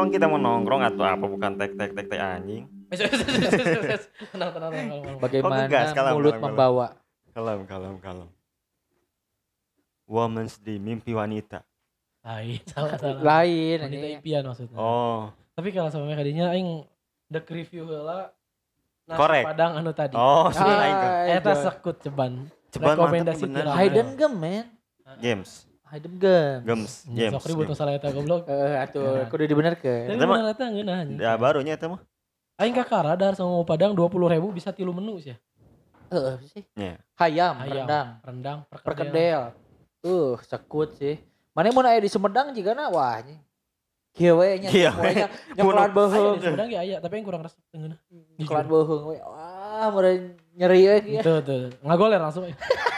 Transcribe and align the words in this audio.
Nongkrong 0.00 0.16
kita 0.16 0.32
mau 0.32 0.40
nongkrong 0.40 0.80
atau 0.82 1.04
apa 1.04 1.24
bukan 1.28 1.60
tek 1.60 1.76
tek 1.76 1.92
tek 1.92 2.06
tek 2.08 2.16
anjing. 2.16 2.64
Tenang, 2.90 4.50
tenang, 4.50 4.72
tenang. 4.72 4.72
tenang. 4.72 5.16
Bagaimana? 5.20 5.68
Kalem, 5.68 6.12
mulut 6.16 6.32
kalem, 6.32 6.44
membawa. 6.48 6.86
Kalem, 7.30 7.60
kalem, 7.68 7.94
kalem. 8.00 8.28
Women's 10.08 10.56
Day, 10.56 10.80
mimpi 10.80 11.12
wanita. 11.12 11.62
Lain, 12.20 12.64
salah, 12.72 12.96
salah. 12.96 13.20
Lain 13.20 13.78
Wanita 13.78 14.00
ini. 14.00 14.16
impian 14.16 14.42
maksudnya. 14.42 14.74
Oh, 14.74 15.28
Tapi 15.52 15.68
kalau 15.70 15.92
sama 15.92 16.08
kadinya 16.10 16.48
aing 16.50 16.88
dek 17.28 17.44
review 17.46 17.84
heula 17.84 18.32
nasi 19.04 19.20
Korek. 19.20 19.44
padang 19.44 19.76
anu 19.76 19.92
tadi. 19.92 20.16
oh, 20.16 20.48
sudah 20.48 20.76
lain 20.80 20.96
Eta 21.30 21.52
jo- 21.52 21.62
sekut 21.62 21.96
ceban. 22.00 22.48
Ceban 22.72 22.96
rekomendasi 22.96 23.44
mantap. 23.44 23.76
Hidden 23.76 24.08
gem, 24.16 24.32
man. 24.32 24.66
Games, 25.20 25.68
Hidden 25.90 26.14
gem. 26.16 26.58
games, 26.62 27.02
games. 27.04 27.34
Sok 27.34 27.46
ribut 27.48 27.66
masalah 27.68 27.92
eta 27.92 28.08
goblok. 28.08 28.46
Eh, 28.46 28.76
atuh, 28.78 29.02
Nah. 29.16 29.26
kudu 29.26 29.42
dibenerkeun. 29.44 30.06
Tapi 30.06 30.14
Eta 30.14 30.24
mah- 30.24 30.46
eta 30.48 30.64
ngeunah 30.64 30.96
anjing. 30.96 31.18
Ya 31.18 31.32
barunya 31.34 31.74
itu 31.74 31.86
mah. 31.86 32.00
Aing 32.56 32.72
kakara 32.72 33.12
dar 33.14 33.34
sama 33.34 33.58
padang 33.62 33.90
20 33.90 34.06
ribu 34.28 34.50
bisa 34.50 34.70
tilu 34.70 34.90
menu 34.90 35.18
sih. 35.18 35.34
Heeh 36.08 36.34
sih. 36.46 36.62
Ya. 36.74 36.98
Hayam, 37.16 37.54
Ayam, 37.56 37.74
rendang, 37.82 38.08
rendang, 38.22 38.58
perkedel. 38.70 39.50
Uh, 40.00 40.38
sekut 40.42 40.94
sih. 40.94 41.18
Mana 41.50 41.68
mun 41.68 41.82
aya 41.82 41.98
di 41.98 42.06
Sumedang 42.06 42.50
juga 42.50 42.70
na 42.72 42.86
wah 42.86 43.16
anjing. 43.16 43.38
Kieu 44.10 44.34
we 44.36 44.58
nya 44.58 44.68
Kieu 44.74 44.90
Aya 44.90 45.26
beuheung. 45.88 46.36
di 46.36 46.44
Sumedang 46.44 46.68
ya 46.68 46.80
aya, 46.80 46.96
tapi 46.98 47.18
yang 47.18 47.26
kurang 47.26 47.42
resep 47.42 47.58
tengeuna. 47.68 47.94
Nyekelan 48.36 48.66
beuheung 48.66 49.04
we. 49.06 49.16
Wah, 49.18 49.86
meureun 49.88 50.34
nyeri 50.52 50.80
we 50.84 50.96
kieu. 51.00 51.20
Itu 51.20 51.34
tuh. 51.42 51.62
Ngagoler 51.80 52.18
langsung 52.18 52.46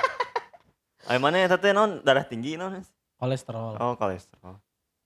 eh. 1.05 1.11
Ay 1.11 1.19
mana 1.19 1.36
eta 1.39 1.56
teh 1.56 1.70
non 1.70 2.00
darah 2.00 2.22
tinggi 2.22 2.55
non? 2.55 2.78
kolesterol. 3.17 3.78
Oh, 3.78 3.95
kolesterol. 3.95 4.58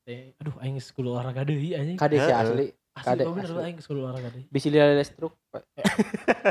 Eh, 0.06 0.33
Aduh 0.38 0.55
aing 0.61 0.78
geus 0.78 0.88
kudu 0.91 1.12
olahraga 1.12 1.42
deui 1.42 1.75
anjing. 1.75 1.97
Kade 1.97 2.16
sih 2.16 2.27
Heeh. 2.27 2.36
asli. 2.38 2.66
Asli 2.97 3.05
kade, 3.05 3.22
oh 3.25 3.34
bener 3.34 3.50
asli. 3.50 3.61
aing 3.61 3.77
geus 3.77 3.84
kudu 3.84 4.00
olahraga 4.00 4.30
deui. 4.30 4.44
Bisa 4.48 4.66
lihat 4.69 4.88
stroke. 5.03 5.36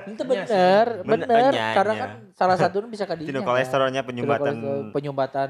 Itu 0.06 0.22
Iya 0.22 0.46
bener, 0.46 0.88
Bener, 1.02 1.26
bener. 1.26 1.52
iya, 1.54 1.68
Karena 1.74 1.94
iya. 1.94 2.02
kan 2.02 2.12
salah 2.34 2.58
satu 2.60 2.84
bisa 2.86 3.06
kadinya. 3.06 3.30
Tino 3.32 3.42
kan. 3.42 3.48
kolesterolnya 3.50 4.02
penyumbatan. 4.02 4.54
penyumbatan 4.92 5.50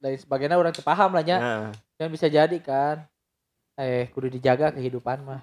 dan 0.00 0.12
sebagainya 0.16 0.56
orang 0.56 0.72
tuh 0.72 0.80
paham 0.80 1.12
lah 1.12 1.20
ya. 1.20 1.38
Kan 1.96 2.08
bisa 2.08 2.24
jadi 2.26 2.56
kan. 2.58 3.04
Eh, 3.76 4.08
kudu 4.12 4.28
dijaga 4.30 4.70
kehidupan 4.70 5.20
mah. 5.20 5.40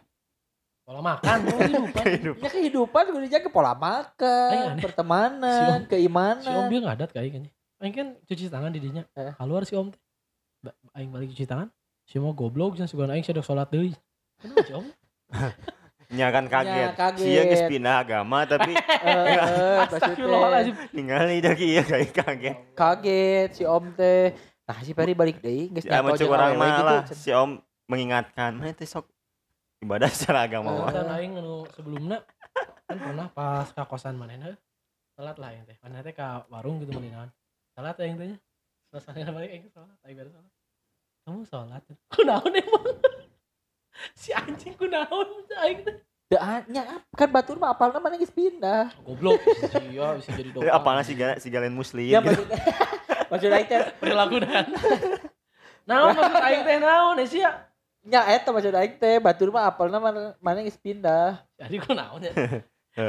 Pola 0.81 1.03
makan, 1.03 1.37
pola 1.43 1.59
kehidupan. 1.59 2.03
kehidupan. 2.07 2.41
Ya 2.41 2.49
kehidupan 2.49 3.03
kudu 3.11 3.23
dijaga 3.27 3.47
pola 3.51 3.73
makan, 3.75 4.79
pertemanan, 4.79 5.43
Om- 5.43 5.83
Si 5.83 5.83
Om 5.83 5.83
keimanan. 5.85 6.69
dia 6.71 6.79
ngadat 6.79 7.09
kayak 7.11 7.29
gini. 7.35 7.49
Aing 7.77 7.93
kan 7.93 8.07
cuci 8.23 8.47
tangan 8.47 8.69
di 8.69 8.79
dinya. 8.79 9.03
Eh. 9.13 9.33
Keluar 9.33 9.61
si 9.61 9.73
Om 9.73 9.87
teh. 9.87 10.01
Aing 10.91 11.09
balik 11.09 11.29
cuci 11.29 11.45
tangan. 11.45 11.69
Si 12.03 12.17
mau 12.17 12.31
goblok 12.31 12.73
jangan 12.73 12.87
sugan 12.87 13.09
aing 13.09 13.21
sadok 13.21 13.43
salat 13.43 13.67
deui. 13.67 13.93
Kenapa 14.37 14.63
si 14.63 14.73
Om? 14.73 14.85
Nya 16.09 16.31
kan 16.31 16.47
kaget. 16.47 16.87
Nya 16.87 16.95
kaget. 16.95 17.19
Sia 17.21 17.41
geus 17.43 17.63
pindah 17.67 17.99
agama 17.99 18.39
tapi 18.43 18.71
Eh, 18.79 18.79
eh, 19.03 19.27
maksudnya 19.27 19.83
Astagfirullahaladzim. 19.83 20.75
ningali 20.89 21.37
da 21.37 21.51
kieu 21.51 21.83
kayak 21.83 22.11
kaget. 22.15 22.55
kaget 22.73 23.49
si 23.53 23.63
Om 23.63 23.85
teh. 23.93 24.31
Nah, 24.63 24.77
si 24.81 24.91
Peri 24.91 25.13
balik 25.13 25.37
deui 25.39 25.67
geus 25.69 25.83
Ya 25.83 25.99
macam 25.99 26.15
jeung 26.17 26.31
orang 26.31 26.55
mah 26.55 26.67
gitu, 26.71 26.83
lah 26.83 26.99
cen. 27.03 27.15
si 27.15 27.29
Om 27.29 27.59
mengingatkan, 27.87 28.51
"Mana 28.55 28.71
teh 28.71 28.83
sok 28.83 29.05
ibadah 29.79 30.07
secara 30.09 30.43
agama 30.43 30.69
Eh. 30.69 30.79
mah." 30.79 30.91
Kan 30.91 31.07
aing 31.13 31.33
anu 31.35 31.67
sebelumnya 31.71 32.23
kan 32.83 32.97
pernah 32.97 33.27
pas 33.29 33.67
ka 33.67 33.83
kosan 33.83 34.15
manehna 34.15 34.55
salat 35.13 35.35
lah 35.35 35.51
aing 35.51 35.63
teh. 35.63 35.75
Manehna 35.77 36.01
teh 36.01 36.11
ka 36.11 36.47
warung 36.47 36.79
gitu 36.79 36.91
meuninan. 36.91 37.29
Salat 37.77 37.93
aing 38.01 38.17
teh 38.17 38.25
nya. 38.33 38.37
Selesai 38.89 39.29
balik 39.29 39.49
aing 39.53 39.69
salat, 39.69 39.93
aing 40.01 40.17
beres 40.17 40.33
salat. 40.33 40.49
Kamu 41.29 41.45
salat. 41.45 41.83
Kunaon 42.17 42.49
emang? 42.57 42.85
si 44.17 44.33
anjing 44.33 44.73
kunaon 44.73 45.45
aing 45.61 45.85
teh. 45.85 45.95
Nya 46.73 47.05
kan 47.13 47.29
batur 47.29 47.61
mah 47.61 47.77
apalna 47.77 48.01
mana 48.01 48.17
geus 48.17 48.33
pindah. 48.33 48.89
Goblok. 49.05 49.37
Iya 49.93 50.17
bisa 50.17 50.33
jadi 50.33 50.49
Eh, 50.49 50.53
doa. 50.57 50.73
Apalnya 50.73 51.05
si 51.05 51.13
galen 51.13 51.37
si 51.37 51.53
galen 51.53 51.69
muslim 51.77 52.09
Ya 52.09 52.17
gitu. 52.17 52.33
maksud 52.33 52.47
maksud 53.31 53.49
aing 53.53 53.67
teh 53.69 53.79
perilaku 54.01 54.41
dan. 54.41 54.73
Naon 55.85 56.17
maksud 56.17 56.41
aing 56.49 56.61
teh 56.65 56.77
naon 56.81 57.21
eh, 57.21 57.29
sia? 57.29 57.51
nya 58.09 58.25
eta 58.25 58.49
maksud 58.49 58.73
aing 58.73 58.97
teh 58.97 59.21
batur 59.21 59.53
mah 59.53 59.69
apalna 59.69 60.01
mana 60.01 60.33
mana 60.41 60.65
geus 60.65 60.81
pindah. 60.81 61.45
Jadi 61.61 61.77
kunaon 61.77 62.25
ya? 62.25 62.33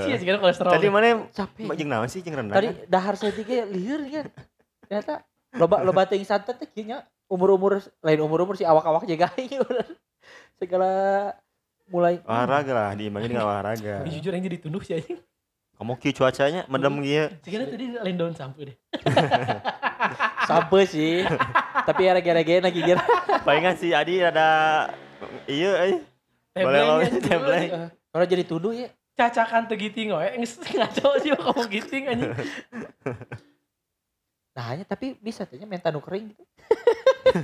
Sih 0.04 0.20
kolesterol. 0.20 0.76
Tadi 0.76 0.92
mana 0.92 1.24
Capek. 1.32 1.72
jeung 1.72 1.88
naon 1.88 2.12
sih 2.12 2.20
jeung 2.20 2.36
rendang? 2.36 2.60
Tadi 2.60 2.68
kan? 2.68 2.84
dahar 2.84 3.16
saya 3.16 3.32
tiga 3.32 3.64
liur 3.64 4.04
kan. 4.12 4.28
Ternyata 4.88 5.20
loba 5.52 5.84
loba 5.84 6.08
teuing 6.08 6.24
santet 6.24 6.56
teh 6.56 6.68
kieu 6.68 6.88
nya 6.88 7.04
umur-umur 7.28 7.84
lain 8.00 8.20
umur-umur 8.24 8.56
si 8.56 8.64
awak-awak 8.64 9.04
jaga. 9.04 9.28
Segala 10.58 10.90
mulai 11.92 12.20
olahraga 12.24 12.72
lah 12.72 12.90
diimbangi 12.96 13.28
dengan 13.28 13.46
olahraga. 13.48 14.00
Tapi 14.00 14.10
jujur 14.16 14.32
aing 14.32 14.44
jadi 14.48 14.58
tunduh 14.58 14.80
sih 14.80 14.96
anjing. 14.96 15.20
Kamu 15.78 15.94
kieu 16.00 16.16
cuacanya 16.16 16.64
mendem 16.66 17.04
kieu. 17.04 17.28
Sekarang 17.44 17.68
tadi 17.70 17.84
lain 18.00 18.16
daun 18.16 18.34
sampo 18.34 18.64
deh. 18.64 18.76
sampai 20.50 20.82
sih. 20.88 21.22
Tapi 21.84 22.00
ya 22.02 22.12
rege-rege 22.16 22.64
lagi 22.64 22.80
kira. 22.88 23.02
Palingan 23.44 23.76
si 23.76 23.92
Adi 23.92 24.24
ada 24.24 24.48
iya 25.46 25.70
euy. 25.84 25.94
Boleh 26.58 26.80
lo 26.82 26.94
tembleng. 27.22 27.92
Kalau 27.92 28.26
jadi 28.26 28.42
tuduh 28.48 28.72
ya. 28.72 28.88
Cacakan 29.18 29.66
tegiting 29.66 30.14
we. 30.14 30.46
Geus 30.46 30.62
ngaco 30.62 31.08
sih 31.18 31.30
kamu 31.34 31.62
giting 31.70 32.04
anjing. 32.06 32.32
Nah 34.58 34.74
hanya 34.74 34.82
tapi 34.82 35.14
bisa 35.22 35.46
tuh 35.46 35.54
minta 35.70 35.94
nu 35.94 36.02
kering 36.02 36.34
gitu. 36.34 36.42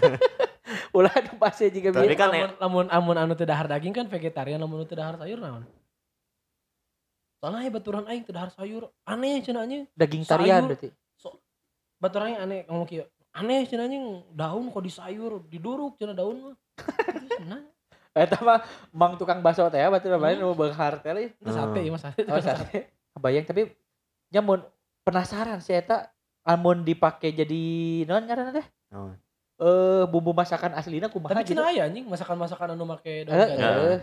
Ulah 0.98 1.14
nu 1.22 1.38
pasti 1.38 1.70
juga 1.70 1.94
Tapi 1.94 2.10
biar. 2.10 2.18
kan 2.18 2.30
lamun, 2.34 2.50
lamun 2.58 2.86
amun 2.90 3.16
anu 3.22 3.38
teu 3.38 3.46
dahar 3.46 3.70
daging 3.70 3.94
kan 3.94 4.10
vegetarian 4.10 4.58
lamun 4.58 4.82
anu 4.82 4.86
teu 4.90 4.98
dahar 4.98 5.14
sayur 5.22 5.38
naon? 5.38 5.62
Soalnya 7.38 7.62
ya 7.62 7.70
baturan 7.70 8.10
aing 8.10 8.26
teu 8.26 8.34
dahar 8.34 8.50
sayur. 8.50 8.90
Aneh 9.06 9.38
cenah 9.46 9.62
anjing. 9.62 9.86
daging 9.94 10.26
tarian 10.26 10.66
sayur. 10.66 10.74
berarti. 10.74 10.88
Baturan 12.02 12.26
aing 12.34 12.40
aneh 12.42 12.60
ngomong 12.66 12.86
kieu. 12.90 13.06
Aneh 13.30 13.62
cenah 13.70 13.86
anjing 13.86 14.04
daun 14.34 14.74
kok 14.74 14.82
di 14.82 14.90
sayur, 14.90 15.38
diduruk 15.46 15.94
cenah 15.94 16.18
daun 16.18 16.50
mah. 16.50 16.56
Cenah. 17.30 17.62
Eta 18.26 18.38
mah 18.42 18.62
mang 18.90 19.14
tukang 19.18 19.38
bakso 19.38 19.66
teh 19.70 19.78
ya 19.78 19.90
batur 19.90 20.18
lain 20.18 20.42
nu 20.42 20.50
beunghar 20.54 20.98
teh. 20.98 21.30
Itu 21.30 21.50
sate 21.50 21.78
ya 21.78 21.90
mas 21.94 22.02
sate. 22.02 22.26
Oh 22.26 22.42
sate. 22.42 22.90
Kebayang 23.14 23.46
tapi 23.46 23.70
nyamun 24.34 24.66
penasaran 25.06 25.58
sih 25.62 25.78
eta 25.78 26.13
amun 26.44 26.80
dipake 26.80 27.32
jadi 27.32 27.64
non 28.04 28.22
ngaranna 28.22 28.52
teh? 28.52 28.66
Oh. 28.92 29.10
Eh 29.56 30.04
bumbu 30.06 30.30
masakan 30.30 30.74
aslina 30.74 31.08
kumaha 31.08 31.32
Tapi 31.32 31.42
gitu. 31.42 31.56
cenah 31.56 31.70
aya 31.70 31.82
anjing 31.84 32.04
masakan-masakan 32.04 32.74
anu 32.74 32.84
make 32.84 33.24
daun 33.24 33.34
Eh, 33.34 33.48
eh. 33.50 33.96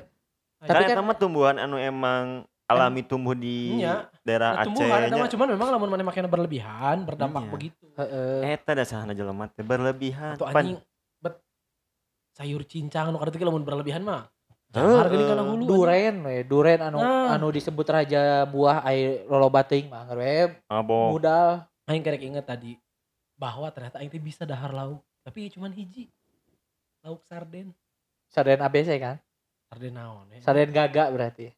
Kan 0.59 0.67
Tapi 0.69 0.83
kan- 0.87 1.01
mah 1.01 1.15
tumbuhan 1.15 1.57
anu 1.57 1.75
emang 1.75 2.45
alami 2.65 3.01
tumbuh 3.01 3.33
di 3.33 3.77
Iya. 3.77 4.07
daerah 4.21 4.55
Nah, 4.55 4.63
Aceh 4.63 4.79
nya. 4.79 5.17
mah 5.17 5.27
cuman 5.27 5.47
memang 5.51 5.67
lamun 5.69 5.89
mana 5.89 6.03
makan 6.03 6.23
berlebihan 6.25 7.03
berdampak 7.03 7.43
Iya. 7.43 7.51
begitu. 7.51 7.85
Heeh. 7.93 8.55
Eta 8.55 8.71
dasarna 8.71 9.11
jelema 9.11 9.45
teh 9.47 9.61
berlebihan. 9.61 10.39
Atau 10.39 10.47
anjing 10.47 10.79
bet 11.19 11.35
sayur 12.31 12.63
cincang 12.63 13.11
anu 13.11 13.19
kada 13.19 13.29
teh 13.29 13.41
lamun 13.41 13.61
berlebihan 13.61 14.01
mah. 14.01 14.31
Harga 14.71 15.11
di 15.11 15.25
kana 15.27 15.43
hulu. 15.43 15.67
Duren 15.67 16.15
we, 16.23 16.47
duren 16.47 16.79
anu 16.79 16.95
Nah. 16.95 17.35
anu 17.35 17.51
disebut 17.51 17.83
raja 17.83 18.47
buah 18.47 18.87
air 18.87 19.27
loloba 19.27 19.67
teuing 19.67 19.91
mah 19.91 20.07
we 20.09 20.47
Mabok. 20.65 21.19
modal. 21.19 21.67
Aing 21.91 22.07
kerek 22.07 22.23
inget 22.23 22.47
tadi 22.47 22.79
bahwa 23.35 23.67
ternyata 23.75 23.99
aing 23.99 24.07
teh 24.07 24.23
bisa 24.23 24.47
dahar 24.47 24.71
lauk, 24.71 25.03
tapi 25.27 25.51
cuman 25.51 25.75
hiji. 25.75 26.07
Lauk 27.03 27.19
sarden. 27.27 27.75
Sarden 28.31 28.63
ABC 28.63 28.95
kan? 28.95 29.19
Sarden 29.67 29.91
naon 29.91 30.31
ya? 30.31 30.39
Sarden 30.39 30.71
gaga 30.71 31.11
berarti. 31.11 31.51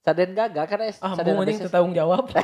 Sarden 0.00 0.32
gaga 0.34 0.64
kan 0.66 0.80
es 0.82 0.98
Ah, 0.98 1.14
sarden 1.14 1.38
mau 1.38 1.44
anjing 1.46 1.60
ABC. 1.60 1.64
teu 1.68 1.70
tanggung 1.70 1.94
jawab. 1.94 2.24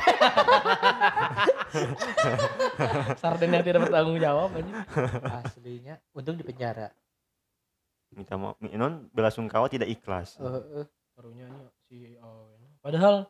sarden 3.21 3.49
yang 3.51 3.65
tidak 3.65 3.81
bertanggung 3.89 4.19
jawab 4.21 4.49
anjing. 4.55 4.77
Aslinya 5.25 5.95
untung 6.15 6.37
di 6.39 6.45
penjara. 6.47 6.93
Minta 8.15 8.39
mau 8.39 8.55
non 8.61 9.09
bela 9.11 9.27
sungkawa 9.33 9.67
tidak 9.67 9.91
ikhlas. 9.91 10.39
Heeh. 10.39 10.85
Barunya 11.17 11.49
nya 11.49 11.65
si 11.89 12.13
oh, 12.21 12.53
Padahal 12.79 13.25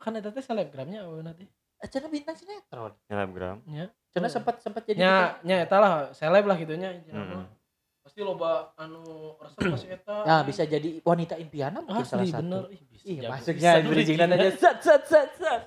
kan 0.00 0.16
eta 0.16 0.32
teh 0.32 0.40
selebgramnya 0.40 1.04
aweuna 1.04 1.36
teh. 1.36 1.44
Cenah 1.86 2.10
bintang 2.10 2.36
sinetron. 2.36 2.92
Selebgram. 3.06 3.58
Nya. 3.66 3.88
Cenah 4.10 4.26
Oh. 4.26 4.34
sempat 4.34 4.54
sempat 4.60 4.82
jadi 4.82 4.98
Nya 4.98 5.14
nya 5.40 5.56
eta 5.62 5.76
lah 5.76 5.92
seleb 6.10 6.44
lah 6.44 6.56
gitu 6.56 6.74
nya. 6.74 6.92
Mm-mm. 7.10 7.44
pasti 8.00 8.22
loba 8.22 8.70
anu 8.78 9.02
resep 9.42 9.60
pasti 9.74 9.88
eta 9.90 10.16
Nah, 10.22 10.40
bisa 10.46 10.62
jadi 10.62 11.02
wanita 11.02 11.34
impianna 11.36 11.82
mungkin 11.82 12.06
salah 12.06 12.22
satu. 12.24 12.38
bener 12.38 12.62
Ih, 12.70 12.80
bisa 12.86 13.04
Ih, 13.04 13.18
masuknya 13.26 13.70
bridging 13.82 14.18
aja 14.18 14.48
set 14.54 14.76
set 14.78 15.02
set 15.04 15.30
set. 15.34 15.60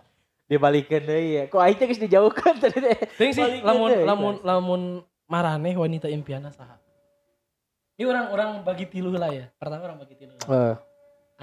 Dibalikin 0.48 1.04
deh 1.04 1.20
ya. 1.20 1.44
Kok 1.52 1.60
aing 1.60 1.78
teh 1.78 1.86
geus 1.86 2.00
dijauhkan 2.00 2.56
tadi 2.58 2.80
teh. 2.80 2.98
Ting 3.20 3.32
sih 3.36 3.44
Balikin 3.44 3.68
lamun 3.68 3.90
deh, 3.92 4.02
lamun 4.08 4.34
lamun 4.42 4.82
marane 5.28 5.72
wanita 5.76 6.08
impianna 6.10 6.50
saha 6.50 6.80
ini 8.00 8.08
orang-orang 8.08 8.64
bagi 8.64 8.88
tilu 8.88 9.12
lah 9.12 9.28
ya 9.28 9.52
pertama 9.60 9.84
orang 9.84 10.00
bagi 10.00 10.16
tilu 10.16 10.32
lah. 10.32 10.48
Eh, 10.48 10.76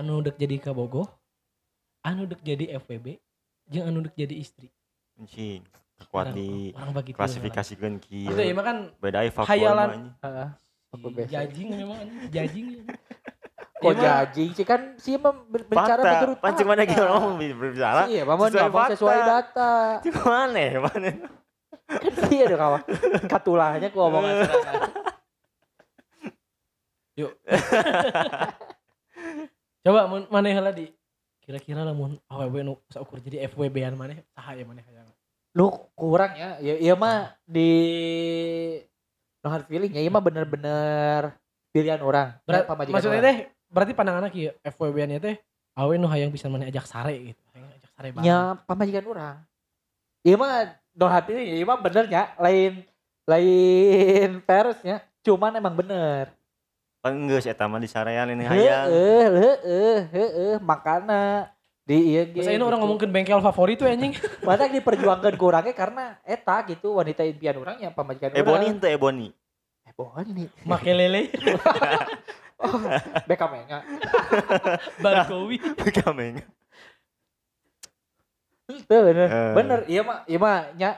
anu 0.00 0.24
dek 0.24 0.40
jadi 0.40 0.56
kabogoh 0.56 1.04
anu 2.00 2.24
dek 2.24 2.40
jadi 2.40 2.80
FWB 2.80 3.20
jeung 3.66 3.86
anu 3.86 3.98
dek 4.02 4.14
jadi 4.14 4.34
istri 4.34 4.68
Anjing. 5.16 5.64
Kuat 6.12 6.28
orang, 6.28 6.76
orang 6.76 6.92
klasifikasikeun 7.08 7.96
Maksudnya 7.96 8.36
kieu. 8.36 8.44
iya 8.44 8.52
mah 8.52 8.64
kan 8.64 8.76
Beda 9.00 9.24
heeh. 10.20 10.48
Apa 10.86 11.02
Ih, 11.02 11.12
biasa? 11.16 11.30
jajing 11.32 11.68
memang 11.72 11.98
anjing, 11.98 12.20
jajing 12.30 12.66
ya. 12.68 12.82
Kok 13.82 13.92
jajing 13.96 14.50
sih 14.52 14.64
kan 14.64 14.80
sih 14.96 15.16
mah 15.16 15.32
ber- 15.48 15.64
berbicara 15.64 16.00
Fakta. 16.00 16.12
menurut 16.20 16.38
Pancing 16.40 16.66
mana 16.66 16.82
kita 16.84 17.04
ngomong 17.06 17.34
berbicara. 17.36 18.02
Iya, 18.06 18.22
mama 18.24 18.44
sesuai 18.46 18.68
ngomong 18.68 18.88
sesuai 18.92 19.18
fakta. 19.18 19.32
data. 19.32 19.72
Di 20.04 20.10
mana 20.12 20.58
ya? 20.60 20.78
Mana? 20.80 21.08
Kan 21.86 22.30
iya 22.36 22.44
dong 22.46 22.60
kawan. 22.60 22.82
Katulahnya 23.24 23.88
ku 23.88 23.98
omongan. 24.00 24.34
Yuk. 27.16 27.32
Coba 29.80 30.00
maneh 30.28 30.52
heula 30.52 30.72
di 30.72 30.92
kira-kira 31.46 31.86
lamun 31.86 32.18
awewe 32.26 32.66
nu 32.66 32.74
saukur 32.90 33.22
jadi 33.22 33.46
FWB-an 33.46 33.94
maneh 33.94 34.18
saha 34.34 34.58
ya 34.58 34.66
maneh 34.66 34.82
hayang. 34.82 35.06
Lu 35.54 35.70
kurang 35.94 36.34
ya. 36.34 36.58
Ya 36.58 36.74
iya 36.74 36.94
mah 36.98 37.38
di 37.46 37.70
no 39.40 39.48
hard 39.48 39.70
feeling 39.70 39.94
ya. 39.94 40.02
Iya 40.02 40.10
mah 40.10 40.20
bener-bener 40.20 41.38
pilihan 41.70 42.02
orang. 42.02 42.34
Pamajikan 42.44 42.94
maksudnya 42.98 43.22
teh 43.22 43.38
berarti 43.70 43.92
pandanganna 43.94 44.28
kieu 44.28 44.50
FWB-an 44.66 45.22
teh 45.22 45.38
awe 45.78 45.94
nu 45.94 46.10
hayang 46.10 46.34
bisa 46.34 46.50
maneh 46.50 46.66
ajak 46.66 46.84
sare 46.84 47.14
gitu. 47.14 47.42
Hayang 47.54 47.70
ajak 47.78 47.90
sare 47.94 48.08
bareng. 48.10 48.26
Ya 48.26 48.38
pamajikan 48.66 49.06
orang. 49.06 49.36
Iya 50.26 50.34
mah 50.34 50.50
no 50.98 51.06
hard 51.06 51.24
feeling 51.30 51.46
ya. 51.46 51.56
Iya 51.62 51.66
mah 51.70 51.78
bener 51.78 52.04
ya. 52.10 52.22
Lain 52.42 52.82
lain 53.24 54.30
peresnya. 54.50 54.98
Cuman 55.22 55.54
emang 55.54 55.78
bener. 55.78 56.35
Penggeus 57.06 57.46
eta 57.46 57.70
mah 57.70 57.78
disarean 57.78 58.34
ini 58.34 58.42
hayang. 58.42 58.90
Heeh, 58.90 59.26
heeh, 59.30 59.98
heeh, 60.10 60.54
makana 60.58 61.54
di 61.86 62.18
iya 62.18 62.26
ge. 62.26 62.42
Masa 62.42 62.50
ini 62.50 62.66
orang 62.66 62.82
gitu. 62.82 62.86
ngomongin 62.90 63.10
bengkel 63.14 63.38
favorit 63.38 63.78
tuh 63.78 63.86
anjing. 63.86 64.10
Mata 64.46 64.66
diperjuangkan 64.66 65.38
kurangnya 65.38 65.70
karena 65.70 66.18
eta 66.26 66.66
gitu 66.66 66.98
wanita 66.98 67.22
impian 67.22 67.62
orangnya 67.62 67.94
pamajikan 67.94 68.34
Ebony 68.34 68.50
orang. 68.50 68.74
ente 68.74 68.88
Ebony. 68.90 69.26
Ebony. 69.86 70.44
Make 70.66 70.90
lele, 70.90 71.30
Oh, 72.58 72.72
Beckham 73.28 73.52
enggak. 73.54 73.84
Barkowi. 75.04 75.62
Kameng. 75.94 76.42
Tuh 78.66 79.00
bener. 79.06 79.28
Eh. 79.30 79.52
Bener, 79.54 79.80
iya 79.86 80.00
mah, 80.02 80.18
iya 80.26 80.38
mah 80.42 80.58
nya 80.74 80.90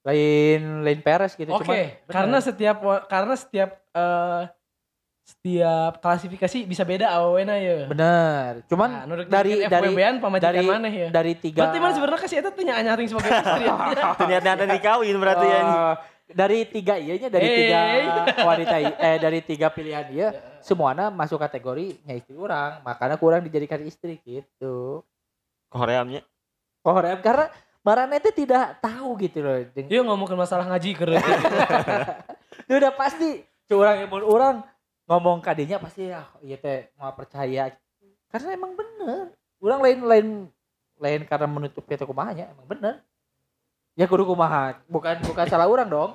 lain 0.00 0.80
lain 0.80 1.00
peres 1.04 1.36
gitu 1.36 1.52
Oke, 1.52 1.68
cuman 1.68 1.76
bener. 1.76 2.08
karena 2.08 2.38
setiap 2.40 2.76
karena 3.12 3.34
setiap 3.36 3.70
eh 3.92 4.42
setiap 5.30 5.98
klasifikasi 5.98 6.66
bisa 6.66 6.82
beda 6.82 7.06
awena 7.08 7.54
ya. 7.54 7.86
bener. 7.86 8.66
Cuman 8.66 8.88
Nah, 8.90 9.04
dari- 9.24 9.62
dari- 9.64 9.94
dari 10.36 10.60
maneh 10.60 10.92
ya. 10.92 11.08
dari 11.08 11.32
tiga 11.34 11.62
Berarti 11.62 11.78
mana 11.78 11.92
sebenarnya 11.94 12.20
kasih 12.20 12.36
eta 12.38 12.50
teh 12.50 12.64
nyaring 12.64 13.06
sebagai 13.06 13.30
istri 13.38 13.62
ya. 13.64 13.74
Ternyata 14.16 14.62
dikawin 14.66 15.16
berarti 15.16 15.46
ya. 15.46 15.56
anjing. 15.56 15.80
Oh, 15.80 15.94
dari 16.30 16.58
tiga 16.62 16.94
iyanya 16.94 17.26
dari 17.26 17.42
Hey. 17.42 17.56
tiga 17.58 17.80
wanita 18.40 18.76
i- 18.78 18.98
eh 19.02 19.16
dari 19.18 19.38
tiga 19.42 19.66
pilihan 19.66 20.06
iya 20.10 20.28
semuanya 20.62 21.10
masuk 21.10 21.42
kategori 21.42 22.06
nya 22.06 22.14
istri 22.14 22.38
orang 22.38 22.78
makanya 22.84 23.18
kurang 23.18 23.42
dijadikan 23.42 23.82
istri 23.82 24.14
gitu 24.22 25.02
Koreamnya. 25.66 26.22
oh 26.80 26.94
rem 26.96 27.18
karena 27.18 27.50
Marane 27.80 28.20
itu 28.20 28.30
tidak 28.36 28.78
tahu 28.78 29.18
gitu 29.18 29.42
loh 29.42 29.58
Yuk 29.74 30.04
ngomongin 30.04 30.38
masalah 30.38 30.68
ngaji 30.68 30.94
ke 30.94 31.02
Itu 32.68 32.74
udah 32.76 32.92
pasti 32.92 33.40
curang 33.66 33.98
yang 33.98 34.10
orang 34.14 34.62
ngomong 35.10 35.42
kadinya 35.42 35.82
pasti 35.82 36.06
ya 36.06 36.22
iya 36.38 36.54
teh 36.54 36.94
mau 36.94 37.10
percaya? 37.10 37.74
Karena 38.30 38.54
emang 38.54 38.78
bener. 38.78 39.34
Orang 39.58 39.82
lain 39.82 39.98
lain 40.06 40.26
lain 41.02 41.20
karena 41.26 41.50
menutup 41.50 41.82
itu 41.82 42.06
kumahanya 42.06 42.54
emang 42.54 42.66
bener. 42.70 42.94
Ya 43.98 44.06
kudu 44.06 44.22
kumaha. 44.22 44.78
Bukan 44.86 45.18
bukan 45.26 45.46
salah 45.50 45.66
orang 45.66 45.90
dong. 45.90 46.12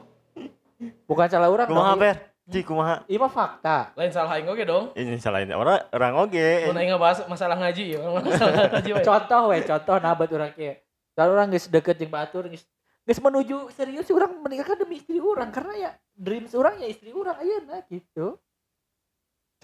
Bukan 1.03 1.27
salah 1.27 1.51
orang 1.51 1.67
Kumaha 1.67 1.91
dong. 1.91 2.03
Ber? 2.07 2.17
Ci 2.45 2.61
kumaha? 2.61 3.01
ini 3.09 3.17
mah 3.19 3.31
fakta. 3.33 3.91
Lain 3.99 4.13
salah 4.15 4.39
aing 4.39 4.47
oge 4.47 4.63
dong. 4.63 4.95
Ini 4.95 5.19
salahin 5.19 5.51
orang 5.51 5.81
orang 5.91 6.13
oge. 6.23 6.71
Mun 6.71 6.79
aing 6.79 6.95
ngebahas 6.95 7.27
masalah 7.27 7.57
ngaji 7.57 7.97
ya, 7.97 7.99
masalah 7.99 8.53
ngaji 8.79 8.91
we. 8.93 9.01
contoh 9.01 9.41
we 9.49 9.57
contoh 9.65 9.95
nah 9.99 10.13
buat 10.15 10.29
orang 10.29 10.53
kia. 10.55 10.79
Kalau 11.17 11.35
orang 11.35 11.51
geus 11.51 11.67
deket 11.67 11.99
jeung 11.99 12.13
batur 12.13 12.45
geus 12.47 12.63
geus 13.01 13.19
menuju 13.19 13.73
serius 13.73 14.07
orang 14.13 14.29
menikahkan 14.39 14.77
demi 14.77 15.01
istri 15.01 15.17
orang. 15.17 15.49
Karena 15.49 15.73
ya 15.73 15.89
dreams 16.13 16.53
orang 16.53 16.77
ya 16.79 16.87
istri 16.87 17.09
orang 17.11 17.35
ayeuna 17.41 17.81
gitu 17.89 18.37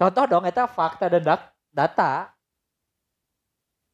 contoh 0.02 0.24
dong 0.26 0.44
eta 0.44 0.66
fakta 0.66 1.06
dan 1.06 1.22
data 1.70 2.26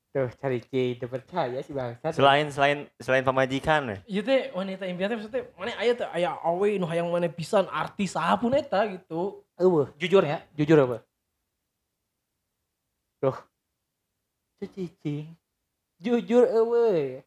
tuh 0.09 0.33
cari 0.41 0.65
C 0.65 0.97
udah 0.97 1.09
percaya 1.13 1.59
si 1.61 1.77
bangsa 1.77 2.17
Selain 2.17 2.49
selain 2.49 2.89
selain 2.97 3.21
pamajikan 3.21 3.93
ya. 3.93 3.97
Ieu 4.09 4.23
teh 4.25 4.49
wanita 4.57 4.89
impian 4.89 5.13
teh 5.13 5.17
maksudnya 5.21 5.45
mana 5.53 5.77
aya 5.77 5.93
teh 5.93 6.09
aya 6.09 6.33
awe 6.41 6.69
nu 6.81 6.89
hayang 6.89 7.13
mana 7.13 7.29
pisan 7.29 7.69
artis 7.69 8.17
apa 8.17 8.41
pun 8.41 8.57
eta 8.57 8.89
gitu. 8.89 9.45
Eueuh, 9.61 9.93
jujur 10.01 10.25
ya 10.25 10.41
jujur 10.57 10.79
apa 10.81 11.05
tuh 13.21 13.37
Tuh 14.59 14.71
cicing 14.71 15.35
jujur 16.01 16.47
eueuh 16.47 17.21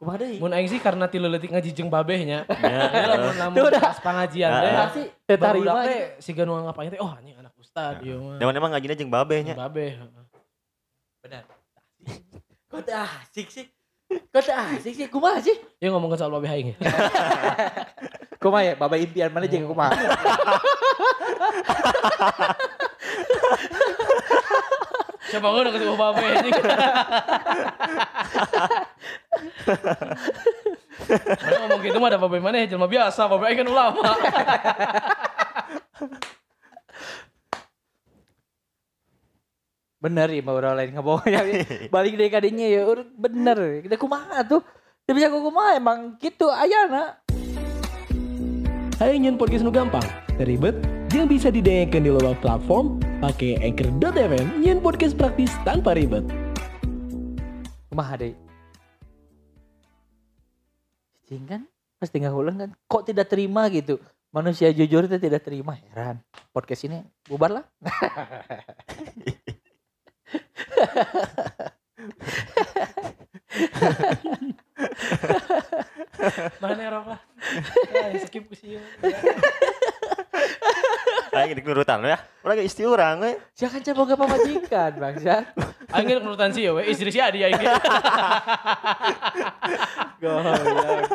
kumaha 0.00 0.24
deui 0.24 0.38
Mun 0.40 0.54
aing 0.56 0.70
sih 0.72 0.80
karena 0.80 1.04
tilu 1.10 1.28
leutik 1.28 1.52
ngaji 1.52 1.70
jeung 1.76 1.90
babeh 1.92 2.22
nya. 2.24 2.48
Ya. 2.48 3.12
Lamun 3.12 3.34
lamun 3.36 3.76
pas 3.76 3.98
pangajian 4.00 4.48
Ah, 4.48 4.62
teh. 4.64 4.70
ah. 4.72 4.78
pasti 4.88 5.02
terima 5.28 5.42
Barudak 5.42 5.74
teh 5.84 6.00
siga 6.24 6.42
nu 6.48 6.56
ngapain 6.56 6.88
teh 6.88 7.02
oh 7.02 7.12
anjing 7.12 7.36
ustad 7.60 8.00
ieu 8.00 8.16
mah. 8.18 8.40
Dewan 8.40 8.56
emang 8.56 8.70
ngajinya 8.72 8.96
jeung 8.96 9.12
babehnya. 9.12 9.54
Babeh. 9.54 10.00
benar 11.20 11.44
kok 12.72 12.80
teu 12.88 12.96
asik 12.96 13.52
sih 13.52 13.68
kok 14.08 14.40
teu 14.40 14.56
asik 14.56 14.96
sih 14.96 15.06
kumaha 15.12 15.36
sih 15.44 15.52
Yuk 15.84 15.92
ngomongin 15.92 16.16
soal 16.16 16.32
babeh 16.32 16.48
aing. 16.48 16.72
ya. 16.72 16.76
kumaha 18.42 18.72
ya 18.72 18.72
baba 18.80 18.96
impian 18.96 19.28
mana 19.28 19.44
jeung 19.44 19.68
kumaha 19.68 19.92
Coba 25.30 25.46
gue 25.54 25.62
udah 25.62 25.72
ketemu 25.78 25.94
babeh 25.94 26.24
anjing. 26.26 26.52
Ngomong 31.54 31.80
gitu 31.86 31.98
mah 32.02 32.08
ada 32.10 32.18
babeh 32.18 32.40
mana 32.42 32.56
ya 32.66 32.74
jelema 32.74 32.90
biasa, 32.90 33.30
babeh 33.30 33.46
aing 33.46 33.62
kan 33.62 33.68
ulama. 33.70 34.02
Bener 40.00 40.32
ya 40.32 40.40
mau 40.40 40.56
orang 40.56 40.74
lain 40.80 40.90
ngomongnya 40.96 41.40
balik 41.94 42.16
dari 42.16 42.30
kadinya 42.32 42.66
ya 42.66 42.88
urut 42.88 43.08
bener. 43.14 43.84
Kita 43.84 44.00
kumaha 44.00 44.40
tuh? 44.42 44.64
Tapi 45.04 45.20
aku 45.24 45.38
kumaha? 45.44 45.76
Emang 45.76 46.16
gitu 46.16 46.48
ayana 46.48 47.20
Hai 49.00 49.16
nyen 49.16 49.40
podcast 49.40 49.64
nu 49.64 49.72
gampang, 49.72 50.04
ribet, 50.36 50.76
yang 51.16 51.24
bisa 51.24 51.48
didengarkan 51.48 52.04
di 52.04 52.12
luar 52.12 52.36
platform, 52.44 53.00
pakai 53.24 53.56
anchor.fm, 53.64 54.60
nyen 54.60 54.76
podcast 54.84 55.16
praktis 55.16 55.48
tanpa 55.64 55.96
ribet. 55.96 56.20
kumaha 57.88 58.20
deh 58.20 58.36
cicing 61.30 61.46
kan? 61.46 61.62
Pas 62.02 62.10
tinggal 62.10 62.34
ulang 62.34 62.58
kan? 62.58 62.70
Kok 62.90 63.06
tidak 63.06 63.30
terima 63.30 63.70
gitu? 63.70 64.02
Manusia 64.34 64.74
jujur 64.74 65.06
itu 65.06 65.14
tidak 65.22 65.46
terima 65.46 65.78
heran. 65.78 66.18
Podcast 66.50 66.82
ini 66.90 67.06
bubar 67.30 67.62
lah 67.62 67.64
Mana 76.62 76.90
rok 76.92 77.06
lah. 77.16 77.20
Ya, 77.90 78.20
skip 78.24 78.44
ke 78.48 78.54
sih. 78.54 78.78
Aing 81.30 81.54
di 81.54 81.62
nurutan 81.62 82.02
ya. 82.02 82.18
Urang 82.42 82.58
ge 82.58 82.64
isti 82.66 82.82
urang 82.82 83.22
we. 83.22 83.38
jangan 83.54 83.80
coba 83.86 84.00
gak 84.12 84.18
pamajikan 84.18 84.92
bangsa 84.98 85.46
Aing 85.94 86.06
kan 86.10 86.18
nurutan 86.26 86.50
sih 86.50 86.66
ya, 86.66 86.74
we. 86.74 86.90
istri 86.90 87.14
si 87.14 87.22
Adi 87.22 87.46
aing. 87.46 87.54
Goblok. 90.18 91.06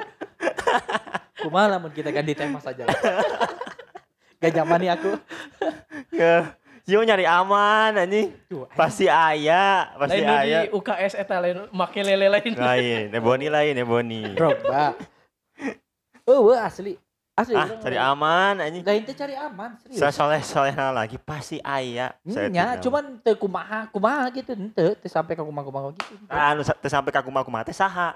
Kumaha 1.43 1.77
lamun 1.77 1.91
kita 1.91 2.09
ganti 2.15 2.33
tema 2.33 2.63
saja. 2.63 2.87
Gak 4.39 4.51
zaman 4.55 4.79
nih 4.81 4.91
aku. 4.95 5.11
Ya. 6.15 6.55
Yo 6.85 7.01
nyari 7.01 7.25
aman 7.25 7.97
anjing. 7.97 8.29
Tuh, 8.45 8.69
Pasti 8.77 9.09
aya, 9.09 9.89
pasti 9.97 10.21
Lain 10.21 10.29
nu 10.29 10.33
di 10.37 10.53
aya. 10.53 10.59
UKS 10.69 11.13
eta 11.17 11.41
lain 11.41 11.65
make 11.73 11.97
lele 12.05 12.29
lain. 12.29 12.53
Lain, 12.53 13.05
Ebony 13.09 13.47
lain, 13.49 13.73
Ebony. 13.73 14.21
Drogba. 14.37 14.93
Oh, 16.29 16.49
wah, 16.53 16.69
asli. 16.69 16.93
Asli. 17.35 17.51
ah 17.51 17.67
cari 17.83 17.99
aman 17.99 18.63
anjing 18.63 18.79
Lain 18.79 19.03
teh 19.03 19.11
cari 19.11 19.35
aman, 19.35 19.75
serius. 19.83 19.99
saya 19.99 20.13
soleh 20.15 20.39
soleh 20.39 20.71
lagi 20.71 21.19
pasti 21.19 21.59
aya 21.59 22.15
Saya 22.23 22.47
Nya, 22.47 22.79
tidak. 22.79 22.87
cuman 22.87 23.03
teu 23.19 23.35
kumaha, 23.35 23.91
kumaha 23.91 24.31
gitu, 24.31 24.55
henteu 24.55 24.95
teu 24.95 25.11
sampai 25.11 25.35
ka 25.35 25.43
kumaha-kumaha 25.43 25.91
gitu. 25.99 26.15
ah 26.31 26.55
anu 26.55 26.63
teu 26.63 26.87
sampai 26.87 27.11
ka 27.11 27.19
kumaha 27.19 27.67
teh 27.67 27.75
saha 27.75 28.15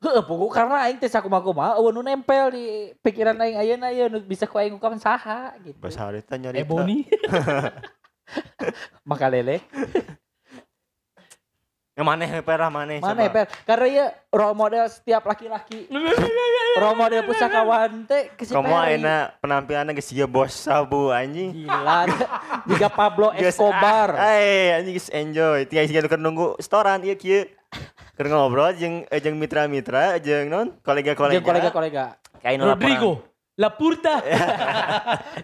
Heeh, 0.00 0.24
pokok 0.24 0.48
karena 0.48 0.88
aing 0.88 0.96
teh 0.96 1.12
sakumaha-kumaha 1.12 1.76
eueuh 1.76 1.92
nu 1.92 2.00
nempel 2.00 2.48
di 2.56 2.88
pikiran 3.04 3.36
aing 3.36 3.60
ayeuna 3.60 3.92
ieu 3.92 4.08
nu 4.08 4.16
bisa 4.24 4.48
ku 4.48 4.56
aing 4.56 4.72
ungkapkan 4.72 4.96
saha 4.96 5.52
gitu. 5.60 5.76
bahasa 5.76 6.08
harita 6.08 6.40
nyari 6.40 6.64
Ebony. 6.64 7.04
Maka 9.08 9.28
lele. 9.28 9.60
yang 11.92 12.06
mana 12.08 12.24
perah 12.40 12.72
mana 12.72 12.96
Mana 12.96 13.28
ya, 13.28 13.28
Per? 13.28 13.44
Karena 13.68 13.86
ya 13.92 14.06
role 14.32 14.56
model 14.56 14.88
setiap 14.88 15.20
laki-laki. 15.20 15.84
role 16.80 16.96
model 16.96 17.20
pusakawan 17.28 18.08
teh 18.08 18.32
ke 18.40 18.48
si 18.48 18.56
kamu 18.56 18.72
enak 18.96 19.36
penampilannya 19.44 19.92
geus 19.92 20.08
siga 20.08 20.24
bos 20.24 20.48
sabu 20.48 21.12
anjing 21.12 21.52
Gila. 21.52 22.08
Jika 22.72 22.88
Pablo 22.88 23.36
Escobar. 23.36 24.16
eh 24.16 24.80
anjing 24.80 24.96
geus 24.96 25.12
enjoy 25.12 25.68
tiga 25.68 26.08
keur 26.08 26.16
nunggu 26.16 26.56
setoran 26.56 27.04
ieu 27.04 27.20
kieu 27.20 27.44
keur 28.20 28.28
ngobrol 28.28 28.76
jeung 28.76 29.08
eh, 29.08 29.16
jeung 29.16 29.40
mitra-mitra 29.40 30.20
jeung 30.20 30.52
non 30.52 30.68
kolega-kolega 30.84 31.40
Jeung 31.40 31.46
kolega-kolega. 31.48 32.20
laporan. 32.44 32.68
Rodrigo. 32.76 33.12
Lapurta. 33.56 34.20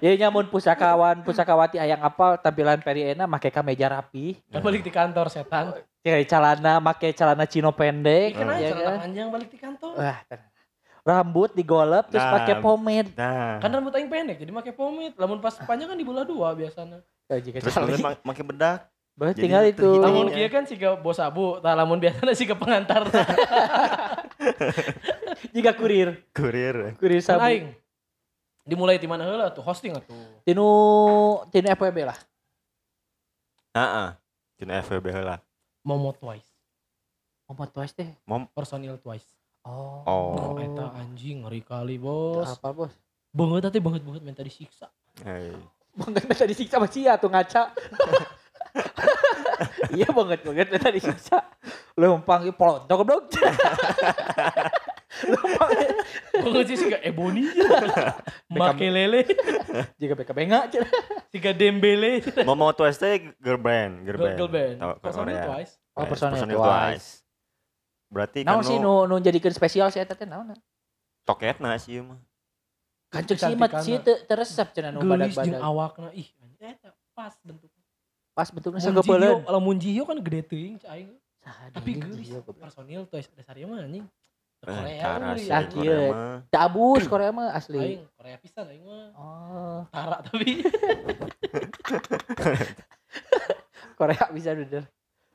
Ya 0.04 0.12
nyamun 0.20 0.52
pusakawan, 0.52 1.24
pusakawati 1.24 1.80
hayang 1.80 2.04
apal 2.04 2.36
tampilan 2.36 2.84
Perry 2.84 3.16
Ena 3.16 3.24
make 3.24 3.48
kameja 3.48 3.88
rapi. 3.88 4.36
Kan 4.52 4.60
balik 4.60 4.84
di 4.84 4.92
kantor 4.92 5.32
setan. 5.32 5.72
Kayak 6.04 6.28
celana 6.28 6.76
make 6.84 7.16
celana 7.16 7.48
chino 7.48 7.72
pendek. 7.72 8.36
Ikan 8.36 8.44
aja 8.44 8.60
ya 8.60 8.68
celana 8.76 8.84
kan? 8.84 8.98
panjang 9.08 9.28
balik 9.32 9.48
di 9.48 9.58
kantor. 9.60 9.92
Wah, 9.96 10.18
rambut 11.00 11.50
digolep 11.56 12.04
terus 12.12 12.24
Nah. 12.28 12.34
pakai 12.40 12.54
pomade. 12.60 13.10
nah 13.16 13.56
Kan 13.56 13.72
rambut 13.72 13.92
aing 13.96 14.08
pendek 14.12 14.36
jadi 14.36 14.52
make 14.52 14.72
pomade. 14.76 15.16
Lamun 15.16 15.40
pas 15.40 15.56
panjang 15.64 15.88
kan 15.88 15.96
di 15.96 16.04
bola 16.04 16.28
dua 16.28 16.52
biasanya. 16.52 17.00
Eh, 17.32 17.40
jika 17.40 17.64
terus 17.64 18.04
make 18.04 18.42
bedak 18.44 18.84
Bah, 19.16 19.32
jadi 19.32 19.48
tinggal 19.48 19.64
itu. 19.64 19.88
Lamun 19.96 20.28
Iya. 20.28 20.44
kieu 20.44 20.48
kan 20.52 20.64
siga 20.68 20.92
bos 20.94 21.16
abu, 21.16 21.56
tah 21.58 21.72
lamun 21.72 21.96
biasanya 21.96 22.36
siga 22.36 22.52
pengantar. 22.52 23.08
Jika 25.56 25.72
kurir, 25.72 26.20
kurir 26.36 26.92
kurir 27.00 27.20
Kan 27.24 27.40
sabu. 27.40 27.48
aing. 27.48 27.72
Dimulai 28.66 28.98
di 28.98 29.08
mana 29.08 29.24
heula 29.24 29.48
tuh 29.48 29.64
hosting 29.64 29.94
atuh. 29.94 30.12
Tinu 30.44 30.66
tinu 31.48 31.66
FWB 31.72 31.98
lah. 32.04 32.18
heeh 33.72 34.08
Cina 34.56 34.80
FWB 34.80 35.06
heula 35.12 35.36
Momo 35.80 36.12
twice. 36.12 36.48
Ngomong 37.46 37.70
twice 37.70 37.94
teh. 37.94 38.10
Personil 38.52 38.98
twice. 38.98 39.26
Oh. 39.62 40.02
Oh. 40.04 40.52
Oh, 40.52 40.54
eta 40.58 40.92
anjing 40.94 41.46
ngeri 41.46 41.62
kali, 41.62 41.94
Bos. 41.96 42.46
Apa 42.52 42.74
bos? 42.74 42.92
Banget 43.30 43.70
tadi 43.70 43.78
banget 43.78 44.02
banget 44.02 44.22
minta 44.26 44.42
disiksa. 44.42 44.90
Hei. 45.22 45.54
Banget 45.94 46.26
minta 46.26 46.44
disiksa 46.44 46.76
sama 46.76 46.90
sia 46.90 47.14
tuh 47.16 47.30
ngaca. 47.30 47.70
iya 49.96 50.08
banget 50.10 50.40
banget 50.44 50.66
minta 50.72 50.90
disiksa. 50.92 51.38
Lempang 51.96 52.44
ieu 52.44 52.52
polontok 52.52 53.00
dong. 53.06 53.24
Lempang 55.32 55.70
Banget 56.36 56.64
sih 56.68 56.76
siga 56.76 56.98
Ebony. 57.00 57.48
Make 58.52 58.86
lele, 58.92 59.24
jika 59.96 60.12
beka 60.12 60.36
benga 60.36 60.68
siga 61.32 61.56
Dembele. 61.56 62.20
Momo 62.44 62.70
Twice 62.76 63.00
teh 63.00 63.32
girl 63.40 63.56
band, 63.56 64.04
girl 64.04 64.20
band. 64.20 64.36
Girl 64.36 64.50
band. 64.52 64.76
Personil 65.00 65.36
twice. 65.40 65.72
Oh, 65.96 66.04
personil 66.04 66.58
Twice. 66.60 67.24
Berarti 68.06 68.46
kan 68.46 68.62
sih 68.62 68.78
nu 68.78 69.08
nu 69.08 69.18
jadikeun 69.18 69.56
spesial 69.56 69.90
si 69.90 69.98
eta 69.98 70.14
teh 70.14 70.28
naon? 70.28 70.54
toketna 71.26 71.74
sih 71.76 71.98
ieu 71.98 72.06
mah. 72.06 72.22
Kancek 73.10 73.38
sih 73.38 73.58
mat 73.58 73.82
sih 73.82 73.98
teu 73.98 74.14
teresep 74.30 74.70
cenah 74.70 74.94
nu 74.94 75.02
badak-badak. 75.02 75.58
awakna 75.58 76.14
ih 76.14 76.30
eta 76.62 76.94
pas 77.18 77.34
bentuknya. 77.42 77.75
Pas 78.36 78.52
bentuknya 78.52 78.84
segepeuleun. 78.84 79.48
lamun 79.48 79.80
Jihyo 79.80 80.04
kan 80.04 80.20
gede 80.20 80.44
teuing 80.44 80.76
cai. 80.76 81.08
Tapi 81.72 81.96
iya, 81.96 82.36
goblok. 82.36 82.60
personil 82.60 83.02
twice 83.06 83.32
dasar 83.32 83.56
ieu 83.56 83.64
mah 83.64 83.80
anjing. 83.80 84.04
Eh, 84.58 84.72
Korea 84.98 85.04
Ah, 85.48 85.62
kieu. 85.62 85.78
Korea 85.78 86.10
mah. 86.10 86.36
Teu 86.44 86.60
abus 86.60 87.02
Korea 87.06 87.30
mah 87.30 87.46
asli. 87.50 87.78
Aing 87.78 88.02
Korea 88.12 88.36
pisan 88.36 88.66
aing 88.66 88.82
mah. 88.82 89.08
Oh, 89.14 89.80
Tara 89.88 90.20
tapi 90.20 90.60
Korea 93.96 94.24
bisa 94.28 94.52
bener. 94.52 94.84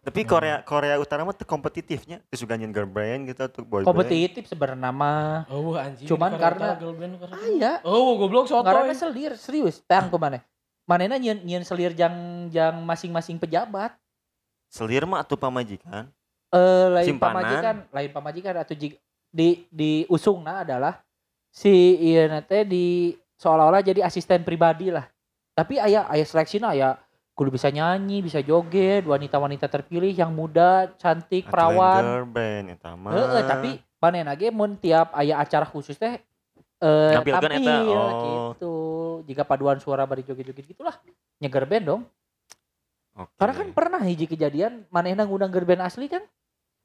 Tapi 0.02 0.26
Korea 0.26 0.62
Korea 0.62 0.98
Utara 0.98 1.22
mah 1.22 1.32
teu 1.32 1.46
kompetitifnya. 1.46 2.22
Terus 2.28 2.42
juga 2.42 2.54
nyen 2.54 2.70
girl 2.70 2.86
band 2.86 3.26
gitu 3.28 3.42
tuh 3.48 3.62
boy. 3.64 3.82
Kompetitif 3.82 4.46
sebenarnya 4.46 4.90
mah. 4.90 5.46
oh 5.48 5.74
anjing. 5.74 6.06
Cuman 6.06 6.30
Korea 6.32 6.42
karena- 6.44 6.66
Utara 6.68 6.82
girl 6.82 6.96
band 6.96 7.14
Korea. 7.18 7.38
Aya. 7.40 7.72
Oh, 7.82 8.18
goblok 8.18 8.46
Karena 8.46 8.84
sotoy. 8.84 8.94
selir 8.94 9.32
serius. 9.36 9.82
Tang 9.84 10.10
ke 10.10 10.18
mana? 10.18 10.42
Manena 10.90 11.16
nyen 11.16 11.40
nyen 11.46 11.64
selir 11.64 11.94
jang 11.94 12.48
jang 12.50 12.82
masing-masing 12.84 13.38
pejabat. 13.38 13.96
Selir 14.72 15.06
mah 15.06 15.22
atuh 15.22 15.38
pamajikan. 15.38 16.10
Eh 16.52 16.88
lain 16.92 17.08
Simpanan. 17.16 17.36
pamajikan, 17.40 17.76
lain 17.96 18.10
pamajikan 18.12 18.54
atau 18.60 18.76
jig, 18.76 19.00
di 19.32 19.64
di 19.72 20.04
usungna 20.12 20.68
adalah 20.68 21.00
si 21.48 21.96
ieu 21.96 22.28
teh 22.44 22.68
di 22.68 23.16
seolah-olah 23.40 23.80
jadi 23.80 24.04
asisten 24.04 24.44
pribadi 24.44 24.92
lah. 24.92 25.08
Tapi 25.56 25.80
aya 25.80 26.08
aya 26.12 26.24
seleksina 26.28 26.76
aya 26.76 27.00
kudu 27.36 27.56
bisa 27.56 27.72
nyanyi, 27.72 28.20
bisa 28.20 28.44
joget, 28.44 29.08
wanita-wanita 29.08 29.72
terpilih 29.72 30.12
yang 30.12 30.36
muda, 30.36 30.92
cantik, 31.00 31.48
perawan. 31.48 32.28
Band. 32.28 32.78
Heeh, 32.84 33.42
tapi 33.48 33.80
manehna 34.04 34.36
ge 34.36 34.52
mun 34.52 34.76
tiap 34.76 35.16
aya 35.16 35.40
acara 35.40 35.64
khusus 35.64 35.96
teh 35.96 36.20
eh 36.82 37.14
tampil 37.14 37.36
eta, 37.38 37.76
oh. 37.86 38.54
gitu. 38.58 38.74
Jika 39.30 39.46
paduan 39.46 39.78
suara 39.78 40.04
bari 40.10 40.26
joget-joget 40.26 40.66
gitulah. 40.66 40.98
Nyeger 41.38 41.70
band 41.70 41.86
dong. 41.86 42.02
Oke. 43.14 43.30
Karena 43.38 43.54
kan 43.54 43.68
pernah 43.76 44.02
hiji 44.02 44.26
kejadian 44.26 44.90
manehna 44.90 45.28
ngundang 45.30 45.54
girl 45.54 45.68
band 45.68 45.86
asli 45.86 46.10
kan 46.10 46.26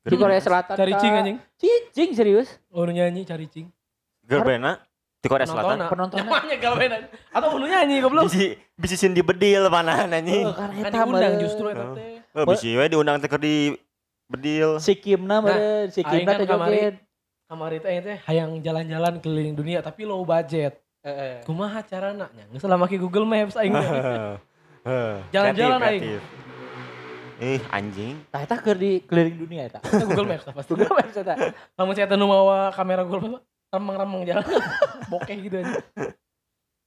di 0.04 0.14
Korea 0.14 0.38
Selatan. 0.42 0.76
Cari 0.76 0.92
cing 1.00 1.12
anjing. 1.16 1.38
Cicing 1.56 2.10
serius. 2.12 2.48
Oh 2.68 2.84
nyanyi 2.84 3.24
cari 3.24 3.48
cing. 3.48 3.72
Girl 4.26 4.44
band 4.44 4.62
na 4.62 4.72
di 5.22 5.26
Korea. 5.32 5.48
Selatan. 5.48 5.88
penontonnya. 5.88 6.28
Namanya 6.28 6.56
band. 6.60 6.92
Atau 7.32 7.56
nu 7.56 7.64
nyanyi 7.64 7.96
goblok. 8.04 8.28
Bisi 8.28 8.58
bisi 8.76 8.96
sin 9.00 9.16
di 9.16 9.24
bedil 9.24 9.70
mana 9.72 10.04
anjing. 10.04 10.44
Oh, 10.44 10.52
karena 10.52 10.76
Kan 10.82 10.92
eta 10.92 10.98
diundang 11.08 11.34
justru 11.40 11.66
eta 11.72 11.84
Oh. 11.86 11.94
teh. 11.96 12.20
Oh, 12.36 12.44
bisi 12.44 12.68
we 12.76 12.84
diundang 12.90 13.16
teh 13.22 13.30
di 13.40 13.54
bedil. 14.28 14.82
si 14.82 14.92
Kimna 14.98 15.40
meureun, 15.40 15.88
si 15.94 16.02
aing 16.02 16.26
Kimna 16.26 16.30
kan 16.34 16.40
teh 16.42 16.46
kamari. 16.50 16.74
joget. 16.76 16.94
Kamari 17.46 17.78
teh 17.78 18.02
teh 18.02 18.18
hayang 18.26 18.58
jalan-jalan 18.58 19.22
keliling 19.22 19.54
dunia 19.54 19.78
tapi 19.78 20.02
low 20.02 20.26
budget. 20.26 20.82
Heeh. 21.06 21.46
Kumaha 21.46 21.78
carana 21.86 22.26
nya? 22.34 22.42
Geus 22.50 22.66
lah 22.66 22.74
make 22.74 22.98
Google 22.98 23.22
Maps 23.22 23.54
aing. 23.54 23.70
Jalan-jalan 25.34 25.78
aing. 25.86 26.18
Eh 27.38 27.62
anjing. 27.70 28.18
Tah 28.34 28.42
eta 28.42 28.58
keur 28.58 28.74
di 28.74 28.98
keliling 29.06 29.38
dunia 29.38 29.70
eta. 29.70 29.78
Itu 29.78 30.10
Google 30.10 30.34
Maps 30.34 30.42
pasti. 30.50 30.70
Google 30.74 30.98
Maps 30.98 31.14
eta. 31.14 31.34
Lamun 31.78 31.94
saya 31.94 32.10
teu 32.10 32.18
nu 32.18 32.26
mawa 32.26 32.74
kamera 32.74 33.06
Google 33.06 33.38
Maps 33.38 33.46
remang-remang 33.70 34.22
jalan 34.26 34.46
bokeh 35.14 35.36
gitu 35.46 35.62
aja. 35.62 35.78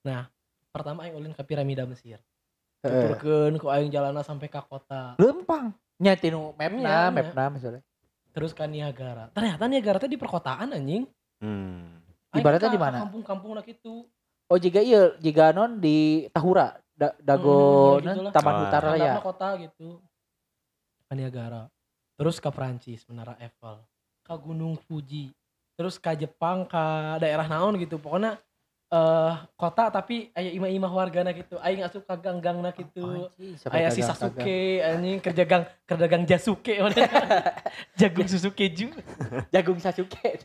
Nah, 0.04 0.28
pertama 0.76 1.08
aing 1.08 1.16
ulin 1.16 1.32
ke 1.32 1.44
piramida 1.48 1.88
Mesir. 1.88 2.20
Tuturkeun 2.84 3.56
ku 3.56 3.72
aing 3.72 3.92
jalanna 3.96 4.28
sampai 4.28 4.52
ka 4.52 4.60
kota. 4.60 5.16
Lempang. 5.16 5.72
Nya 6.00 6.20
tinu 6.20 6.52
mapna, 6.56 7.08
iya. 7.08 7.16
mapna 7.16 7.48
misalnya. 7.52 7.84
Terus 8.40 8.56
ke 8.56 8.64
Niagara. 8.64 9.28
Ternyata 9.36 9.68
Niagara 9.68 10.00
teh 10.00 10.08
di 10.08 10.16
perkotaan 10.16 10.72
anjing. 10.72 11.04
Hmm. 11.44 12.00
Ibaratnya 12.32 12.72
di 12.72 12.80
mana? 12.80 13.04
ka 13.04 13.12
Kampung-kampung 13.12 13.52
lah 13.52 13.68
gitu. 13.68 14.08
Oh 14.48 14.56
jika 14.56 14.80
iya, 14.80 15.12
jika 15.20 15.52
non 15.52 15.84
di 15.84 16.24
Tahura, 16.32 16.80
da, 16.96 17.12
Dago 17.20 18.00
Hmm, 18.00 18.08
ya 18.08 18.08
non, 18.08 18.16
gitulah. 18.16 18.32
Taman 18.32 18.54
Ah. 18.56 18.64
Utara 18.64 18.92
ya. 18.96 19.14
Kota 19.20 19.50
gitu. 19.60 20.00
Ke 21.04 21.14
Niagara. 21.20 21.68
Terus 22.16 22.40
ke 22.40 22.48
Perancis, 22.48 23.04
Menara 23.12 23.36
Eiffel. 23.44 23.84
Ke 24.24 24.34
Gunung 24.40 24.80
Fuji. 24.88 25.36
Terus 25.76 26.00
ke 26.00 26.16
Jepang, 26.16 26.64
ke 26.64 26.84
daerah 27.20 27.44
naon 27.44 27.76
gitu. 27.76 28.00
Pokoknya 28.00 28.40
eh 28.90 29.34
kota 29.54 29.94
tapi 29.94 30.34
aya 30.34 30.50
imah-imah 30.50 30.90
wargana 30.90 31.30
gitu. 31.30 31.62
Aing 31.62 31.86
asup 31.86 32.10
ka 32.10 32.18
gang-gangna 32.18 32.74
gitu. 32.74 33.30
Anjing, 33.30 33.54
sampai 33.62 33.86
Aya 33.86 33.90
si. 33.94 34.02
Sasuke 34.02 34.82
anjing 34.82 35.22
kerja 35.22 35.44
gang 35.46 35.64
kerja 35.86 36.06
gang 36.10 36.24
Jasuke. 36.26 36.74
Jagung 38.02 38.26
susu 38.26 38.50
keju. 38.50 38.90
Jagung 39.54 39.78
Sasuke. 39.78 40.42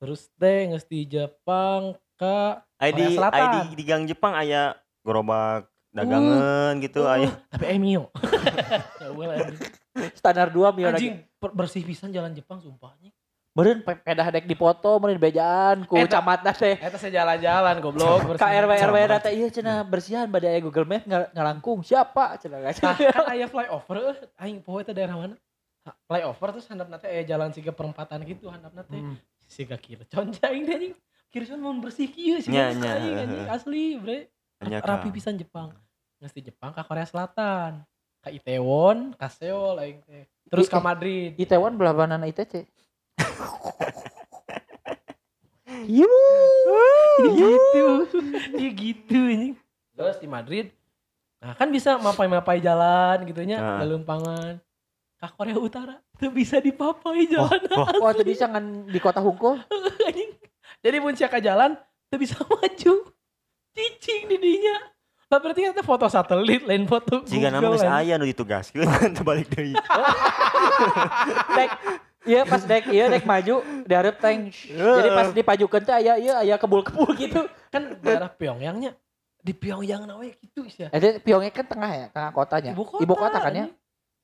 Terus 0.00 0.32
teh 0.40 0.68
geus 0.72 0.84
di 0.88 1.04
Jepang 1.04 1.92
Korea 2.16 2.64
Selatan. 2.80 3.36
ai 3.36 3.72
di, 3.76 3.84
gang 3.84 4.08
Jepang 4.08 4.32
aya 4.32 4.72
gerobak 5.04 5.68
dagangan 5.94 6.80
gitu 6.82 7.04
Uh, 7.04 7.14
aya. 7.20 7.30
tapi 7.52 7.64
Emio. 7.70 8.08
ya 9.04 9.08
boleh 9.12 9.44
anjing. 9.44 9.60
Standar 10.16 10.50
2 10.50 10.74
mio 10.74 10.88
Anjing 10.90 11.22
lagi. 11.22 11.52
bersih 11.54 11.84
pisan 11.86 12.10
jalan 12.10 12.34
Jepang 12.34 12.58
sumpah 12.58 12.96
pe- 13.54 14.02
pedah 14.02 14.26
dek 14.28 14.44
dipoto, 14.44 14.98
meureun 14.98 15.14
bejaan 15.16 15.86
ku 15.86 15.94
Eta- 15.94 16.18
camatna 16.18 16.50
teh. 16.50 16.74
Eta 16.74 16.98
saya 16.98 17.22
jalan-jalan 17.22 17.78
goblok. 17.78 18.34
Ka 18.34 18.50
RW 18.50 18.66
RW 18.66 18.98
Camat. 18.98 19.10
data 19.14 19.30
iya 19.30 19.46
cenah 19.46 19.78
bersihan 19.80 20.26
bade 20.26 20.44
aya 20.44 20.58
Google 20.58 20.82
ngal- 21.00 21.30
ngalangkung 21.30 21.80
siapa 21.80 22.34
cenah 22.36 22.58
Nah, 22.58 22.74
kan 22.74 22.98
aya 23.30 23.46
flyover 23.46 23.96
aing 24.36 24.58
poe 24.58 24.82
teh 24.82 24.90
daerah 24.90 25.14
mana? 25.14 25.38
Flyover 26.02 26.48
terus 26.50 26.66
handapna 26.66 26.98
teh 26.98 27.06
aya 27.06 27.22
jalan 27.24 27.48
siga 27.48 27.70
perempatan 27.70 28.26
gitu 28.26 28.50
handapna 28.50 28.82
teh. 28.82 28.98
Hmm. 28.98 29.14
Siga 29.46 29.78
kira 29.78 30.02
conca 30.04 30.50
aing 30.50 30.64
teh 30.64 30.74
anjing. 30.74 30.94
Kirsan 31.30 31.58
mau 31.58 31.70
bersih 31.74 32.06
kieu 32.06 32.38
aing, 32.38 32.82
anjing. 33.16 33.46
asli 33.48 33.84
bre 33.96 34.18
rapi 34.60 35.08
ka- 35.08 35.14
pisan 35.14 35.34
Jepang 35.34 35.70
Nges 36.16 36.30
di 36.32 36.42
Jepang 36.42 36.70
ke 36.70 36.80
Korea 36.80 37.04
Selatan 37.04 37.82
ke 38.18 38.30
Itaewon 38.32 39.14
ke 39.14 39.26
Seoul 39.28 39.78
aing 39.78 39.98
teh 40.00 40.26
terus 40.48 40.66
Ih, 40.66 40.78
Madrid 40.80 41.30
Itaewon 41.36 41.74
belah 41.74 41.92
mana 41.92 42.18
ITC? 42.24 42.66
Yuh. 45.84 46.08
gitu. 47.24 47.86
Ya 48.54 48.70
gitu 48.70 49.20
ini 49.20 49.48
terus 49.94 50.18
di 50.18 50.26
Madrid 50.26 50.74
nah 51.38 51.52
kan 51.52 51.68
bisa 51.68 51.94
mapai-mapai 51.96 52.58
jalan 52.58 53.20
gitunya 53.22 53.60
Nah. 53.60 53.84
lempangan 53.84 54.56
ke 55.14 55.26
Korea 55.30 55.56
Utara? 55.56 55.96
Tuh 56.14 56.28
bisa 56.28 56.56
dipapai 56.58 57.24
jalan 57.26 57.60
Oh, 57.98 58.08
itu 58.10 58.24
bisa 58.24 58.44
ngan 58.44 58.88
di 58.88 58.98
kota 58.98 59.20
anjing. 60.04 60.30
Jadi 60.80 60.96
mun 60.98 61.12
sia 61.12 61.28
ka 61.28 61.38
jalan 61.38 61.76
tuh 62.08 62.16
bisa 62.16 62.40
maju. 62.44 62.94
Cicing 63.70 64.22
di 64.26 64.36
dinya 64.36 64.76
lah 65.24 65.40
berarti 65.40 65.66
kan 65.66 65.82
foto 65.82 66.06
satelit 66.06 66.62
lain 66.62 66.84
foto 66.84 67.24
Jika 67.24 67.48
nama 67.48 67.58
Google, 67.58 67.74
geus 67.74 67.82
anjing. 67.82 68.06
aya 68.06 68.14
nu 68.14 68.24
ditugaskeun 68.24 68.86
balik 69.26 69.48
deui. 69.50 69.72
Dek, 71.50 71.70
iya 72.24 72.42
pas 72.48 72.62
dek 72.64 72.88
iya 72.88 73.08
dek 73.12 73.24
maju 73.28 73.60
diharap 73.84 74.16
tank. 74.20 74.52
Jadi 74.72 75.08
pas 75.12 75.28
dipajukeun 75.32 75.82
teh 75.84 75.94
aya 75.94 76.14
iya 76.16 76.34
aya 76.40 76.56
kebul-kebul 76.56 77.12
gitu. 77.16 77.44
kan 77.68 77.96
daerah 78.00 78.30
Pyongyangnya 78.32 78.96
di 79.44 79.52
Pyongyang 79.52 80.08
nawe 80.08 80.28
gitu 80.40 80.64
sih 80.72 80.88
Jadi 80.88 81.20
Pyongyang 81.20 81.52
kan 81.52 81.66
tengah 81.68 81.90
ya, 81.92 82.06
tengah 82.08 82.30
kotanya. 82.32 82.72
ibu 82.72 83.14
kota, 83.14 83.38
kan 83.38 83.52
ya. 83.52 83.66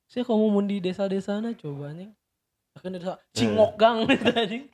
saya 0.09 0.25
kamu 0.25 0.49
mau 0.49 0.61
di 0.65 0.81
desa-desa 0.81 1.37
na 1.39 1.53
coba 1.53 1.93
nih 1.93 2.09
akan 2.75 2.89
desa 2.97 3.13
Cingokgang 3.31 4.03
gitu 4.09 4.31
anjing 4.33 4.65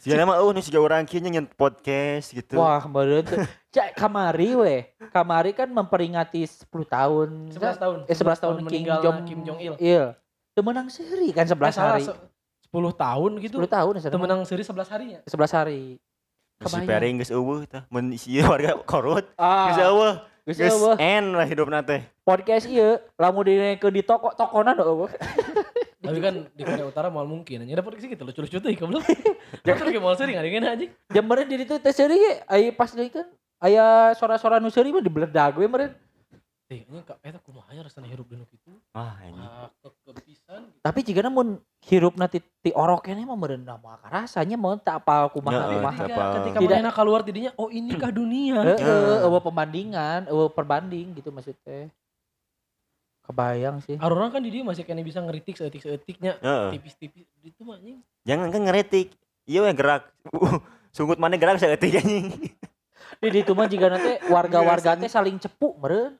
Jika 0.00 0.16
nama 0.16 0.40
oh 0.40 0.48
nu 0.56 0.64
siga 0.64 0.80
urang 0.80 1.04
kieu 1.04 1.20
nya 1.20 1.28
nyen 1.28 1.44
podcast 1.44 2.32
gitu. 2.32 2.56
Wah, 2.56 2.80
meureun 2.88 3.20
tuh. 3.20 3.36
Cak 3.68 4.00
kamari 4.00 4.56
we. 4.56 4.88
Kamari 5.12 5.52
kan 5.52 5.68
memperingati 5.68 6.40
10 6.40 6.72
tahun. 6.88 7.28
11 7.52 7.76
tahun 7.76 7.96
Eh 8.08 8.16
11 8.16 8.40
tahun 8.40 8.56
Kim 8.56 8.64
meninggalnya 8.64 9.04
Jong 9.04 9.18
Kim 9.28 9.40
Jong 9.44 9.60
Il 9.60 9.76
Iya. 9.76 10.16
Teu 10.56 10.64
menang 10.64 10.88
seri 10.88 11.36
kan 11.36 11.44
11 11.44 11.52
eh, 11.52 11.72
hari. 11.76 12.04
Se- 12.70 12.78
10 12.78 12.94
tahun 12.96 13.30
gitu 13.38 13.56
10 13.56 13.66
tahun 13.66 13.92
ya 13.98 14.08
Teu 14.08 14.16
menang 14.16 14.40
seri 14.44 14.62
11 14.62 14.86
harinya 14.86 15.18
11 15.26 15.50
hari. 15.52 15.98
Si. 16.60 16.76
Pering 16.84 17.16
geus 17.18 17.32
eueuh 17.32 17.64
tah. 17.64 17.88
Mun 17.88 18.12
si 18.14 18.36
warga 18.38 18.76
korut 18.84 19.24
Ah, 19.34 19.72
geus 19.72 19.80
eueuh. 19.82 20.14
geus 20.44 20.60
eueuh. 20.60 20.94
en 20.96 21.32
lah 21.32 21.44
hidupna 21.44 21.80
teh. 21.80 22.04
podcast 22.20 22.64
ieu 22.64 23.00
lamun 23.16 23.42
dinaikeun 23.42 23.90
di 23.90 24.02
toko 24.02 24.30
tokonan 24.30 24.76
eueuh. 24.78 25.08
tapi 26.00 26.16
kan 26.16 26.32
di 26.48 26.62
Korea 26.62 26.84
Utara 26.84 27.08
mal 27.08 27.24
mungkin 27.24 27.60
aja 27.60 27.76
dapat 27.76 27.96
gitu 27.96 28.16
lucu-lucu 28.18 28.56
tuh 28.56 28.70
ikan 28.70 28.88
belum 28.88 29.04
Jangan 29.66 29.84
kayak 29.84 30.00
mal 30.00 30.16
sering 30.16 30.36
ada 30.36 30.44
yang 30.44 30.64
anjing 30.64 30.90
Jam 31.08 31.24
meureun 31.24 31.44
di 31.44 31.60
ditu 31.60 31.76
teh 31.76 31.92
seuri 31.92 32.16
ge 32.16 32.32
aya 32.44 32.70
pas 32.70 32.88
deui 32.88 33.08
kan 33.08 33.28
aya 33.58 34.12
sora-sora 34.14 34.56
nu 34.56 34.68
seuri 34.68 34.88
mah 34.90 35.00
dibeledag 35.00 35.56
we 35.56 35.64
meureun. 35.64 35.92
Eh, 36.68 36.86
ini 36.86 37.02
kak, 37.02 37.18
eta 37.20 37.36
kumahanya 37.36 37.82
rasanya 37.82 38.06
hirup 38.06 38.24
di 38.24 38.34
nu 38.34 38.46
kitu. 38.46 38.70
Ah 38.92 39.18
anjing. 39.18 39.42
Gitu. 40.50 40.82
Tapi 40.82 41.00
jika 41.06 41.20
namun 41.22 41.62
hirupna 41.86 42.26
ti, 42.26 42.42
ti 42.58 42.74
oroknya 42.74 43.22
mah 43.22 43.38
meureun 43.38 43.62
da 43.62 43.78
moal 43.78 44.02
rasanya 44.02 44.58
mau 44.58 44.74
tak 44.74 45.06
apal 45.06 45.30
kumaha 45.30 45.70
Heeh, 45.70 45.78
kumaha. 45.78 45.94
tak 45.94 46.06
Ketika, 46.10 46.18
apa. 46.18 46.34
ketika 46.42 46.58
Tidak. 46.58 46.74
manehna 46.74 46.90
keluar 46.90 47.20
tidinya, 47.22 47.50
oh 47.54 47.68
inikah 47.70 48.10
dunia? 48.10 48.58
Heeh, 48.66 49.22
eueuh 49.22 49.38
pembandingan, 49.38 50.26
eueuh 50.26 50.50
perbanding 50.50 51.14
gitu 51.14 51.30
maksudnya. 51.30 51.86
Kebayang 53.22 53.78
sih. 53.86 53.94
Orang 54.02 54.34
kan 54.34 54.42
di 54.42 54.50
dia 54.50 54.66
masih 54.66 54.82
kena 54.82 55.06
bisa 55.06 55.22
ngeritik 55.22 55.54
seetik-seetiknya 55.54 56.42
Heeh. 56.42 56.74
tipis-tipis 56.74 57.30
itu 57.46 57.62
mah 57.62 57.78
anjing. 57.78 58.02
Jangan 58.26 58.50
kan 58.50 58.60
ngeretik. 58.66 59.14
Iya 59.46 59.62
we 59.62 59.70
gerak. 59.70 60.10
Uh, 60.34 60.58
Sunggut 60.90 61.22
mana 61.22 61.38
gerak 61.38 61.62
saeutik 61.62 61.94
anjing. 62.02 62.26
Di 63.22 63.28
ditu 63.30 63.54
mah 63.54 63.70
jika 63.70 63.86
nanti 63.86 64.18
warga-warga 64.26 64.98
teh 64.98 65.06
saling 65.06 65.38
cepu 65.38 65.78
meureun. 65.78 66.18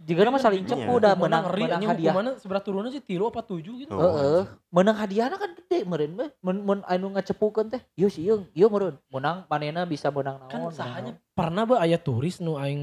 Jika 0.00 0.32
mah 0.32 0.40
saling 0.40 0.64
cepu 0.64 0.96
Iya. 0.96 1.04
dah 1.04 1.12
Hukumanna 1.12 1.20
menang 1.20 1.42
ngeri 1.44 1.60
menang 1.60 1.76
anjing 1.76 1.90
hadiah. 1.92 2.12
hukumanna 2.16 2.32
seberat 2.40 2.62
turunnya 2.64 2.90
sih 2.90 3.02
tilu 3.04 3.28
apa 3.28 3.40
tujuh 3.44 3.74
gitu. 3.84 3.92
Oh. 3.92 4.00
Heeh, 4.00 4.42
menang 4.72 4.96
hadiahna 4.96 5.36
kan 5.36 5.50
gede 5.52 5.78
meureun 5.84 6.12
mah. 6.16 6.28
Mun 6.40 6.56
mun 6.64 6.78
anu 6.88 7.12
ngacepukeun 7.12 7.68
teh, 7.68 7.82
ieu 8.00 8.08
sih 8.08 8.24
ieu, 8.24 8.48
ieu 8.56 8.68
meureun. 8.72 8.96
Menang 9.12 9.44
manehna 9.44 9.84
bisa 9.84 10.08
menang 10.08 10.40
naon. 10.40 10.48
Kan 10.48 10.60
sahanya 10.72 11.12
pernah 11.36 11.68
ba 11.68 11.84
aya 11.84 12.00
turis 12.00 12.40
nu 12.40 12.56
aing 12.56 12.80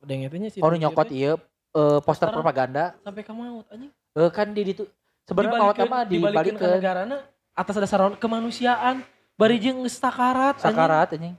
deng 0.00 0.24
eta 0.24 0.36
nya 0.40 0.48
sih. 0.48 0.64
Oh 0.64 0.72
nyokot 0.72 1.12
ieu 1.12 1.36
eh, 1.76 1.98
poster 2.00 2.32
propaganda. 2.32 2.96
sampai 3.04 3.20
ka 3.20 3.36
maut 3.36 3.68
anjing. 3.68 3.92
Eh, 4.16 4.30
kan 4.32 4.48
di 4.48 4.62
ditu 4.64 4.88
sebenarnya 5.28 5.60
maut 5.60 5.76
mah 5.76 6.02
dibalikeun 6.08 6.56
ke 6.56 6.66
negarana 6.80 7.20
atas 7.52 7.76
dasar 7.76 8.00
kemanusiaan 8.16 9.04
bari 9.36 9.60
jeung 9.60 9.84
sakarat 9.84 10.56
anjing. 10.56 10.64
sakarat 10.64 11.08
anjing. 11.20 11.36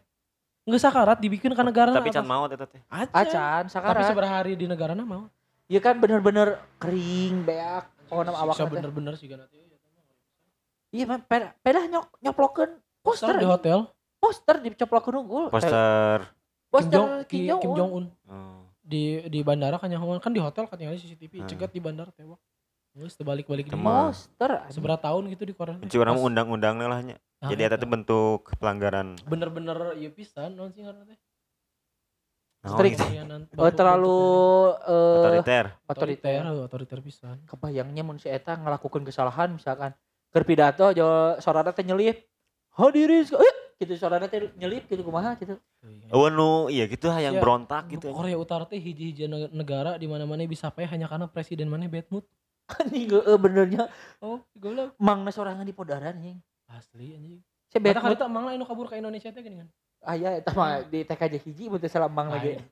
Geus 0.71 0.81
sakarat 0.81 1.17
dibikin 1.17 1.51
ke 1.51 1.61
negarana 1.61 1.93
Tapi 1.93 2.09
can 2.09 2.23
atas- 2.23 2.31
maut 2.31 2.47
eta 2.47 2.63
teh. 2.63 2.79
Acan. 2.87 3.11
Acan 3.11 3.61
Tapi 3.61 3.69
sakarat. 3.69 4.03
seberapa 4.07 4.31
hari 4.31 4.55
di 4.55 4.65
negarana 4.65 5.03
mau? 5.03 5.27
Ieu 5.67 5.79
kan 5.79 5.95
bener-bener 5.95 6.47
kering 6.77 7.43
beak. 7.43 7.91
Pokona 8.07 8.31
awak 8.33 8.55
Bisa 8.55 8.63
teh. 8.63 8.71
bener-bener 8.71 9.13
sih 9.15 9.27
kan 9.27 9.43
Iya 10.89 11.03
mah 11.05 11.19
pedah 11.21 11.55
pedah 11.57 11.87
nyok 11.87 12.05
nyoplokeun 12.19 12.71
poster 12.99 13.31
di 13.33 13.43
hotel 13.43 13.87
poster 14.17 14.59
dicoplokeun 14.59 15.15
unggul. 15.17 15.45
Eh, 15.45 15.51
Poster. 15.51 16.19
Poster 16.67 17.23
Kim 17.25 17.47
Jong, 17.47 17.59
Kim 17.59 17.71
Jong 17.73 17.91
Un 17.93 18.05
Oh. 18.25 18.63
di 18.81 19.23
di 19.25 19.39
bandara 19.39 19.75
kan 19.75 19.87
nyahoan 19.87 20.19
kan 20.19 20.31
di 20.31 20.39
hotel 20.39 20.67
katanya 20.67 20.91
CCTV 20.93 21.43
Hmm. 21.43 21.47
cegat 21.47 21.71
di 21.71 21.79
bandara 21.79 22.11
tewak 22.11 22.39
Geus 22.91 23.15
terbalik 23.15 23.47
balik 23.47 23.67
di 23.67 23.75
poster. 23.77 24.51
seberapa 24.67 24.99
tahun 24.99 25.31
gitu 25.31 25.47
di 25.47 25.55
Pas- 25.55 25.79
mah 25.79 26.15
undang-undangna 26.17 26.85
lah 26.85 26.99
nya. 27.01 27.15
Nah, 27.41 27.49
Jadi 27.49 27.61
eta 27.63 27.73
teh 27.73 27.89
bentuk 27.89 28.53
pelanggaran. 28.55 29.17
bener-bener 29.25 29.97
ieu 29.97 30.09
pisan 30.09 30.53
non 30.53 30.69
sih 30.69 30.85
ngaranna 30.85 31.09
teh. 31.09 31.17
Pelayanan- 32.61 33.49
Oh, 33.57 33.73
terlalu 33.73 34.21
eh 34.85 35.17
Otoriter. 35.17 35.65
otoriter 35.83 36.45
otoriter. 36.61 36.99
pisan 37.01 37.41
Kebayangnya 37.43 38.05
mun 38.05 38.21
si 38.21 38.29
eta 38.29 38.53
ngelakukan 38.53 39.01
kesalahan 39.01 39.49
misalkan 39.51 39.97
keur 40.29 40.45
pidato 40.45 40.93
jo 40.93 41.09
sorana 41.39 41.73
teh 41.73 41.81
nyelip. 41.81 42.21
Hadirin 42.71 43.25
eh 43.25 43.53
gitu 43.75 43.97
sorana 43.97 44.29
teh 44.29 44.53
nyelip 44.53 44.85
gitu 44.85 45.01
kumaha 45.01 45.33
gitu. 45.35 45.57
Oh 46.13 46.29
nu 46.29 46.69
iya 46.69 46.85
gitu 46.85 47.09
ah, 47.09 47.17
yang 47.17 47.33
Iya. 47.33 47.41
berontak 47.41 47.89
gitu. 47.89 48.13
Korea 48.13 48.37
Utara 48.37 48.69
teh 48.69 48.77
hiji-hiji 48.77 49.25
ne- 49.25 49.49
negara 49.51 49.97
di 49.97 50.05
mana-mana 50.05 50.45
bisa 50.45 50.69
pae 50.69 50.85
hanya 50.85 51.09
karena 51.09 51.25
presiden 51.25 51.65
mana 51.65 51.89
bad 51.89 52.05
mood 52.07 52.21
Anjing 52.77 53.09
heeh 53.09 53.35
benernya 53.35 53.89
oh 54.19 54.45
goblok 54.53 54.93
mangna 54.95 55.33
sorangan 55.33 55.65
di 55.65 55.73
podaran 55.73 56.13
anjing. 56.13 56.37
Asli 56.75 57.15
anjing 57.15 57.41
kali 57.71 57.91
mood 57.93 58.19
tak 58.19 58.29
mang 58.31 58.43
lah 58.47 58.53
anu 58.53 58.67
kabur 58.67 58.87
ke 58.87 58.99
Indonesia 58.99 59.31
teh 59.31 59.39
geuningan 59.39 59.67
aya 60.01 60.41
eta 60.41 60.51
mah 60.51 60.81
di 60.83 61.05
TKJ 61.05 61.33
hiji 61.45 61.69
mun 61.69 61.77
teh 61.77 61.85
salah 61.85 62.09
mang 62.09 62.33
lagi. 62.33 62.57
Lain. 62.57 62.65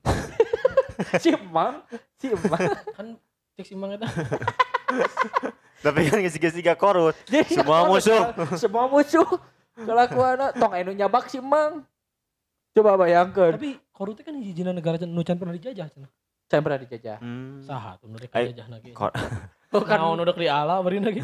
si 1.22 1.30
mang, 1.48 1.80
si 2.18 2.26
mang. 2.34 2.60
kan 2.98 3.06
cek 3.54 3.64
si 3.64 3.74
mang 3.78 3.94
eta 3.94 4.06
Tapi 5.80 6.12
kan 6.12 6.20
gesiga 6.20 6.76
korut. 6.76 7.16
Jadi 7.24 7.56
Semua 7.56 7.88
musuh. 7.88 8.36
Semua 8.60 8.84
musuh. 8.84 9.24
Kelakuan 9.78 10.52
tong 10.60 10.76
anu 10.76 10.92
nyabak 10.92 11.32
si 11.32 11.40
mang. 11.40 11.88
Coba 12.76 13.00
bayangkan. 13.00 13.56
tapi 13.56 13.80
korup 13.90 14.18
teh 14.18 14.26
kan 14.26 14.36
hiji 14.36 14.60
negara 14.60 15.00
nu 15.02 15.22
can 15.24 15.40
pernah 15.40 15.54
dijajah 15.54 15.88
cenah 15.88 16.10
Saya 16.50 16.60
pernah 16.66 16.78
dijajah. 16.82 17.18
Hmm. 17.22 17.62
saha 17.62 17.94
tuh 17.98 18.10
dijajah 18.10 18.66
lagi 18.66 18.90
Ko- 18.90 19.14
Oh 19.70 19.82
kan 19.86 20.02
Naon 20.02 20.18
udah 20.18 20.34
di 20.34 20.50
ala 20.50 20.82
bari 20.82 20.98
lagi 20.98 21.22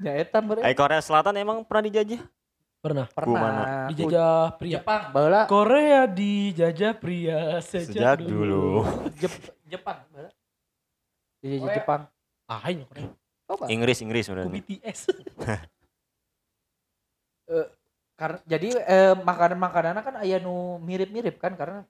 ya 0.00 0.12
eta 0.16 0.38
mereka 0.40 0.64
Ai 0.64 0.74
Korea 0.74 1.00
Selatan 1.00 1.34
emang 1.36 1.62
pernah 1.62 1.84
dijajah? 1.86 2.20
pernah 2.80 3.04
pernah 3.12 3.40
mana? 3.44 3.62
dijajah 3.92 4.56
pria 4.56 4.80
Jepang 4.80 5.02
bala 5.12 5.44
Korea 5.44 6.08
dijajah 6.08 6.96
pria 6.96 7.60
sejak, 7.60 7.92
Sejak 7.92 8.24
dulu. 8.24 8.88
Jep- 9.20 9.52
Jepang 9.68 10.00
bala 10.08 10.32
dijajah 11.44 11.60
Korea. 11.60 11.76
Jepang 11.76 12.00
ah 12.48 12.64
ini 12.72 12.84
Korea 12.88 13.08
Coba. 13.44 13.64
Inggris 13.68 13.98
Inggris 14.00 14.24
ku 14.24 14.32
sebenarnya. 14.32 14.62
BTS 14.64 15.00
karena 18.20 18.38
jadi 18.44 18.68
eh, 18.84 19.14
makanan 19.16 19.58
makanannya 19.58 20.02
kan 20.04 20.14
aya 20.20 20.36
nu 20.38 20.76
mirip-mirip 20.84 21.40
kan 21.40 21.56
karena 21.56 21.82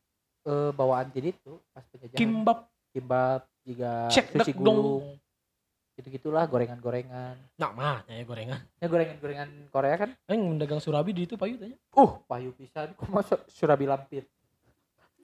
eh, 0.47 0.71
bawaan 0.71 1.11
jadi 1.11 1.35
itu 1.35 1.59
pas 1.75 1.83
penjajahan 1.91 2.19
kimbap 2.19 2.59
kimbab 2.95 3.43
juga 3.67 4.07
Cek 4.15 4.39
sushi 4.39 4.55
dek 4.55 4.59
dong. 4.63 5.19
Gulung 6.01 6.17
gitu 6.17 6.33
gitulah 6.33 6.49
gorengan-gorengan 6.49 7.37
nah 7.55 7.71
mah 7.71 8.01
ya 8.09 8.25
gorengan 8.25 8.61
ya 8.81 8.89
gorengan-gorengan 8.89 9.49
Korea 9.69 9.95
kan 9.97 10.11
Aing 10.25 10.41
mendagang 10.41 10.81
surabi 10.81 11.13
di 11.13 11.29
itu 11.29 11.37
payu 11.37 11.61
tanya 11.61 11.77
uh 11.93 12.11
payu 12.25 12.57
pisan 12.57 12.97
kumaha 12.97 13.21
su- 13.27 13.45
surabi 13.47 13.85
lampir 13.85 14.25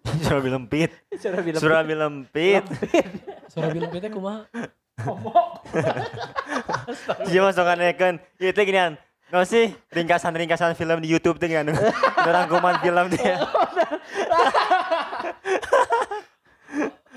Surabi 0.06 0.54
lempit. 0.54 0.90
surabi 1.22 1.50
lampir 1.50 1.58
Surabi 1.64 1.94
lempit. 1.96 2.64
surabi 3.48 3.78
lempit 3.80 4.00
teh 4.04 4.12
kumaha 4.12 4.44
ngomong 5.02 5.50
Iya 7.26 7.40
masuk 7.42 7.64
kan. 7.66 8.14
Iya 8.38 8.52
teh 8.54 8.62
ginian. 8.62 8.94
Nggak 9.28 9.46
sih 9.50 9.74
ringkasan-ringkasan 9.90 10.78
film 10.78 11.02
di 11.02 11.10
YouTube 11.10 11.36
tuh 11.36 11.50
kan. 11.50 11.66
Rangkuman 12.22 12.78
film 12.78 13.10
dia. 13.10 13.42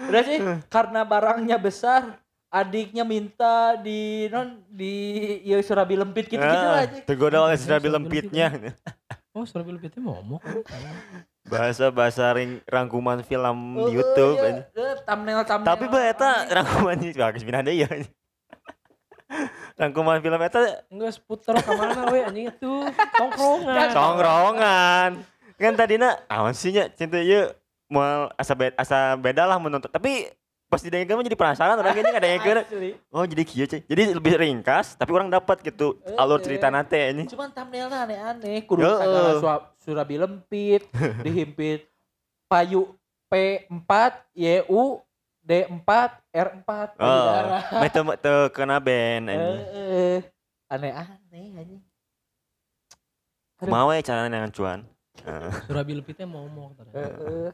udah 0.09 0.23
sih 0.25 0.39
karena 0.67 1.05
barangnya 1.05 1.61
besar 1.61 2.17
adiknya 2.49 3.05
minta 3.05 3.77
di 3.77 4.25
non 4.33 4.65
di 4.65 4.93
ya 5.45 5.61
surabi 5.61 5.93
lempit 5.93 6.25
gitu 6.25 6.41
gitu 6.41 6.67
Ah, 6.67 6.81
aja 6.81 6.99
Tergoda 7.05 7.45
oleh 7.45 7.55
Iya, 7.55 7.61
surabi 7.61 7.87
surabi 7.87 7.89
lempitnya. 7.89 8.47
Oh, 9.37 9.45
Surabi 9.45 9.77
teh 9.77 10.01
momok. 10.01 10.41
Bahasa-bahasa 11.45 12.33
ring 12.33 12.59
rangkuman 12.65 13.21
film 13.21 13.77
di 13.77 13.81
Oh, 13.85 13.89
YouTube. 13.93 14.35
iya, 14.41 14.65
eh, 14.73 14.93
thumbnail 15.05 15.45
thumbnail. 15.45 15.69
Tapi 15.69 15.85
bah 15.85 16.03
eta 16.03 16.29
rangkuman 16.49 16.97
bagus 17.13 17.45
pindah 17.45 17.61
deui 17.61 17.85
ya. 17.85 17.89
Rangkuman 19.77 20.17
film 20.19 20.41
eta 20.41 20.81
Enggak 20.89 21.13
seputar 21.13 21.61
ke 21.61 21.71
mana 21.71 22.09
we 22.09 22.19
anjing 22.25 22.49
itu. 22.49 22.73
Tongkrongan. 23.15 23.87
congrongan. 24.01 25.09
Kan 25.55 25.73
tadina 25.77 26.17
awan 26.25 26.57
sih 26.57 26.73
nya 26.73 26.89
cinta 26.89 27.21
ieu 27.21 27.53
moal 27.85 28.33
asa 28.33 28.57
beda, 28.57 28.75
asa 28.81 29.13
beda 29.13 29.45
lah 29.45 29.61
menonton. 29.61 29.93
Tapi 29.93 30.25
pas 30.69 30.77
didengarkan 30.79 31.17
mah 31.17 31.25
jadi 31.25 31.39
penasaran 31.41 31.75
orang 31.75 31.93
kayaknya 31.97 32.13
ada 32.15 32.29
yang. 32.29 32.41
Oh 33.09 33.25
jadi 33.25 33.41
kieu 33.41 33.65
cuy. 33.65 33.81
Jadi 33.81 34.01
lebih 34.13 34.33
ringkas 34.37 34.93
tapi 34.93 35.09
orang 35.11 35.27
dapat 35.27 35.65
gitu 35.65 35.97
alur 36.13 36.37
Eh, 36.37 36.45
cerita 36.45 36.69
nate 36.69 37.09
ini. 37.09 37.25
Cuman 37.25 37.49
thumbnailnya 37.49 38.05
aneh-aneh. 38.05 38.61
Kudu 38.63 38.85
Heeh. 38.85 38.97
segala 39.01 39.31
sua- 39.41 39.65
surabi 39.81 40.15
lempit, 40.21 40.85
dihimpit 41.25 41.89
payu 42.45 42.93
P4, 43.29 43.91
YU, 44.33 45.01
D4, 45.41 45.89
R4, 46.29 46.69
Oh, 46.69 46.97
payudara. 46.97 47.57
meh 47.77 47.89
teu 47.89 48.03
teu 48.17 48.37
kena 48.49 48.77
band 48.77 49.25
Eh, 49.25 49.33
ini. 49.33 49.57
eh, 49.73 50.19
aneh-aneh. 50.69 51.47
Aduh. 51.57 51.81
Mau 53.67 53.89
ya 53.91 54.01
caranya 54.01 54.29
dengan 54.39 54.53
cuan. 54.53 54.79
Surabi 55.67 55.97
momok 56.23 56.77
ternyata. 56.77 57.21
Heeh. 57.21 57.49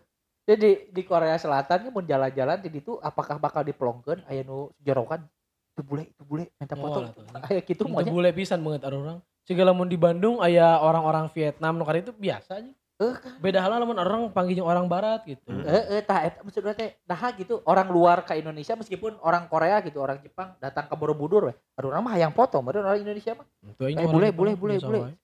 Jadi 0.45 0.93
di 0.93 1.01
Korea 1.01 1.33
Selatan 1.35 1.89
mau 1.89 2.05
jalan-jalan 2.05 2.61
di 2.61 2.69
itu 2.69 3.01
apakah 3.01 3.41
bakal 3.41 3.65
diplongkeun 3.65 4.21
aya 4.29 4.45
nu 4.45 4.69
jorokan 4.77 5.25
itu 5.73 5.81
bule 5.81 6.05
itu 6.05 6.21
bule 6.21 6.45
minta 6.61 6.77
Oh, 6.77 6.85
foto 6.85 6.97
tuh. 7.11 7.25
aya 7.49 7.61
kitu 7.65 7.81
Itu 7.81 7.89
maunya 7.89 8.13
boleh 8.13 8.29
pisan 8.31 8.61
banget 8.61 8.85
ada 8.85 8.93
orang. 8.95 9.17
Segala 9.41 9.73
mun 9.73 9.89
di 9.89 9.97
Bandung 9.97 10.37
aya 10.39 10.77
orang-orang 10.77 11.33
Vietnam 11.33 11.75
nu 11.75 11.85
itu 11.89 12.13
biasa 12.13 12.61
aja. 12.61 12.71
Eh, 12.95 13.11
Beda 13.43 13.59
halnya 13.59 13.83
lamun 13.83 13.99
orang 13.99 14.31
panggilnya 14.31 14.63
orang 14.63 14.87
barat 14.87 15.19
gitu. 15.27 15.43
Hmm. 15.51 15.67
Eh, 15.67 15.99
eh, 15.99 16.01
tah 16.05 16.23
eta 16.23 16.39
maksudnya 16.39 16.71
teh 16.71 16.95
nah 17.03 17.19
gitu 17.35 17.59
orang 17.67 17.91
luar 17.91 18.23
ke 18.23 18.39
Indonesia 18.39 18.71
meskipun 18.71 19.19
orang 19.19 19.51
Korea 19.51 19.83
gitu 19.83 19.99
orang 19.99 20.23
Jepang 20.23 20.55
datang 20.63 20.87
ke 20.87 20.95
Borobudur 20.95 21.51
weh 21.51 21.55
aduh 21.75 21.91
orang 21.91 22.07
mah 22.07 22.13
hayang 22.15 22.31
foto 22.31 22.55
meureun 22.63 22.87
orang 22.87 23.03
Indonesia 23.03 23.35
mah 23.35 23.43
Itu 23.67 23.83
aing 23.83 23.99
Eh, 23.99 24.07
bule, 24.07 24.31
biasa 24.31 24.87
bule. 24.87 24.99
wae. 25.11 25.15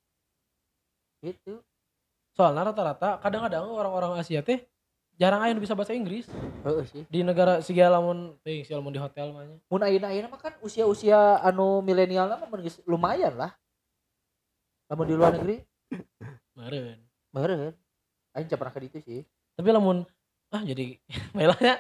gitu 1.24 1.64
Soalnya 2.36 2.72
rata-rata 2.72 3.24
kadang-kadang 3.24 3.68
orang-orang 3.68 4.20
Asia 4.20 4.44
teh 4.44 4.68
jarang 5.22 5.54
nu 5.54 5.62
bisa 5.62 5.78
bahasa 5.78 5.94
Inggris 5.94 6.26
heeh 6.66 6.86
sih 6.90 7.04
di 7.06 7.22
negara 7.22 7.62
segala 7.62 8.02
lamun 8.02 8.34
teuing 8.42 8.66
segala 8.66 8.82
lamun 8.82 8.94
di 8.98 9.02
hotel 9.06 9.30
mah 9.30 9.46
nya. 9.46 9.58
mun 9.70 9.82
ayeuna 9.86 10.08
ayeuna 10.10 10.34
mah 10.34 10.42
kan 10.42 10.58
usia-usia 10.66 11.38
anu 11.46 11.86
milenial 11.86 12.26
mah 12.26 12.50
lumayan 12.90 13.38
lah 13.38 13.54
lamun 14.90 15.06
di 15.06 15.14
luar 15.14 15.38
negeri 15.38 15.62
Meureun. 16.58 16.98
meureun 17.30 17.74
aing 18.34 18.50
pernah 18.50 18.74
ke 18.74 18.82
ditu 18.82 18.98
sih 19.06 19.22
Tapi 19.54 19.70
lamun 19.70 20.02
ah 20.50 20.64
jadi 20.66 20.98
melanya 21.38 21.78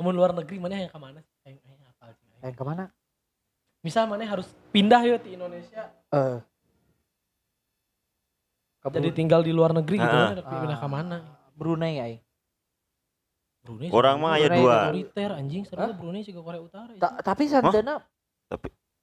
lamun 0.00 0.14
luar 0.16 0.32
negeri 0.32 0.56
mana 0.56 0.80
yang 0.80 0.88
ke 0.88 0.96
mana? 0.96 1.20
Aing 1.44 1.60
aing 1.60 1.82
apal 1.84 2.08
sih. 2.16 2.26
aing. 2.40 2.56
ke 2.56 2.64
mana 2.64 2.88
Misal 3.84 4.06
mana 4.08 4.24
harus 4.24 4.48
pindah 4.72 5.02
ya 5.04 5.20
di 5.20 5.36
Indonesia 5.36 5.92
eh 6.08 6.40
Ke 8.80 8.88
jadi 8.96 9.12
tinggal 9.12 9.44
di 9.44 9.52
luar 9.52 9.76
negeri 9.76 10.00
gitu 10.00 10.16
Ah. 10.16 10.32
tapi 10.40 10.54
pindah 10.56 10.78
ke 10.80 10.88
mana? 10.88 11.18
Brunei 11.52 12.00
aing 12.00 12.22
Brunei. 13.62 13.88
Orang 13.94 14.16
mah 14.18 14.34
aya 14.36 14.50
Brunei 14.50 14.62
dua. 14.62 14.76
Otoriter 14.90 15.30
anjing 15.38 15.62
seru 15.62 15.80
Hah? 15.86 15.94
Brunei 15.94 16.22
juga 16.26 16.40
Korea 16.42 16.62
Utara. 16.62 16.90
ya. 16.92 17.00
Ta- 17.00 17.16
tapi 17.22 17.42
santana 17.46 18.02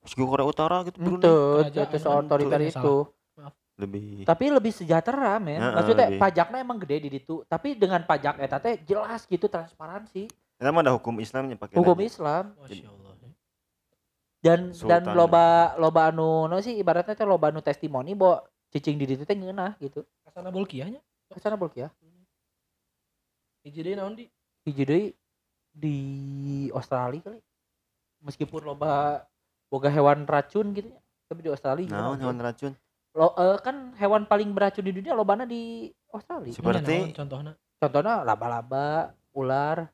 Segi 0.04 0.24
Korea 0.24 0.48
Utara 0.48 0.84
gitu 0.84 0.98
Brunei. 1.00 1.72
Itu 1.72 1.98
soal 2.00 2.28
otoriter 2.28 2.60
itu. 2.64 2.76
itu. 2.76 2.96
Lebih 3.80 4.28
Tapi 4.28 4.52
lebih 4.52 4.76
sejahtera, 4.76 5.40
men. 5.40 5.56
Heeh, 5.64 5.72
Maksudnya 5.72 6.08
lebih. 6.12 6.20
pajaknya 6.20 6.58
emang 6.60 6.78
gede 6.84 6.98
di 7.08 7.10
situ. 7.16 7.48
Tapi 7.48 7.80
dengan 7.80 8.04
pajak 8.04 8.36
eta 8.44 8.60
teh 8.60 8.76
jelas 8.84 9.24
gitu 9.24 9.48
transparansi. 9.48 10.28
Kita 10.28 10.70
mah 10.76 10.84
ada 10.84 10.92
hukum 11.00 11.16
Islamnya 11.24 11.56
pakai. 11.56 11.80
Hukum 11.80 11.96
aja. 12.04 12.08
Islam 12.12 12.44
Masya 12.60 12.88
Allah. 12.92 13.14
ya. 13.16 13.28
dan 14.40 14.72
dan 14.72 15.04
Sultan. 15.04 15.16
loba 15.20 15.76
loba 15.76 16.16
anu 16.16 16.48
no 16.48 16.64
sih 16.64 16.80
ibaratnya 16.80 17.12
teh 17.12 17.28
loba 17.28 17.52
anu 17.52 17.60
testimoni 17.60 18.16
bo 18.16 18.40
cicing 18.72 18.96
di 18.96 19.04
ditu 19.16 19.24
teh 19.24 19.36
ngeunah 19.36 19.76
gitu. 19.80 20.04
Kasana 20.28 20.52
bolkiahnya. 20.52 21.00
Kasana 21.32 21.56
ya. 21.76 21.92
Hiji 23.64 23.80
deui 23.84 23.96
naon 23.96 24.16
di? 24.16 24.28
Hiji 24.70 24.84
deui 24.86 25.06
di 25.74 25.98
Australia 26.72 27.22
kali. 27.26 27.40
Meskipun 28.22 28.62
loba 28.62 29.26
boga 29.70 29.90
hewan 29.90 30.30
racun 30.30 30.72
gitu 30.78 30.94
ya. 30.94 31.00
Tapi 31.30 31.40
di 31.46 31.50
Australia 31.50 31.86
gimana? 31.86 32.18
hewan 32.18 32.38
racun? 32.38 32.72
Lo, 33.18 33.34
eh, 33.34 33.58
kan 33.66 33.94
hewan 33.98 34.30
paling 34.30 34.54
beracun 34.54 34.86
di 34.86 34.94
dunia 34.94 35.18
lobana 35.18 35.46
di 35.50 35.90
Australia. 36.14 36.54
Seperti- 36.54 36.86
Nya 36.86 37.06
naon 37.06 37.18
contohnya 37.18 37.54
Contohnya 37.80 38.28
laba-laba, 38.28 39.16
ular, 39.32 39.88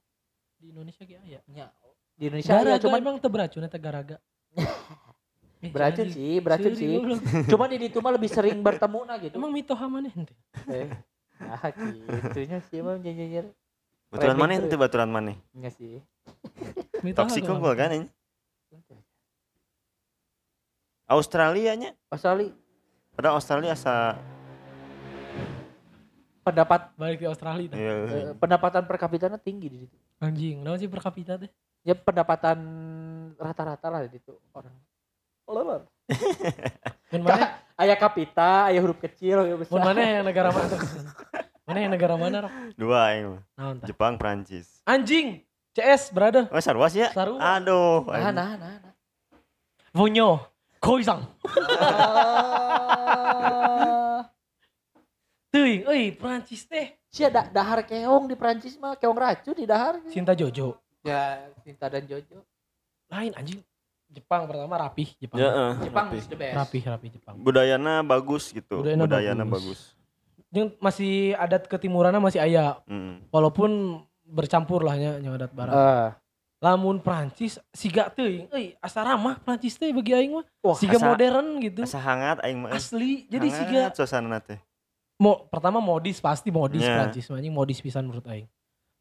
di 0.58 0.74
Indonesia 0.74 1.06
ge 1.06 1.22
aya. 1.22 1.40
nya 1.46 1.70
di 2.18 2.32
Indonesia 2.32 2.58
ya 2.58 2.82
cuman 2.82 2.98
emang 2.98 3.18
beracun 3.22 3.62
eta 3.62 3.78
garaga. 3.78 4.18
Eh, 4.56 5.70
beracun 5.76 6.08
sih, 6.10 6.42
beracun 6.42 6.74
sih. 6.74 6.98
Cuman 7.52 7.68
di 7.70 7.78
ditu 7.86 8.02
mah 8.02 8.14
lebih 8.16 8.30
sering 8.32 8.58
bertemu 8.66 9.00
nah 9.06 9.18
gitu. 9.22 9.36
Emang 9.38 9.52
mitoha 9.54 9.86
mana 9.86 10.10
ente? 10.10 10.34
Eh, 10.66 10.90
nah 11.46 11.62
gitunya 12.26 12.58
sih 12.72 12.82
emang 12.82 12.98
nyanyinya. 13.04 13.46
Baturan 14.16 14.38
mana 14.40 14.52
itu 14.56 14.76
baturan 14.80 15.10
mana? 15.12 15.36
Enggak 15.52 15.76
sih. 15.76 16.00
Mitoha 17.04 17.28
Toksik 17.28 17.44
tuh, 17.44 17.60
unggul 17.60 17.76
kan 17.76 17.92
ini. 17.92 18.08
Australia 21.06 21.76
nya. 21.78 21.92
Australia 22.10 22.50
Padahal 23.16 23.40
Australia 23.40 23.72
asa 23.72 24.20
pendapat 26.46 26.94
Balik 26.94 27.20
di 27.24 27.28
Australia 27.28 27.68
tah. 27.74 27.78
ya, 27.80 27.94
eh, 28.06 28.34
pendapatan 28.38 28.84
per 28.86 28.98
kapitanya 29.02 29.40
tinggi 29.42 29.68
di 29.72 29.78
situ. 29.82 29.96
Anjing, 30.22 30.62
naon 30.62 30.78
sih 30.78 30.86
per 30.86 31.02
kapita 31.02 31.42
teh? 31.42 31.50
Ya 31.82 31.98
pendapatan 31.98 32.58
rata-rata 33.40 33.88
lah 33.90 34.06
di 34.06 34.14
situ 34.14 34.36
orang. 34.54 34.74
Mun 37.12 37.22
mana? 37.26 37.62
Ayah 37.82 38.00
kapita, 38.00 38.72
ayah 38.72 38.80
huruf 38.80 39.04
kecil, 39.04 39.44
ayah 39.44 39.60
Mun 39.60 39.82
mana 39.84 40.00
yang 40.00 40.24
negara 40.24 40.48
mana? 40.48 40.80
mana 41.66 41.78
yang 41.82 41.92
negara 41.92 42.14
mana? 42.16 42.46
Rok? 42.46 42.54
dua. 42.78 43.02
Naon 43.58 43.82
tah? 43.82 43.88
Jepang, 43.90 44.14
Prancis. 44.22 44.86
Anjing. 44.86 45.42
CS, 45.76 46.14
brother. 46.16 46.48
Oh, 46.54 46.62
sarwas 46.64 46.96
ya? 46.96 47.12
Sarua. 47.12 47.36
Aduh. 47.60 48.08
Nah, 48.08 48.32
nah, 48.32 48.52
nah, 48.56 48.74
nah. 48.80 48.94
Vonyo. 49.92 50.40
Koizang. 50.80 51.26
Teuing, 55.52 55.84
euy, 55.88 56.12
Prancis 56.16 56.68
teh. 56.68 56.96
Sia 57.08 57.32
da 57.32 57.48
dahar 57.48 57.80
keong 57.88 58.28
di 58.28 58.36
Prancis 58.36 58.76
mah 58.76 59.00
keong 59.00 59.16
racun 59.16 59.56
di 59.56 59.64
dahar. 59.64 60.04
Cinta 60.12 60.36
Jojo. 60.36 60.76
Ya, 61.00 61.48
Cinta 61.64 61.88
dan 61.88 62.04
Jojo. 62.04 62.44
Lain 63.08 63.32
anjing. 63.40 63.64
Jepang 64.12 64.48
pertama 64.48 64.76
rapih 64.78 65.10
Jepang. 65.18 65.40
Ya, 65.40 65.50
eh, 65.50 65.74
Jepang 65.88 66.08
rapi. 66.12 66.18
is 66.20 66.28
the 66.28 66.36
best. 66.38 66.56
Rapih, 66.60 66.84
rapih 66.86 67.10
Jepang. 67.16 67.36
Budayana 67.40 68.04
bagus 68.04 68.52
gitu. 68.52 68.84
Budayana 68.84 69.04
Budayana, 69.08 69.44
bagus. 69.48 69.64
bagus. 69.64 69.80
Yang 70.50 70.78
masih 70.78 71.14
adat 71.36 71.66
ketimurannya 71.66 72.20
masih 72.20 72.40
aya 72.40 72.80
Mm. 72.86 73.28
walaupun 73.30 74.02
bercampur 74.24 74.82
lah 74.82 74.96
nya 74.96 75.18
yang 75.18 75.34
adat 75.34 75.52
barat. 75.52 75.74
Ah. 75.74 76.10
Lamun 76.58 76.98
Prancis 76.98 77.62
siga 77.70 78.10
teuing, 78.10 78.50
euy 78.50 78.74
asa 78.80 79.04
ramah 79.04 79.38
Prancis 79.38 79.76
teh 79.76 79.92
bagi 79.92 80.12
aing 80.12 80.34
mah. 80.34 80.46
Wah, 80.60 80.74
Siga 80.74 80.98
asa- 80.98 81.06
modern 81.06 81.48
gitu. 81.60 81.82
Asa 81.84 82.00
hangat 82.00 82.42
aing 82.42 82.58
mah. 82.58 82.72
eh. 82.72 82.80
Asli. 82.80 83.28
Jadi 83.28 83.48
Hangat 83.48 83.60
siga 83.62 83.82
suasana 83.94 84.40
teh. 84.40 84.58
mo 85.16 85.48
pertama 85.48 85.80
modis 85.80 86.20
pasti 86.20 86.50
modis 86.50 86.82
Ya. 86.82 86.92
Prancis 86.98 87.30
anjing 87.30 87.54
modis 87.54 87.80
pisan 87.80 88.04
menurut 88.04 88.26
aing. 88.26 88.48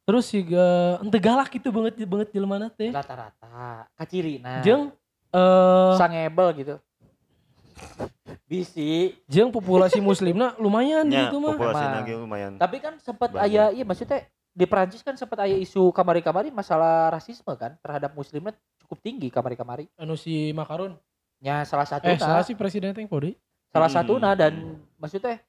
Terus 0.05 0.29
siga 0.29 0.67
ente 1.01 1.17
galak 1.17 1.49
gitu 1.49 1.73
banget 1.73 1.99
banget 2.01 2.29
jelema 2.31 2.69
teh. 2.71 2.93
rata-rata 2.93 3.89
kaciri 3.95 4.39
nah 4.39 4.61
Jeung 4.61 4.93
eh 5.31 5.93
sangebel 5.97 6.49
gitu 6.55 6.75
bisi 8.45 9.17
jeung 9.25 9.49
populasi 9.49 9.99
muslimna 9.99 10.53
lumayan 10.57 11.05
Ya, 11.07 11.27
situ 11.27 11.37
mah. 11.37 11.55
populasi 11.55 11.85
lagi 11.85 12.13
lumayan. 12.15 12.53
tapi 12.55 12.77
kan 12.79 12.95
sempat 12.99 13.31
Banyak. 13.31 13.45
aya 13.47 13.65
iya 13.73 13.83
maksudnya 13.83 14.21
di 14.51 14.65
Perancis 14.65 15.01
kan 15.01 15.15
sempat 15.15 15.41
aya 15.41 15.57
isu 15.57 15.91
kamari-kamari 15.91 16.49
masalah 16.49 17.11
rasisme 17.11 17.51
kan 17.53 17.75
terhadap 17.79 18.13
muslimnya 18.13 18.53
cukup 18.79 19.01
tinggi 19.01 19.29
kamari-kamari 19.29 19.89
Anu 19.95 20.15
si 20.15 20.51
Makarun. 20.51 20.95
nya 21.39 21.61
salah 21.63 21.85
satu 21.85 22.07
Eh, 22.07 22.17
salah 22.17 22.41
sih 22.41 22.55
presiden 22.55 22.91
teh 22.91 23.05
pode. 23.05 23.35
salah 23.67 23.87
Hmm. 23.87 23.97
satu 23.99 24.15
nah 24.17 24.33
dan 24.33 24.55
maksudnya 24.95 25.41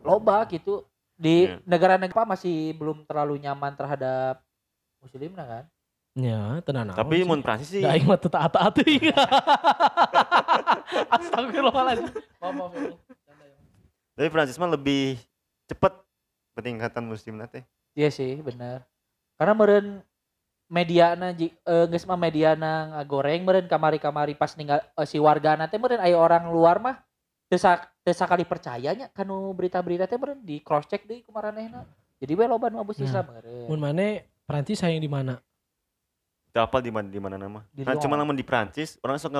loba 0.00 0.46
gitu 0.46 0.86
di 1.12 1.44
Iya. 1.44 1.58
negara-negara 1.64 2.22
masih 2.24 2.72
belum 2.72 3.02
terlalu 3.02 3.36
nyaman 3.38 3.74
terhadap 3.74 4.40
muslim 4.98 5.32
nah 5.32 5.44
kan 5.44 5.64
Ya, 6.14 6.58
tenan 6.62 6.90
naon 6.90 6.98
Tapi 6.98 7.22
mun 7.22 7.38
Prancis 7.38 7.70
sih 7.70 7.78
Da 7.78 7.94
aing 7.94 8.02
mah 8.02 8.16
teu 8.16 8.26
taat-taat 8.26 8.74
teuing. 8.74 9.06
Astagfirullahaladzim. 11.16 12.12
Maaf, 12.40 12.52
maaf. 12.54 12.72
ya. 12.74 12.92
Canda 13.24 13.44
ya. 13.44 13.56
tapi 14.18 14.28
Prancis 14.34 14.58
mah 14.58 14.70
lebih 14.72 15.18
cepet 15.68 15.92
peningkatan 16.58 17.04
muslim 17.06 17.38
teh. 17.46 17.62
iya 17.94 18.10
sih 18.10 18.38
bener 18.42 18.82
karena 19.38 19.54
meren 19.54 19.86
media 20.68 21.14
na 21.14 21.30
eh, 21.32 21.86
geus 21.88 22.04
mah 22.04 22.18
media 22.18 22.58
na 22.58 22.98
ngagoreng 22.98 23.42
meren 23.46 23.66
kamari-kamari 23.70 24.34
pas 24.34 24.54
ninggal 24.58 24.82
eh, 24.82 25.06
si 25.06 25.16
warga 25.22 25.54
teh 25.70 25.78
meren 25.78 26.02
aya 26.02 26.18
orang 26.18 26.50
luar 26.50 26.82
mah 26.82 27.08
Tesa 27.48 27.80
tesa 28.04 28.28
kali 28.28 28.44
percayanya 28.44 29.08
kanu 29.08 29.56
berita-berita 29.56 30.04
teh 30.04 30.20
meureun 30.20 30.44
di 30.44 30.60
cross 30.60 30.84
check 30.84 31.08
deui 31.08 31.24
ku 31.24 31.32
maranehna. 31.32 31.88
Jadi 32.20 32.36
we 32.36 32.44
loba 32.44 32.68
nu 32.68 32.76
mabus 32.84 33.00
Nah, 33.00 33.08
Islam 33.08 33.24
meureun. 33.24 33.66
Mun 33.72 33.80
mana 33.80 34.20
Perancis 34.44 34.76
sayang 34.76 35.00
di 35.00 35.08
mana? 35.08 35.40
Apa 36.52 36.84
di 36.84 36.92
mana 36.92 37.08
di 37.08 37.16
mana 37.16 37.40
nama? 37.40 37.64
Di 37.72 37.88
Nah, 37.88 37.96
cuma 37.96 38.20
namun 38.20 38.36
di 38.36 38.44
Prancis 38.44 39.00
orang 39.00 39.16
sok 39.16 39.32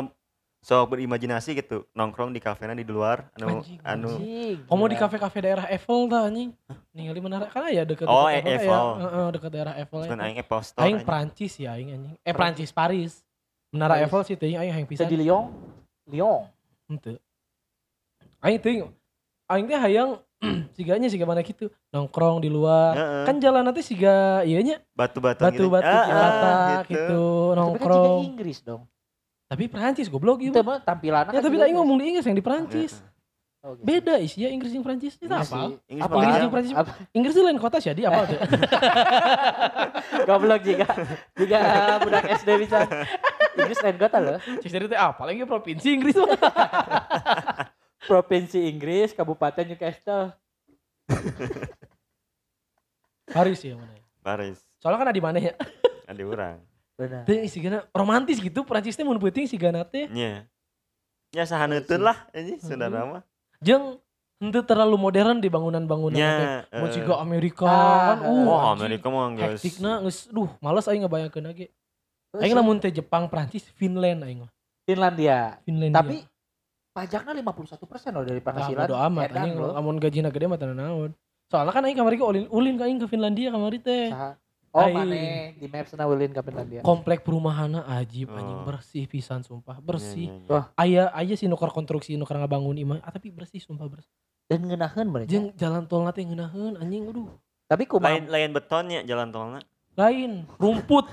sok 0.58 0.90
berimajinasi 0.90 1.54
gitu 1.54 1.86
nongkrong 1.92 2.28
di 2.28 2.38
kafena 2.38 2.74
di 2.74 2.82
luar 2.82 3.30
anu 3.32 3.62
Anjing, 3.62 3.78
anu 3.80 4.10
Anjing, 4.12 4.56
Kamu 4.66 4.84
di 4.84 4.90
gila. 4.90 5.02
kafe-kafe 5.06 5.38
daerah 5.40 5.64
Eiffel 5.66 6.00
tah 6.06 6.22
anjing. 6.24 6.50
Ningali 6.90 7.20
menara 7.20 7.46
kan 7.46 7.70
ya 7.70 7.82
deket 7.82 8.04
Oh, 8.04 8.26
deket 8.26 8.58
Eiffel. 8.58 8.66
Ya, 8.68 8.82
Heeh, 9.00 9.26
deket 9.30 9.50
daerah 9.50 9.72
Eiffel. 9.74 10.00
Eta. 10.02 10.14
aing 10.18 10.36
Apple 10.36 10.62
Store. 10.62 10.82
Aing 10.82 10.96
anjing. 10.96 11.06
Prancis 11.06 11.52
ya 11.56 11.70
aing 11.72 11.90
anjing. 11.90 12.14
Eh 12.20 12.34
Prancis 12.34 12.70
Paris. 12.70 13.22
Menara 13.70 13.94
Paris. 13.94 14.04
Eiffel 14.04 14.22
sih 14.24 14.34
teh 14.34 14.50
aing 14.50 14.72
hayang 14.74 14.84
Bisa 14.84 15.06
pisan. 15.06 15.08
di 15.08 15.16
Lyon. 15.16 15.44
Lyon. 16.06 16.42
Henteu. 16.86 17.16
Aing 18.40 18.58
teh 18.58 18.74
aing 19.46 19.64
teh 19.64 19.78
hayang 19.78 20.10
siganya 20.76 21.06
siga 21.06 21.22
mana 21.22 21.42
gitu 21.42 21.70
nongkrong 21.88 22.38
di 22.38 22.46
luar. 22.46 22.92
Heeh. 22.94 23.24
Kan 23.24 23.38
jalan 23.38 23.62
nanti 23.62 23.80
siga 23.80 24.42
ieu 24.42 24.58
nya 24.58 24.82
batu-batu 24.92 25.38
batu-batu 25.40 25.86
Ah, 25.86 25.98
ah, 25.98 26.04
cilata 26.04 26.52
gitu, 26.84 27.22
Tapi 27.48 27.54
kan 27.54 27.56
nongkrong. 27.56 28.20
Inggris 28.26 28.58
dong. 28.60 28.82
Tapi 29.48 29.64
Prancis 29.66 30.06
goblok 30.06 30.44
Itu 30.44 30.52
ieu. 30.52 30.62
mah 30.62 30.78
tampilannya 30.78 31.32
Ya 31.32 31.40
kan 31.40 31.42
tapi 31.42 31.56
juga 31.56 31.64
aing 31.64 31.72
Inggris. 31.72 31.80
ngomong 31.80 31.96
di 31.96 32.04
Inggris 32.06 32.26
yang 32.26 32.36
di 32.36 32.44
Prancis. 32.44 32.92
Oh, 33.58 33.74
gitu. 33.74 33.82
Beda 33.82 34.14
isi 34.16 34.38
ya 34.38 34.52
Inggris 34.52 34.70
yang 34.70 34.84
Prancis. 34.84 35.16
Itu 35.16 35.26
Iya 35.26 35.40
apa? 35.40 35.56
Inggris 35.82 35.98
Apa? 35.98 36.14
Inggris 36.14 36.38
yang 36.38 36.52
Prancis. 36.52 36.72
Apa? 36.72 36.90
Inggris 37.10 37.32
itu 37.32 37.42
lain 37.42 37.58
kota 37.58 37.76
sih, 37.78 37.90
dia 37.90 38.06
apa 38.06 38.20
tuh? 38.24 38.38
Goblok 40.28 40.62
juga. 40.62 40.88
Juga 41.34 41.58
budak 41.98 42.24
SD 42.38 42.48
bisa. 42.60 42.78
Inggris 43.56 43.78
lain 43.82 43.96
kota 43.98 44.16
loh. 44.20 44.38
Cik 44.38 44.70
dari 44.70 44.86
teh 44.86 44.94
apa 44.94 45.22
lagi 45.24 45.42
provinsi 45.42 45.88
Inggris 45.90 46.14
mah. 46.14 46.28
Provinsi 48.08 48.70
Inggris, 48.70 49.10
Kabupaten 49.10 49.64
Newcastle. 49.66 50.32
Paris 53.26 53.60
ya 53.60 53.76
mana 53.76 53.92
ya? 53.92 54.04
Paris. 54.22 54.58
Soalnya 54.78 54.98
kan 54.98 55.06
ada 55.10 55.16
di 55.16 55.24
mana 55.24 55.38
ya? 55.38 55.52
Ada 56.06 56.22
orang. 56.22 56.56
Benar. 56.98 57.22
Teh 57.30 57.46
si 57.46 57.62
gana 57.62 57.86
romantis 57.94 58.42
gitu 58.42 58.66
Prancis 58.66 58.98
teh 58.98 59.06
mun 59.06 59.22
penting 59.22 59.46
si 59.46 59.54
gana 59.54 59.86
teh. 59.86 60.10
Nya. 60.10 60.50
Ya 61.30 61.46
sahaneuteun 61.46 62.02
lah 62.02 62.26
ini 62.34 62.58
sudah 62.58 62.90
nama. 62.90 63.22
Jeung 63.62 64.02
henteu 64.42 64.66
terlalu 64.66 64.98
modern 64.98 65.38
di 65.38 65.46
bangunan-bangunan 65.46 66.18
teh. 66.18 66.26
Nya. 66.26 66.66
Mun 66.74 66.90
eh, 66.90 66.94
siga 66.98 67.14
Amerika 67.22 67.70
Ah, 67.70 68.18
kan 68.18 68.18
uh 68.26 68.46
Oh, 68.50 68.60
Amerika 68.74 69.06
mah 69.14 69.30
geus. 69.38 69.62
hektikna 69.62 70.02
geus 70.02 70.26
duh 70.26 70.50
males 70.58 70.90
aing 70.90 71.06
ngabayangkeun 71.06 71.46
lagi. 71.46 71.70
Aing 72.34 72.52
lamun 72.52 72.82
teh 72.82 72.90
Jepang, 72.90 73.30
Prancis, 73.30 73.62
Finland 73.78 74.26
aing 74.26 74.42
mah. 74.42 74.50
Finlandia. 74.82 75.62
Finland. 75.62 75.94
Tapi 75.94 76.26
pajaknya 76.90 77.30
51 77.30 77.78
persen 77.86 78.10
loh 78.10 78.26
dari 78.26 78.42
ah, 78.42 78.44
penghasilan. 78.50 78.86
bodo 78.90 78.96
amat 78.98 79.28
loh. 79.54 79.70
lamun 79.70 80.02
gajina 80.02 80.34
gede 80.34 80.50
mah 80.50 80.58
teu 80.58 80.74
naon. 80.74 81.14
Soalnya 81.46 81.70
kan 81.70 81.86
aing 81.86 81.94
kamari 81.94 82.18
ulin 82.18 82.50
ulin 82.50 82.74
ka 82.74 82.90
aing 82.90 82.98
ke 82.98 83.06
Finlandia 83.06 83.54
kamari 83.54 83.78
teh. 83.78 84.10
Oh 84.78 84.88
mana 84.88 85.14
di 85.52 85.66
maps 85.66 85.90
na 85.92 86.04
ulin 86.04 86.28
ke 86.28 86.40
Finlandia. 86.40 86.80
Komplek 86.80 87.20
perumahanna 87.20 87.82
ajib 87.94 88.30
anjing 88.30 88.54
Oh. 88.54 88.64
bersih 88.64 89.04
pisan 89.04 89.40
sumpah, 89.40 89.76
bersih. 89.78 90.28
Nya, 90.28 90.34
nya, 90.34 90.40
nya. 90.40 90.50
Wah. 90.50 90.64
aya 90.74 91.02
aya 91.12 91.34
sih 91.34 91.44
nukar 91.44 91.68
konstruksi 91.68 92.14
nukar 92.14 92.36
ngabangun 92.36 92.76
imah 92.76 92.98
ah, 93.00 93.10
tapi 93.10 93.28
bersih 93.28 93.58
sumpah 93.58 93.86
bersih 93.86 94.14
Dan 94.44 94.64
ngenahan 94.64 95.04
mereka. 95.04 95.28
jeung 95.28 95.50
jalan 95.52 95.84
tol 95.84 96.00
nanti 96.00 96.22
ngeunaheun 96.22 96.76
anjing 96.76 97.04
aduh 97.06 97.28
Tapi 97.66 97.84
kumaha 97.84 98.14
Lain 98.14 98.24
lain 98.26 98.50
betonnya 98.50 99.00
jalan 99.02 99.28
tolnya. 99.28 99.60
lain 99.92 100.46
rumput 100.54 101.10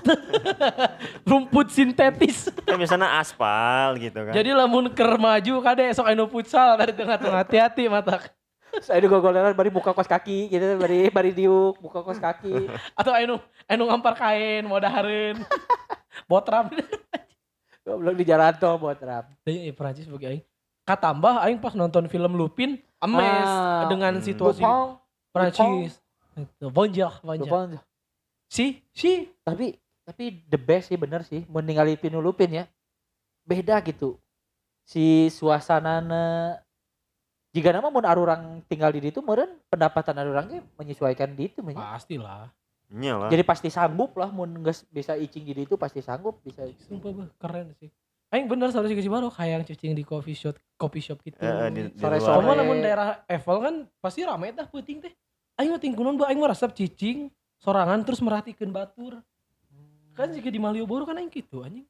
rumput 1.28 1.68
sintetis 1.68 2.48
Kan 2.62 2.76
biasanya 2.76 3.18
aspal 3.18 3.98
gitu 3.98 4.14
kan. 4.16 4.32
jadi 4.32 4.54
lamun 4.54 4.88
ker 4.88 5.16
maju 5.16 5.54
kade 5.60 5.90
esok 5.90 6.06
anu 6.06 6.24
futsal 6.24 6.76
dari 6.76 6.92
tengah-tengah 6.92 7.42
hati-hati 7.42 7.86
mata 7.86 8.22
saya 8.82 8.98
juga 8.98 9.16
goleran 9.18 9.52
bari 9.52 9.68
buka 9.68 9.92
kos 9.92 10.04
kaki 10.04 10.48
gitu 10.48 10.76
bari 10.76 11.08
bari 11.08 11.30
diuk 11.30 11.78
buka 11.78 12.00
kos 12.00 12.18
kaki. 12.18 12.68
atau 12.92 13.12
anu 13.12 13.36
anu 13.64 13.82
ngampar 13.86 14.14
kain 14.14 14.62
mau 14.62 14.76
dahareun 14.76 15.40
botram 16.30 16.68
Goblok 17.80 18.18
di 18.18 18.26
jalan 18.26 18.50
tol 18.58 18.82
buat 18.82 18.98
ram. 18.98 19.30
Teuing, 19.46 19.62
eh, 19.62 19.70
Perancis 19.70 20.10
bagi 20.10 20.26
aing 20.26 20.42
katambah 20.82 21.38
aing 21.40 21.54
pas 21.56 21.70
nonton 21.70 22.10
film 22.10 22.34
Lupin 22.34 22.82
ames 22.98 23.46
Ah. 23.46 23.86
dengan 23.86 24.10
Hmm. 24.12 24.24
situasi 24.24 24.62
itu 26.50 26.66
bonjol 26.68 27.12
bonjol 27.22 27.46
Lupin. 27.46 27.78
si 28.50 28.82
si 28.90 29.30
Tapi 29.40 29.78
tapi 30.02 30.42
the 30.46 30.58
best 30.58 30.90
sih 30.90 30.98
bener 30.98 31.22
sih 31.22 31.46
mau 31.46 31.58
ningali 31.58 31.94
Pinu 31.94 32.18
Lupin 32.18 32.50
ya. 32.52 32.64
Beda 33.42 33.78
gitu. 33.78 34.18
Si 34.82 35.30
suasana 35.30 36.02
jika 37.56 37.72
nama 37.72 37.88
mun 37.88 38.04
arurang 38.04 38.60
tinggal 38.68 38.92
di 38.92 39.00
situ 39.08 39.24
meureun 39.24 39.56
pendapatan 39.72 40.20
arurangnya 40.20 40.60
menyesuaikan 40.76 41.32
di 41.32 41.48
itu 41.48 41.64
pastilah 41.64 42.52
Nya 42.86 43.18
lah. 43.18 43.30
Jadi 43.34 43.42
pasti 43.42 43.66
sanggup 43.66 44.14
lah 44.14 44.30
mun 44.30 44.62
geus 44.62 44.86
bisa 44.86 45.18
icing 45.18 45.42
di 45.42 45.66
itu 45.66 45.74
pasti 45.74 45.98
sanggup 45.98 46.38
bisa. 46.46 46.62
Sumpah 46.86 47.10
bah, 47.10 47.26
keren 47.34 47.74
sih. 47.82 47.90
Aing 48.30 48.46
bener 48.46 48.70
selalu 48.70 48.94
sih 48.94 49.10
baru 49.10 49.26
kayak 49.30 49.66
cicing 49.66 49.94
di 49.94 50.06
coffee 50.06 50.38
shop 50.38 50.54
coffee 50.78 51.02
shop 51.02 51.18
gitu. 51.26 51.38
Eh, 51.42 51.50
eh, 51.50 51.68
di, 51.74 51.80
di 51.90 51.98
Sore-sore. 51.98 52.38
Kamu 52.38 52.46
luar. 52.46 52.58
namun 52.62 52.76
daerah 52.78 53.08
Eiffel 53.26 53.58
kan 53.58 53.74
pasti 53.98 54.22
rame 54.22 54.54
dah 54.54 54.70
puting 54.70 55.02
teh. 55.02 55.12
Aing 55.58 55.74
mah 55.74 55.82
tingkunan 55.82 56.14
bah 56.14 56.30
aing 56.30 56.38
mah 56.38 56.54
resep 56.54 56.70
cicing 56.78 57.26
sorangan 57.58 58.06
terus 58.06 58.22
merhatikan 58.22 58.70
batur. 58.70 59.18
Kan 60.14 60.30
jika 60.30 60.46
di 60.46 60.62
Malioboro 60.62 61.10
kan 61.10 61.18
aing 61.18 61.30
gitu 61.30 61.66
anjing. 61.66 61.86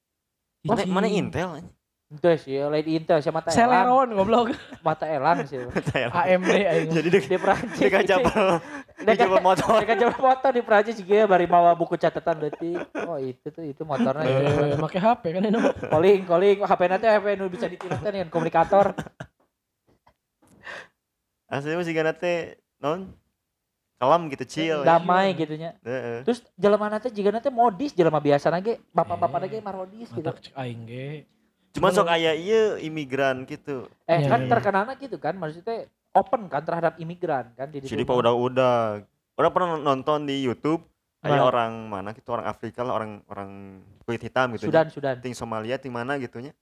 Mana 0.65 0.81
mana 0.89 1.09
Intel 1.13 1.61
anjing. 1.61 1.76
Itu 2.07 2.31
sih 2.39 2.63
lain 2.63 2.87
Intel 2.87 3.19
sama 3.19 3.43
mata 3.43 3.51
elang. 3.51 3.59
Celeron 3.59 4.09
goblok. 4.15 4.47
Mata 4.79 5.11
elang 5.11 5.43
sih. 5.43 5.59
AMD 6.23 6.51
aing. 6.55 6.89
Jadi 7.03 7.09
dek 7.11 7.27
Di 7.27 7.35
Prancis. 7.35 7.83
dek 7.83 8.07
jabal 8.07 8.63
dek 9.03 9.17
jabal 9.19 9.43
motor. 9.43 9.83
Mereka 9.83 9.99
coba 9.99 10.15
foto 10.15 10.47
di 10.55 10.63
Prancis 10.63 11.03
juga 11.03 11.27
bari 11.27 11.51
mawa 11.51 11.75
buku 11.75 11.99
catatan 11.99 12.39
berarti. 12.39 12.79
Oh 13.11 13.19
itu 13.19 13.51
tuh 13.51 13.67
itu 13.67 13.83
motornya. 13.83 14.23
Eh, 14.23 14.79
make 14.79 15.03
HP 15.03 15.35
kan 15.35 15.43
ini 15.51 15.59
calling 15.91 16.23
calling 16.31 16.57
HP 16.63 16.81
nanti 16.87 17.07
HP 17.11 17.27
nu 17.35 17.51
bisa 17.51 17.67
ditirukan 17.67 18.07
dengan 18.07 18.31
komunikator. 18.31 18.95
Asli 21.51 21.75
masih 21.75 21.91
gana 21.91 22.15
teh 22.15 22.55
non 22.79 23.11
kalem 23.99 24.31
gitu 24.31 24.47
chill. 24.47 24.87
Damai 24.87 25.35
gitunya. 25.35 25.75
Heeh. 25.83 26.23
Terus 26.23 26.47
jelema 26.55 26.87
nanti 26.87 27.11
jika 27.11 27.35
nanti 27.35 27.51
modis 27.51 27.91
jelema 27.99 28.23
biasa 28.23 28.47
nage 28.55 28.79
bapak-bapak 28.95 29.43
nage 29.43 29.59
marodis 29.59 30.07
gitu. 30.15 30.23
Cek 30.23 30.55
aing 30.55 30.87
ge. 30.87 31.27
Cuma 31.77 31.93
sok 31.93 32.09
aya 32.09 32.33
ieu 32.33 32.81
imigran 32.81 33.45
gitu. 33.45 33.85
Eh 34.09 34.25
Iya, 34.25 34.33
kan 34.33 34.41
iya. 34.45 34.49
terkenalnya 34.49 34.95
gitu 34.97 35.21
kan 35.21 35.37
maksudnya 35.37 35.85
open 36.17 36.49
kan 36.49 36.65
terhadap 36.65 36.97
imigran 36.97 37.53
kan 37.53 37.69
di 37.69 37.85
Jadi 37.85 38.03
pak 38.03 38.17
udah-udah. 38.17 39.05
Orang 39.37 39.53
pernah 39.53 39.77
nonton 39.77 40.25
di 40.25 40.41
YouTube 40.41 40.81
ada 41.21 41.37
Mana? 41.37 41.45
orang 41.45 41.73
mana 41.93 42.09
gitu 42.17 42.33
orang 42.33 42.49
Afrika 42.49 42.81
lah 42.81 42.97
orang 42.97 43.21
orang 43.29 43.51
kulit 44.09 44.25
hitam 44.25 44.57
gitu. 44.57 44.73
Sudan 44.73 44.89
Sudan. 44.89 45.21
ting 45.21 45.37
Somalia 45.37 45.77
ting 45.77 45.93
mana 45.93 46.17
gitunya. 46.17 46.57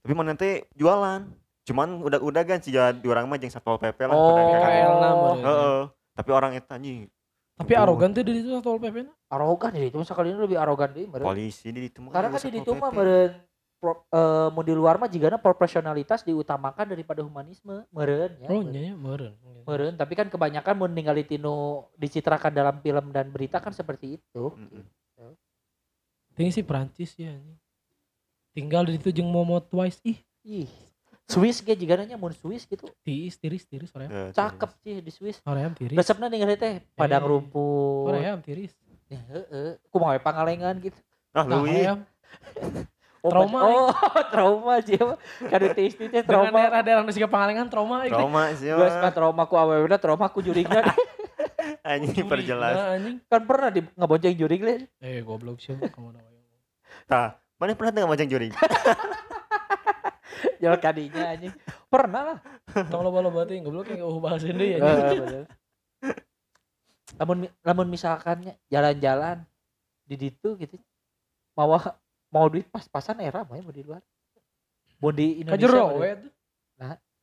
Tapi 0.00 0.12
mana 0.16 0.32
teh 0.32 0.64
jualan. 0.72 1.28
Cuman 1.62 2.00
udah-udah 2.02 2.42
kan 2.42 2.58
sih 2.58 2.74
di 2.74 3.06
orang 3.06 3.28
mah 3.28 3.38
jeung 3.38 3.52
satpol 3.52 3.78
PP 3.78 4.08
lah 4.08 4.16
Oh. 4.16 4.34
PKL 4.34 4.92
meureun. 4.98 5.38
Heeh. 5.44 5.80
Tapi 6.12 6.30
orang 6.32 6.52
eta 6.56 6.76
anjing 6.76 7.08
Tapi 7.52 7.72
arogan 7.76 8.10
tuh 8.16 8.24
di 8.24 8.32
situ 8.40 8.48
Satpol 8.52 8.80
PP 8.80 8.96
na. 9.06 9.12
Arogan 9.28 9.70
jadi 9.72 9.88
itu 9.92 10.00
sekali 10.04 10.32
ini 10.32 10.40
lebih 10.40 10.58
arogan 10.58 10.90
deh 10.92 11.06
polisi 11.08 11.68
di 11.70 11.88
mah 12.00 12.10
Karena 12.10 12.28
kan 12.32 12.40
di 12.40 12.50
ditu 12.58 12.72
mah 12.74 12.90
PP. 12.90 13.51
Pro- 13.82 14.06
eh, 14.06 14.48
mau 14.48 14.62
di 14.62 14.70
luar 14.70 14.94
mah 14.94 15.10
jigana 15.10 15.34
proporsionalitas 15.36 16.22
diutamakan 16.22 16.86
daripada 16.86 17.18
humanisme 17.20 17.82
meureun 17.90 18.30
ya. 18.38 18.46
Oh 18.46 18.62
meureun. 18.62 18.70
nya 18.70 18.80
ya 18.80 18.94
meureun. 18.94 19.34
Meureun, 19.62 19.94
tapi 19.94 20.14
kan 20.14 20.26
kebanyakan 20.26 20.74
mun 20.76 20.90
ningali 20.90 21.22
tinu 21.22 21.82
dicitrakan 21.96 22.50
dalam 22.50 22.78
film 22.78 23.10
dan 23.10 23.26
berita 23.28 23.58
kan 23.58 23.70
seperti 23.70 24.16
itu. 24.16 24.54
Mm-mm. 24.54 25.34
Ting 26.32 26.48
sih 26.48 26.62
Prancis 26.62 27.12
ya. 27.12 27.34
Tinggal 28.52 28.86
di 28.86 28.96
situ 28.96 29.10
jeung 29.12 29.28
Momo 29.28 29.58
Twice 29.58 29.98
ih 30.04 30.18
Ih. 30.44 30.70
Swiss 31.24 31.58
ge 31.58 31.72
jigana 31.72 32.02
nya 32.02 32.14
mun 32.14 32.30
Swiss 32.30 32.64
gitu. 32.64 32.86
tiris 33.00 33.34
tiris 33.36 33.64
tiris 33.64 33.90
hoream. 33.90 34.10
Eh, 34.10 34.30
Cakep 34.30 34.70
sih 34.78 34.94
di 35.00 35.10
Swiss. 35.10 35.38
Hoream 35.42 35.72
tiris. 35.72 35.96
Resepna 35.96 36.26
ningali 36.26 36.54
teh 36.54 36.78
padang 36.92 37.22
Eh. 37.22 37.28
rumput. 37.28 38.10
Hoream 38.10 38.38
tiris. 38.40 38.72
Ya, 39.06 39.20
heeh. 39.30 39.76
Kumaha 39.88 40.14
we 40.14 40.20
pangalengan 40.20 40.76
gitu. 40.78 40.96
Ah 41.30 41.42
leuwih. 41.42 42.00
Oh, 43.22 43.30
Trauma, 43.30 43.58
Oh, 43.62 43.88
trauma 44.34 44.74
sih. 44.82 44.98
Kadu 45.40 45.70
tisti 45.72 46.10
teh 46.10 46.20
Dengan 46.20 46.50
trauma. 46.50 46.58
daerah-daerah 46.58 47.00
nu 47.00 47.10
siga 47.10 47.26
pangalengan 47.26 47.70
trauma 47.70 48.02
ieu. 48.02 48.10
Trauma 48.10 48.50
sih 48.52 48.66
Geus 48.66 48.82
mah 48.92 48.98
mah. 49.00 49.12
trauma 49.12 49.42
ku 49.46 49.54
awewena 49.54 49.94
trauma 49.94 50.26
ku 50.26 50.42
juringna. 50.42 50.82
Anjing 51.86 52.26
perjelas. 52.26 52.98
Anjing. 52.98 53.22
kan 53.24 53.42
pernah 53.42 53.70
di 53.70 53.86
ngebonceng 53.88 54.34
juring 54.34 54.62
le. 54.62 54.74
Eh 54.98 55.22
goblok 55.22 55.56
sih 55.56 55.70
kamu. 55.70 56.18
Tah, 57.04 57.38
mana 57.56 57.72
pernah 57.72 57.92
tengah 57.92 58.10
macam 58.10 58.26
juring? 58.26 58.50
Jual 60.58 60.78
kadinya 60.78 61.22
anjing. 61.28 61.54
Pernah 61.86 62.22
lah. 62.24 62.38
Tong 62.86 63.02
loba-loba 63.02 63.46
teh 63.46 63.58
goblok 63.60 63.86
yang 63.88 64.02
uh 64.02 64.18
bahas 64.18 64.42
deui 64.42 64.74
anjing. 64.74 65.22
bener. 65.22 65.44
Lamun 67.14 67.38
mi- 67.40 67.54
lamun 67.62 67.86
misalkannya 67.86 68.58
jalan-jalan 68.66 69.46
di 70.02 70.18
ditu 70.18 70.58
gitu. 70.58 70.74
Mau 71.52 71.70
mau 72.32 72.48
duit 72.48 72.64
pas-pasan 72.66 73.20
era 73.20 73.44
ya 73.44 73.60
mau 73.60 73.70
di 73.70 73.84
luar. 73.84 74.00
Mau 74.98 75.10
di 75.10 75.44
Ka 75.44 75.54
Indonesia. 75.54 75.60
jero 75.60 75.84
we 75.94 76.08
di- 76.08 76.20
tuh. 76.24 76.32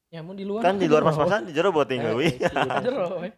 Ya 0.10 0.20
mau 0.22 0.34
di 0.34 0.42
luar. 0.42 0.62
Kan 0.62 0.76
di 0.78 0.86
luar 0.86 1.04
pas-pasan 1.04 1.46
di 1.46 1.52
jero 1.52 1.70
buat 1.70 1.86
tinggal 1.86 2.14
Eh, 2.14 2.18
wi. 2.18 2.30
eh, 2.36 2.50
Jero. 2.82 3.22
we. 3.22 3.30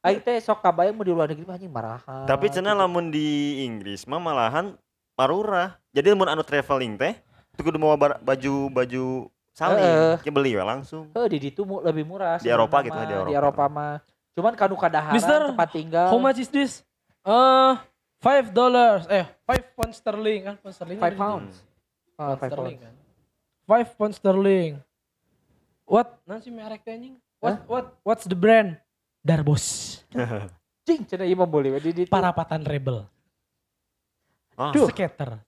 Aing 0.00 0.18
teh 0.18 0.38
sok 0.38 0.58
kabayang 0.60 0.94
mau 0.94 1.02
di 1.02 1.12
luar 1.12 1.28
negeri 1.28 1.46
anjing 1.46 1.68
marahan. 1.68 2.24
Tapi 2.24 2.48
cenah 2.48 2.72
lamun 2.72 3.10
di 3.10 3.60
Inggris 3.62 4.06
mah 4.06 4.16
malahan 4.16 4.74
marurah. 5.12 5.76
Jadi 5.90 6.10
lamun 6.10 6.26
anu 6.26 6.40
traveling 6.40 6.96
teh 6.96 7.14
tuh 7.52 7.62
kudu 7.62 7.76
mau 7.76 7.92
baju 7.94 8.54
baju 8.72 9.04
saling, 9.52 9.82
Heeh. 9.82 10.14
Ki 10.24 10.30
beli 10.30 10.56
we 10.56 10.62
langsung. 10.62 11.10
Heuh, 11.12 11.28
di 11.28 11.38
ditu 11.40 11.62
mu- 11.62 11.84
lebih 11.84 12.02
murah. 12.02 12.40
Di 12.40 12.48
Eropa 12.48 12.80
gitu, 12.80 12.96
di. 12.96 13.12
Eropa. 13.12 13.28
Di 13.28 13.34
Eropa 13.36 13.64
mah. 13.66 13.94
Cuman 14.32 14.52
kanu 14.56 14.74
kadaharan 14.74 15.14
Mister, 15.14 15.40
tempat 15.52 15.68
tinggal. 15.68 16.08
How 16.08 16.16
much 16.16 16.38
is 16.38 16.48
this? 16.48 16.80
Uh, 17.20 17.76
five 18.20 18.46
dollars. 18.50 19.08
Eh, 19.08 19.26
five 19.42 19.64
pound 19.72 19.92
sterling 19.92 20.40
kan? 20.44 20.54
Pound 20.56 20.74
sterling. 20.74 20.98
Five 20.98 21.12
di- 21.12 21.20
pounds. 21.20 21.54
Pound 22.14 22.36
five 22.36 22.50
sterling 22.52 22.78
pounds. 22.78 22.84
kan. 22.86 22.94
Five 23.66 23.88
pound 23.94 24.14
sterling. 24.14 24.72
What? 25.84 26.08
Nanti 26.22 26.48
merek 26.48 26.86
anjing. 26.86 27.18
What? 27.40 27.56
What? 27.66 27.86
What's 28.02 28.24
the 28.24 28.36
brand? 28.36 28.78
Darbos. 29.20 30.00
Cing, 30.86 31.04
cenah 31.04 31.24
ieu 31.24 31.36
mah 31.36 31.44
boleh 31.44 31.76
di 31.78 31.92
ditu. 31.94 32.08
Parapatan 32.08 32.62
Rebel. 32.62 33.04
Ah, 34.56 34.72
Duh. 34.72 34.88
Skater. 34.88 35.40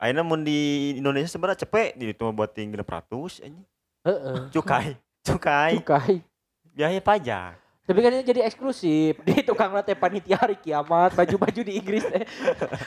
ayeuna 0.00 0.24
mun 0.24 0.40
di 0.40 0.56
Indonesia 0.96 1.28
sebenarnya 1.28 1.60
cepet 1.60 1.92
di 1.92 2.08
itu 2.08 2.24
buat 2.32 2.50
tinggal 2.50 2.80
600 2.80 3.44
anjing. 3.44 3.66
Heeh. 4.00 4.36
Cukai, 4.48 4.96
cukai, 5.20 5.72
Cukai. 5.76 6.14
biaya 6.72 6.96
pajak. 6.98 7.60
Tapi 7.90 8.06
kan 8.06 8.14
ini 8.14 8.22
jadi 8.22 8.46
eksklusif 8.46 9.18
di 9.26 9.42
tukang 9.42 9.74
teh 9.82 9.98
panitia 9.98 10.38
hari 10.38 10.54
kiamat 10.54 11.10
baju-baju 11.18 11.60
di 11.66 11.74
Inggris 11.74 12.06
teh. 12.06 12.22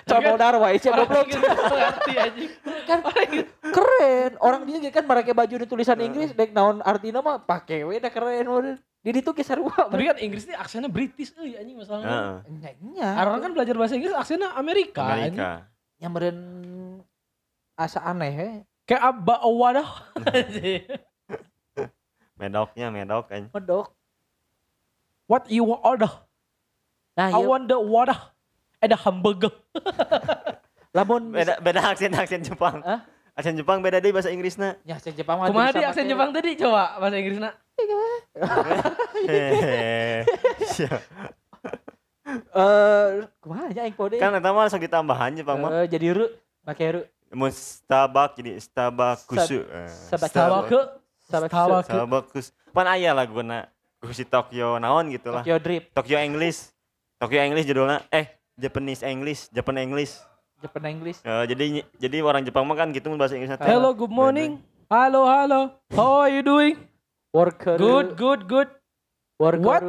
Contoh 0.07 0.39
darwa 0.39 0.71
sih 0.79 0.87
Orang 0.87 1.11
goblok. 1.11 1.27
gitu 1.27 1.43
ngerti 1.43 2.13
anjing. 2.15 2.51
kan 2.87 2.99
keren. 3.59 4.31
Orang 4.39 4.63
dia 4.63 4.79
kan 4.95 5.03
mereka 5.03 5.35
baju 5.35 5.55
di 5.59 5.67
tulisan 5.67 5.99
Inggris 5.99 6.31
dek 6.31 6.55
naon 6.55 6.79
artina 6.87 7.19
mah 7.19 7.43
pake 7.43 7.83
we 7.83 7.99
da 7.99 8.07
keren 8.07 8.47
we. 8.47 8.79
Di 9.03 9.11
ditu 9.11 9.35
ge 9.35 9.43
sarua. 9.43 9.91
Tapi 9.91 10.07
kan 10.07 10.15
Inggris 10.23 10.47
ini 10.47 10.55
aksennya 10.55 10.87
British 10.87 11.35
euy 11.35 11.59
anjing 11.59 11.75
masalahnya. 11.75 12.47
Heeh. 12.47 13.13
Orang 13.19 13.43
kan 13.43 13.51
belajar 13.51 13.75
bahasa 13.75 13.99
Inggris 13.99 14.15
aksennya 14.15 14.55
Amerika. 14.55 15.03
Nya 15.99 16.07
meureun 16.07 16.39
asa 17.75 17.99
aneh 18.07 18.31
he. 18.31 18.49
Kayak 18.87 19.11
abba 19.11 19.43
wadah. 19.43 19.89
Medoknya 22.39 22.87
medok 22.87 23.35
anjing. 23.35 23.51
Medok. 23.51 23.91
What 25.27 25.47
you 25.47 25.63
order? 25.71 26.11
Nah, 27.15 27.31
I 27.31 27.39
want 27.39 27.71
the 27.71 27.79
water. 27.79 28.17
Ada 28.83 28.99
hamburger. 28.99 29.53
lamun 30.97 31.33
Beda 31.33 31.57
beda 31.57 31.79
aksen 31.89 32.13
aksen 32.13 32.43
Jepang. 32.45 32.83
Hah? 32.83 33.01
Aksen 33.33 33.57
Jepang 33.57 33.81
beda 33.81 33.97
deh 33.97 34.13
bahasa 34.13 34.29
Inggrisna. 34.29 34.77
nya 34.85 34.99
aksen 34.99 35.15
Jepang 35.17 35.41
mah 35.41 35.49
Kumaha 35.49 35.73
di 35.73 35.81
aksen 35.81 36.05
Jepang 36.05 36.29
tadi 36.35 36.53
coba 36.59 36.99
bahasa 36.99 37.17
Inggrisnya. 37.17 37.51
Eh, 42.33 43.27
kumaha 43.43 43.67
nya 43.75 43.83
aing 43.83 43.93
pode? 43.99 44.15
kan 44.15 44.31
eta 44.33 44.49
mah 44.55 44.65
sok 44.71 44.87
ditambahan 44.87 45.35
Jepang 45.35 45.59
mah. 45.59 45.83
Eh, 45.83 45.85
jadi 45.91 46.15
ru 46.15 46.25
make 46.63 46.81
ru. 46.81 47.01
Mun 47.35 47.51
jadi. 47.51 48.57
Eh, 48.57 48.61
Starbucks. 48.63 49.27
Tawa 50.31 50.59
ke 50.65 50.79
Starbucks. 51.27 51.51
tawa 51.51 51.77
ke 51.83 51.89
Starbucks. 51.91 52.45
Pan 52.73 52.87
aya 52.89 53.11
laguna 53.11 53.69
si 54.11 54.27
Tokyo 54.27 54.75
naon 54.83 55.07
gitu 55.13 55.31
lah. 55.31 55.45
Tokyo 55.45 55.55
Drift, 55.63 55.95
Tokyo 55.95 56.17
English. 56.19 56.73
Tokyo 57.15 57.39
English 57.39 57.63
judulnya 57.63 58.03
eh 58.11 58.35
Japanese 58.59 59.07
English, 59.07 59.47
Japan 59.55 59.79
English. 59.79 60.19
Japan 60.63 60.83
English. 60.95 61.19
Eh, 61.23 61.43
jadi 61.47 61.65
jadi 61.99 62.17
orang 62.23 62.43
Jepang 62.47 62.63
mah 62.63 62.79
kan 62.79 62.91
gitu 62.95 63.11
bahasa 63.19 63.35
Inggrisnya. 63.35 63.59
Hello, 63.63 63.91
good 63.91 64.11
morning. 64.11 64.63
Halo, 64.87 65.27
halo. 65.27 65.75
How 65.91 66.23
are 66.23 66.31
you 66.31 66.39
doing? 66.39 66.79
Worker. 67.35 67.75
Good, 67.75 68.15
good, 68.15 68.47
good. 68.47 68.69
Worker. 69.39 69.59
What? 69.59 69.81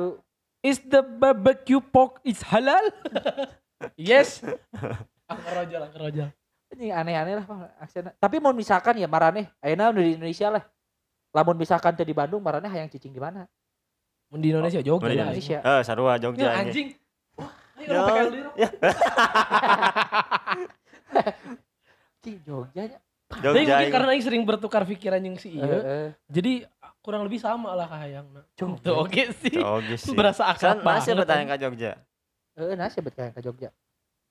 Is 0.64 0.80
the 0.80 1.04
barbecue 1.04 1.78
pork 1.78 2.24
is 2.24 2.40
halal? 2.40 2.88
yes. 4.00 4.40
Angker 5.30 5.52
rojal, 5.62 5.80
angker. 5.86 6.32
Ini 6.74 6.90
aneh-aneh 6.90 7.38
lah 7.38 7.44
Pak, 7.46 7.58
aksennya. 7.84 8.12
Tapi 8.18 8.42
mau 8.42 8.50
misalkan 8.50 8.98
ya 8.98 9.06
marane, 9.06 9.52
ayeuna 9.62 9.94
udah 9.94 10.02
di 10.02 10.18
Indonesia 10.18 10.48
lah. 10.50 10.62
Lamun 11.30 11.54
misalkan 11.54 11.94
teh 11.94 12.02
di 12.02 12.16
Bandung 12.16 12.42
marane 12.42 12.66
hayang 12.66 12.90
cicing 12.90 13.14
di 13.14 13.22
mana? 13.22 13.46
Mun 14.30 14.40
di 14.40 14.48
Indonesia 14.50 14.80
Jogja 14.80 15.04
Mun 15.04 15.10
di. 15.12 15.18
Indonesia. 15.20 15.58
Eh, 15.60 15.80
sarua. 15.84 16.12
Jogja. 16.18 16.42
Ya, 16.42 16.50
anjing. 16.58 16.88
anjing. 16.88 16.88
Ayo 17.74 17.88
orang 17.90 18.06
PKL 18.06 18.28
dulu. 18.30 18.50
Cing 22.24 22.36
Jogja 22.42 22.82
nya. 22.88 22.98
Tapi 23.24 23.40
Jogja. 23.40 23.50
mungkin 23.56 23.74
anjing. 23.74 23.92
karena 23.92 24.08
aing 24.14 24.24
sering 24.24 24.42
bertukar 24.46 24.82
pikiran 24.86 25.20
yang 25.20 25.36
si 25.36 25.54
Eh, 25.54 25.60
iya. 25.60 25.76
eh. 25.82 26.08
Jadi 26.30 26.52
kurang 27.00 27.22
lebih 27.26 27.40
sama 27.40 27.76
lah 27.76 27.86
kahayang. 27.88 28.26
Jogja. 28.56 28.90
Oke 28.96 29.30
sih. 29.36 29.56
Oke 29.60 29.94
sih. 30.00 30.14
Berasa 30.16 30.48
akrab 30.48 30.80
Kan 30.80 30.86
masih 30.86 31.12
banget, 31.12 31.18
bertanya 31.26 31.44
ke 31.44 31.56
Jogja. 31.60 31.92
Heeh, 32.54 32.88
sebet 32.90 33.12
kayak 33.12 33.32
ke 33.36 33.40
Jogja. 33.42 33.68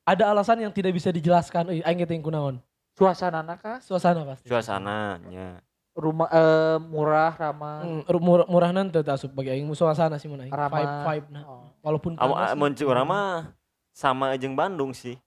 Ada 0.04 0.36
alasan 0.36 0.60
yang 0.60 0.72
tidak 0.76 0.92
bisa 0.96 1.12
dijelaskan. 1.12 1.72
Euy, 1.72 1.80
aing 1.84 2.04
teh 2.04 2.20
kunaon? 2.20 2.60
Suasana 2.94 3.42
kah? 3.56 3.80
Suasana 3.80 4.22
pasti. 4.28 4.46
Suasananya. 4.52 5.64
Rumah 5.94 6.26
eh, 6.26 6.78
murah, 6.82 7.38
ramah, 7.38 7.86
Hmm, 7.86 8.02
ru- 8.10 8.18
murah, 8.20 8.48
murah 8.50 8.70
nanti 8.74 8.98
asup 8.98 9.30
bagi 9.30 9.54
aing 9.54 9.70
suasana 9.72 10.18
sih 10.18 10.26
mun 10.26 10.42
aing. 10.42 10.50
ramah. 10.50 10.74
Vibe 10.74 10.96
vibe 11.06 11.28
nah. 11.30 11.44
Oh. 11.46 11.70
Walaupun 11.86 12.18
panas. 12.18 12.58
mun 12.58 12.74
sih. 12.74 12.82
urang 12.82 13.06
mah 13.06 13.54
sama 13.94 14.34
jeung 14.36 14.58
Bandung 14.58 14.90
sih. 14.90 15.22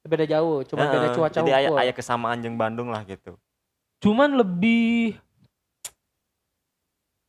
Beda 0.00 0.24
jauh, 0.24 0.62
cuma 0.64 0.86
beda 0.86 1.10
Heeh, 1.10 1.16
cuaca 1.18 1.36
Jadi 1.36 1.50
aya 1.52 1.68
unggul. 1.68 1.82
aya 1.82 1.92
kesamaan 1.92 2.38
jeung 2.40 2.56
Bandung 2.56 2.88
lah 2.88 3.04
gitu. 3.04 3.36
Cuman 4.00 4.32
lebih 4.32 5.20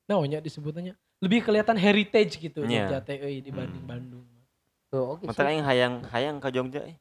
Nah, 0.08 0.24
disebutnya 0.40 0.96
lebih 1.20 1.44
kelihatan 1.44 1.76
heritage 1.76 2.40
gitu 2.40 2.64
Iya. 2.64 2.88
Jogja 2.88 3.00
teh 3.04 3.20
euy 3.20 3.44
dibanding 3.44 3.84
Hmm. 3.84 3.92
Bandung. 3.92 4.26
Tuh, 4.88 5.04
oke 5.04 5.28
sih. 5.44 5.52
aing 5.52 5.66
hayang 5.68 5.94
hayang 6.08 6.36
ke 6.40 6.48
Jogja. 6.48 6.88
eh. 6.88 6.96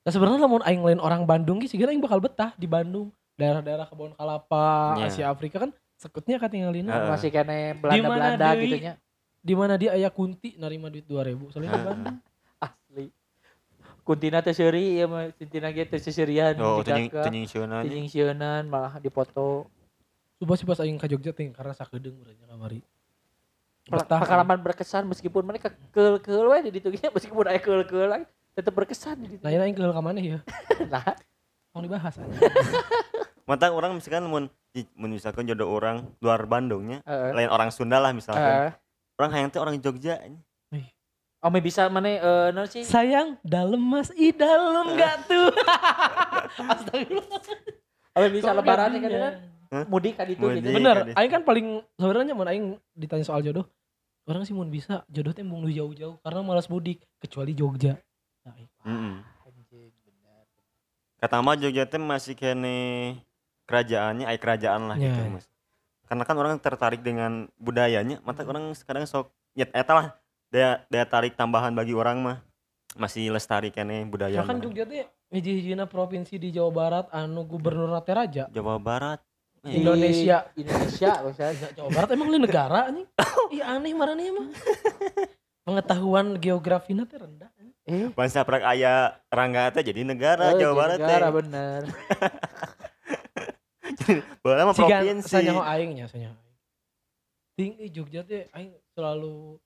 Nah 0.00 0.08
sebenarnya 0.08 0.40
lamun 0.40 0.64
aing 0.64 0.80
lain 0.80 0.96
orang 0.96 1.28
Bandung 1.28 1.60
sih 1.60 1.76
aing 1.76 2.00
bakal 2.00 2.24
betah 2.24 2.56
di 2.56 2.64
Bandung. 2.64 3.12
Daerah-daerah 3.40 3.86
kebun 3.88 4.12
kalapa, 4.12 5.00
Iya. 5.00 5.08
Asia 5.08 5.26
Afrika 5.32 5.56
kan 5.64 5.70
sekutnya 5.96 6.36
katinggalina. 6.36 6.92
Heeh. 6.92 7.08
Masih 7.08 7.30
kene 7.32 7.72
Belanda-Belanda 7.80 8.46
deui? 8.52 8.62
gitu 8.68 8.76
nya. 8.84 8.94
Di 9.40 9.54
mana 9.56 9.80
dia 9.80 9.96
aya 9.96 10.12
kunti 10.12 10.60
narima 10.60 10.92
duit 10.92 11.08
2000 11.08 11.48
soalnya 11.48 11.72
di 11.72 11.74
Heeh. 11.74 11.86
Bandung. 11.88 12.16
Asli. 12.60 13.06
Kuntina 14.04 14.44
teh 14.44 14.52
seuri 14.52 15.00
ieu 15.00 15.08
mah 15.08 15.32
kuntina 15.32 15.72
ge 15.72 15.88
teh 15.88 15.96
seserian. 15.96 16.52
Oh, 16.60 16.84
kakak. 16.84 17.24
tunying 17.24 17.48
sieunan. 17.48 17.80
Tijing 17.88 18.08
sieunan 18.08 18.68
malah 18.68 19.00
dipoto. 19.00 19.64
Coba 20.36 20.52
sih 20.56 20.64
pas 20.64 20.80
aing 20.80 21.00
ka 21.00 21.08
Jogja 21.08 21.32
teh 21.32 21.48
karena 21.48 21.72
sakedeung 21.72 22.20
urangnya 22.20 22.44
kamari. 22.44 22.80
Betah. 23.90 24.22
pengalaman 24.22 24.60
berkesan 24.60 25.08
meskipun 25.08 25.42
mereka 25.42 25.72
keul-keul 25.90 26.46
we 26.52 26.68
di 26.68 26.78
ditu 26.78 26.92
ge 26.92 27.08
meskipun 27.16 27.48
aya 27.48 27.58
keul-keul 27.58 28.06
lagi 28.06 28.26
tetap 28.52 28.76
berkesan 28.76 29.18
di 29.24 29.36
ditu. 29.36 29.42
Nah, 29.42 29.50
ini 29.50 29.62
aing 29.66 29.76
keul 29.76 29.90
ka 29.90 30.02
mana 30.04 30.20
ya? 30.20 30.38
Nah, 30.92 31.16
Mau 31.70 31.80
dibahas 31.80 32.18
aja. 32.18 32.26
Mata 33.44 33.68
orang 33.68 33.94
misalkan 33.94 34.24
mun 34.24 34.44
di- 34.70 34.88
mun 34.94 35.10
misalkan 35.10 35.44
jodoh 35.44 35.68
orang 35.68 36.06
luar 36.18 36.44
Bandungnya, 36.44 37.02
heeh. 37.02 37.30
lain 37.34 37.50
orang 37.50 37.70
Sunda 37.70 37.98
lah 37.98 38.10
misalkan. 38.10 38.70
Heeh. 38.70 38.72
Orang 39.16 39.30
hayang 39.32 39.50
teh 39.50 39.60
orang 39.60 39.76
Jogja. 39.76 40.16
Oh, 41.40 41.48
me 41.48 41.64
bisa 41.64 41.88
mana 41.88 42.08
eh 42.10 42.48
naon 42.52 42.68
sih? 42.68 42.84
Sayang, 42.84 43.40
dalam 43.40 43.80
mas 43.80 44.12
i 44.12 44.28
dalam 44.28 44.92
gak 44.92 45.24
tuh? 45.24 45.48
Astagfirullah. 46.68 47.40
Oh, 48.12 48.28
bisa 48.28 48.52
lebaran 48.52 48.92
gak 48.92 49.00
kan 49.00 49.10
dia? 49.10 49.30
Hah? 49.70 49.84
mudik 49.86 50.18
ka 50.18 50.26
ditu 50.26 50.42
Mudik. 50.42 50.60
gitu. 50.60 50.76
Bener, 50.76 50.96
Kade. 51.00 51.12
aing 51.14 51.30
kan 51.30 51.42
paling 51.46 51.66
sebenarnya 51.94 52.34
mun 52.34 52.44
aing 52.44 52.66
ditanya 52.92 53.22
soal 53.22 53.38
jodoh, 53.38 53.64
orang 54.26 54.42
sih 54.42 54.50
mun 54.50 54.66
bisa 54.66 55.06
jodoh 55.06 55.30
teh 55.30 55.40
embung 55.40 55.62
nu 55.62 55.70
jauh-jauh 55.70 56.18
karena 56.20 56.40
malas 56.42 56.66
mudik 56.66 57.00
kecuali 57.16 57.54
Jogja. 57.54 57.94
Nah. 58.42 58.58
Anjing, 59.46 59.94
bener. 59.96 60.44
Kata 61.16 61.38
mah 61.38 61.54
Jogja 61.54 61.86
teh 61.86 61.96
masih 61.96 62.34
kene 62.34 63.14
kerajaannya, 63.70 64.26
ay 64.26 64.36
kerajaan 64.36 64.82
lah 64.90 64.96
Ya. 64.98 65.14
gitu 65.14 65.30
mas. 65.30 65.46
Karena 66.04 66.26
kan 66.26 66.34
orang 66.34 66.58
tertarik 66.58 67.06
dengan 67.06 67.46
budayanya, 67.54 68.18
mata 68.26 68.42
orang 68.42 68.74
sekarang 68.74 69.06
sok 69.06 69.30
ya 69.54 69.70
eta 69.70 69.94
lah 69.94 70.06
daya 70.50 70.82
daya 70.90 71.06
tarik 71.06 71.38
tambahan 71.38 71.70
bagi 71.70 71.94
orang 71.94 72.18
mah 72.18 72.38
masih 72.98 73.30
lestari 73.30 73.70
kene 73.70 74.02
budaya. 74.04 74.42
Kan. 74.42 74.58
Jogja 74.58 74.82
teh 74.82 75.06
hiji-hijina 75.30 75.86
provinsi 75.86 76.34
di 76.34 76.50
Jawa 76.50 76.70
Barat 76.74 77.06
anu 77.14 77.46
gubernur 77.46 77.94
teh 78.02 78.10
raja. 78.10 78.50
Jawa 78.50 78.82
Barat. 78.82 79.22
Indonesia. 79.62 80.50
Indonesia 80.58 81.22
maksudnya. 81.22 81.70
Jawa 81.78 81.90
Barat 81.94 82.08
emang 82.10 82.28
lain 82.28 82.42
negara 82.42 82.90
anjing. 82.90 83.06
Iya 83.54 83.78
aneh 83.78 83.94
marane 83.94 84.30
mah. 84.30 84.46
Pengetahuan 85.62 86.38
geografinya 86.38 87.06
teh 87.06 87.18
rendah. 87.18 87.50
Eh, 87.86 88.06
Pan 88.14 88.30
saprak 88.30 88.62
aya 88.62 89.18
Rangga 89.30 89.70
teh 89.70 89.82
jadi 89.82 90.02
negara 90.02 90.54
oh, 90.54 90.58
Jawa 90.58 90.70
jadi 90.70 90.78
Barat 90.78 90.96
teh. 90.96 91.02
negara 91.06 91.28
bener. 91.30 91.80
Bola 94.44 94.68
mah 94.68 94.74
provinsi. 94.74 95.28
sanyaho 95.28 95.60
aing 95.62 95.90
nya 95.96 96.06
aing. 96.08 96.34
Ting 97.56 97.72
eh, 97.80 97.90
Jogja 97.92 98.24
teh 98.24 98.46
aing 98.52 98.72
selalu 98.94 99.58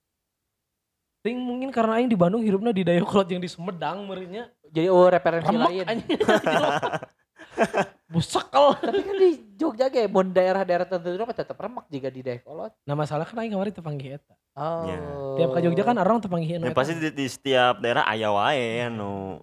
Ting 1.24 1.40
mungkin 1.40 1.72
karena 1.72 1.96
aing 1.96 2.12
di 2.12 2.18
Bandung 2.20 2.44
hidupnya 2.44 2.68
di 2.76 2.84
Dayakolot 2.84 3.24
yang 3.32 3.40
di 3.40 3.48
Sumedang 3.48 4.04
meureunnya. 4.04 4.52
Jadi 4.68 4.92
oh 4.92 5.08
referensi 5.08 5.56
Remek 5.56 5.68
lain. 5.72 5.84
anjing. 5.88 6.18
busekel 8.12 8.66
Tapi 8.82 9.00
kan 9.02 9.16
di 9.16 9.30
Jogja 9.54 9.86
ge 9.86 10.06
mun 10.10 10.30
daerah-daerah 10.34 10.86
tertentu 10.86 11.22
mah 11.22 11.36
tetap 11.36 11.56
remak 11.56 11.86
jika 11.88 12.10
di 12.10 12.20
Dayakolot. 12.22 12.72
nah 12.82 12.94
masalah 12.98 13.24
kan 13.24 13.38
aing 13.40 13.54
kemarin 13.54 13.72
tepanggih 13.74 14.18
eta 14.20 14.34
Oh. 14.54 14.86
Ya. 14.86 14.98
tiap 15.34 15.50
ke 15.50 15.66
Jogja 15.66 15.82
kan 15.82 15.98
orang 15.98 16.22
tepanggih 16.22 16.62
Ya, 16.62 16.70
pasti 16.70 16.94
di, 16.94 17.10
di 17.10 17.26
setiap 17.26 17.82
daerah 17.82 18.06
aya 18.06 18.30
wae 18.30 18.86
anu. 18.86 19.42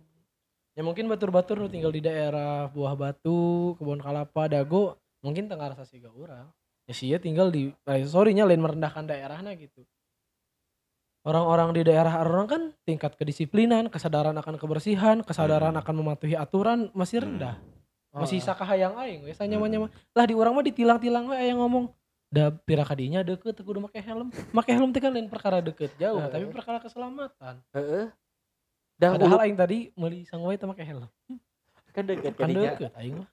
Ya 0.71 0.81
mungkin 0.81 1.07
batur-batur 1.07 1.59
nu 1.59 1.67
tinggal 1.67 1.91
di 1.91 1.99
daerah 1.99 2.71
Buah 2.71 2.95
Batu 2.95 3.75
Kebun 3.75 3.99
Kalapa 3.99 4.47
Dago 4.47 4.95
mungkin 5.19 5.51
tengah 5.51 5.75
rasa 5.75 5.83
siga 5.83 6.07
urang 6.09 6.47
ya 6.87 6.93
sih 6.95 7.11
tinggal 7.19 7.51
di 7.51 7.69
eh, 7.85 8.03
sorry 8.07 8.31
nya 8.31 8.47
lain 8.47 8.63
merendahkan 8.63 9.03
daerahnya 9.05 9.53
gitu 9.59 9.83
orang-orang 11.21 11.77
di 11.77 11.81
daerah 11.85 12.25
orang 12.25 12.47
kan 12.49 12.61
tingkat 12.81 13.13
kedisiplinan 13.13 13.91
kesadaran 13.93 14.33
akan 14.33 14.57
kebersihan 14.57 15.21
kesadaran 15.21 15.77
Hmm. 15.77 15.81
akan 15.85 15.95
mematuhi 16.01 16.33
aturan 16.33 16.89
masih 16.97 17.21
rendah 17.21 17.59
Oh. 18.11 18.27
masih 18.27 18.43
sakahayang 18.43 18.91
aing 18.99 19.23
we 19.23 19.31
Hmm. 19.31 19.47
nyaman 19.47 19.69
nyaman 19.71 19.89
lah 20.11 20.25
di 20.27 20.35
orang 20.35 20.51
mah 20.51 20.65
ditilang-tilang 20.65 21.31
we 21.31 21.35
aya 21.37 21.53
ngomong 21.55 21.93
da 22.27 22.47
pira 22.49 22.83
kadinya 22.83 23.21
deket 23.21 23.55
teu 23.55 23.63
kudu 23.63 23.79
make 23.79 23.99
helm 23.99 24.31
make 24.51 24.71
helm 24.71 24.91
teh 24.91 24.99
kan 24.99 25.11
lain 25.11 25.27
perkara 25.27 25.59
deket 25.59 25.91
jauh 25.95 26.19
tapi 26.27 26.47
perkara 26.47 26.79
keselamatan 26.79 27.59
Heeh. 27.71 28.07
Dah 29.01 29.17
padahal 29.17 29.41
aing 29.41 29.57
tadi 29.57 29.89
meuli 29.97 30.21
sangwae 30.29 30.61
teu 30.61 30.69
make 30.69 30.85
helm 30.85 31.09
kan 31.91 32.05
deket 32.05 32.37
kan 32.37 32.47
deket 32.47 32.93
aing 32.95 33.17
mah 33.17 33.27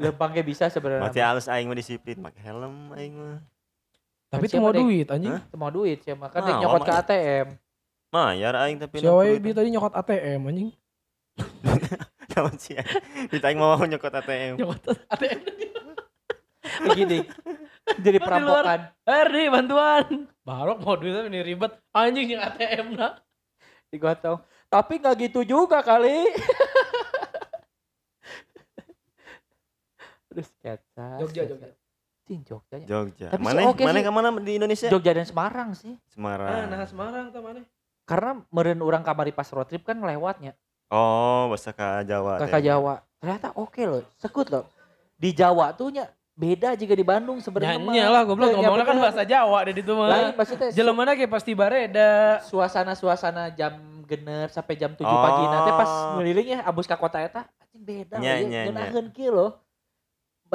Lempang 0.00 0.32
ge 0.32 0.40
bisa 0.42 0.66
sebenarnya. 0.72 1.04
Berarti 1.04 1.20
halus 1.20 1.46
aing 1.46 1.68
mah 1.68 1.76
disiplin 1.76 2.16
make 2.18 2.40
helm 2.40 2.90
aing 2.96 3.12
mah. 3.14 3.38
tapi 4.32 4.46
siapa 4.48 4.72
teu 4.72 4.80
mau 4.80 4.88
duit 4.88 5.06
anjing? 5.12 5.36
Teu 5.36 5.58
mau 5.60 5.68
duit 5.68 5.98
sih 6.00 6.16
mah 6.16 6.32
kan 6.32 6.40
Nah, 6.40 6.58
nyokot 6.64 6.80
ke 6.82 6.90
mah. 6.90 7.02
ATM. 7.04 7.46
Mayar 8.10 8.54
aing 8.64 8.76
tapi 8.80 8.94
si 8.98 9.06
Awe 9.06 9.36
dia 9.36 9.52
tadi 9.52 9.68
nyokot 9.70 9.92
ATM 9.92 10.40
anjing 10.48 10.68
Naon 12.40 12.56
sih? 12.56 12.80
Kita 13.28 13.52
aing 13.52 13.60
mau 13.60 13.76
nyokot 13.76 14.10
ATM. 14.16 14.56
nyokot 14.56 14.82
ATM 15.12 15.40
Begini. 16.80 17.28
Jadi 18.00 18.18
perampokan. 18.22 18.88
Erdi 19.04 19.44
bantuan 19.52 20.04
Barok 20.48 20.80
mau 20.80 20.96
duit 20.96 21.12
tapi 21.12 21.28
ini 21.28 21.44
ribet 21.44 21.76
anjing 21.92 22.32
yang 22.32 22.42
ATM 22.48 22.96
nak 22.96 23.20
digotong. 23.92 24.40
Tapi 24.70 24.92
nggak 24.96 25.16
gitu 25.20 25.40
juga 25.44 25.82
kali. 25.82 26.30
Terus 30.30 30.46
sketsa. 30.52 31.06
Jogja, 31.18 31.42
sketsa. 31.42 31.54
Jogja. 31.56 31.68
Cing, 32.22 32.40
Jogja. 32.46 32.76
Jogja. 32.80 33.26
Tapi 33.28 33.42
sih 33.42 33.46
Mana 33.50 33.60
oke 33.66 33.82
mana 33.82 33.98
sih. 33.98 34.04
ke 34.04 34.12
mana 34.12 34.28
di 34.38 34.52
Indonesia? 34.54 34.86
Jogja 34.86 35.10
dan 35.12 35.26
Semarang 35.26 35.68
sih. 35.74 35.98
Semarang. 36.06 36.46
ah 36.48 36.64
nah 36.64 36.86
Semarang 36.86 37.24
tuh 37.28 37.42
mana 37.42 37.66
Karena 38.06 38.30
meren 38.48 38.78
orang 38.78 39.02
kamari 39.02 39.30
pas 39.30 39.46
road 39.48 39.66
trip 39.66 39.82
kan 39.82 39.98
lewatnya 39.98 40.54
Oh, 40.88 41.46
bahasa 41.46 41.70
ka 41.70 42.02
Jawa. 42.02 42.38
ke 42.38 42.46
teh. 42.48 42.62
Jawa. 42.64 43.02
Ternyata 43.16 43.54
oke 43.54 43.78
loh, 43.80 44.02
sekut 44.16 44.46
loh. 44.48 44.66
Di 45.14 45.30
Jawa 45.30 45.70
tuh 45.70 45.90
nya 45.92 46.06
beda 46.32 46.74
jika 46.74 46.90
di 46.92 47.02
Bandung 47.02 47.38
sebenarnya. 47.38 47.74
mah. 47.76 47.90
Nyanyi 47.92 48.06
lah 48.08 48.22
goblok 48.24 48.48
Eh, 48.48 48.52
ya 48.52 48.58
ngomongnya 48.60 48.86
kan 48.86 48.98
bahasa 49.00 49.22
Jawa 49.22 49.58
deh 49.62 49.74
itu 49.76 49.92
Lain 49.92 49.98
mah 50.24 50.34
maksudnya 50.36 50.68
su- 50.68 50.74
Jelemana 50.74 51.10
kayak 51.12 51.28
pasti 51.28 51.52
bareda 51.52 52.10
suasana-suasana 52.42 53.50
jam 53.52 53.74
gener 54.10 54.46
sampai 54.48 54.74
jam 54.74 54.90
7 54.92 55.00
Oh. 55.00 55.22
pagi 55.22 55.44
nanti 55.44 55.70
pas 55.72 55.90
ngeliling 56.12 56.48
ya 56.48 56.60
abus 56.62 56.84
ka 56.84 56.94
kota 56.94 57.18
eta 57.18 57.46
anjing 57.56 57.82
beda 57.82 58.16
Nya, 58.16 58.32
we, 58.34 58.42
nya, 58.42 58.44
nya. 58.44 58.62
ngeunaheun 58.66 59.06
kieu 59.10 59.30
loh. 59.30 59.52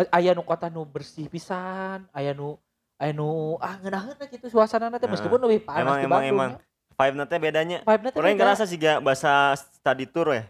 Aya 0.10 0.32
nu 0.32 0.43
kota 0.43 0.68
nu 0.68 0.84
bersih 0.84 1.26
pisan, 1.26 2.03
aya 2.12 2.32
nu 2.32 2.60
aya 2.95 3.12
nu 3.12 3.56
ah 3.58 3.80
ngeunaheun 3.80 4.14
lah 4.14 4.28
gitu 4.28 4.45
suasana 4.45 4.88
nanti 4.88 5.03
Nah. 5.03 5.14
meskipun 5.14 5.39
lebih 5.39 5.64
panas 5.64 5.82
Emang 5.82 5.95
di 5.95 6.03
emang 6.03 6.22
Bandung. 6.22 6.36
emang. 6.36 6.51
Vibe 6.93 7.16
nanti 7.18 7.36
bedanya. 7.38 7.78
Vibe 7.82 8.01
nanti 8.03 8.16
Orang 8.16 8.32
ngerasa 8.34 8.64
sih 8.64 8.76
gak 8.76 8.99
bahasa 8.99 9.32
study 9.56 10.06
tour 10.06 10.32
ya. 10.32 10.43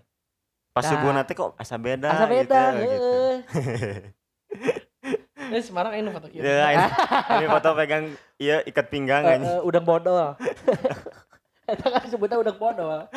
Pas 0.72 0.82
Nah. 0.82 0.91
subuh 0.91 1.12
nanti 1.12 1.32
kok 1.32 1.53
asa 1.56 1.76
beda. 1.76 2.10
Asa 2.12 2.26
beda, 2.26 2.62
gitu, 2.76 2.86
gitu. 2.86 3.10
Eh 5.47 5.62
Semarang 5.62 5.93
ini 5.93 6.10
foto 6.10 6.26
kita 6.26 6.41
Ya, 6.41 6.74
ini, 6.74 6.86
ini 7.32 7.45
foto 7.47 7.70
pegang 7.74 8.06
iya 8.36 8.60
ikat 8.62 8.89
pinggang 8.89 9.22
ini. 9.32 9.45
eh, 9.47 9.62
udang 9.62 9.86
bodol. 9.86 10.34
Eta 11.66 11.88
kan 11.89 12.05
sebutnya 12.07 12.38
udang 12.38 12.57
bodol. 12.57 13.09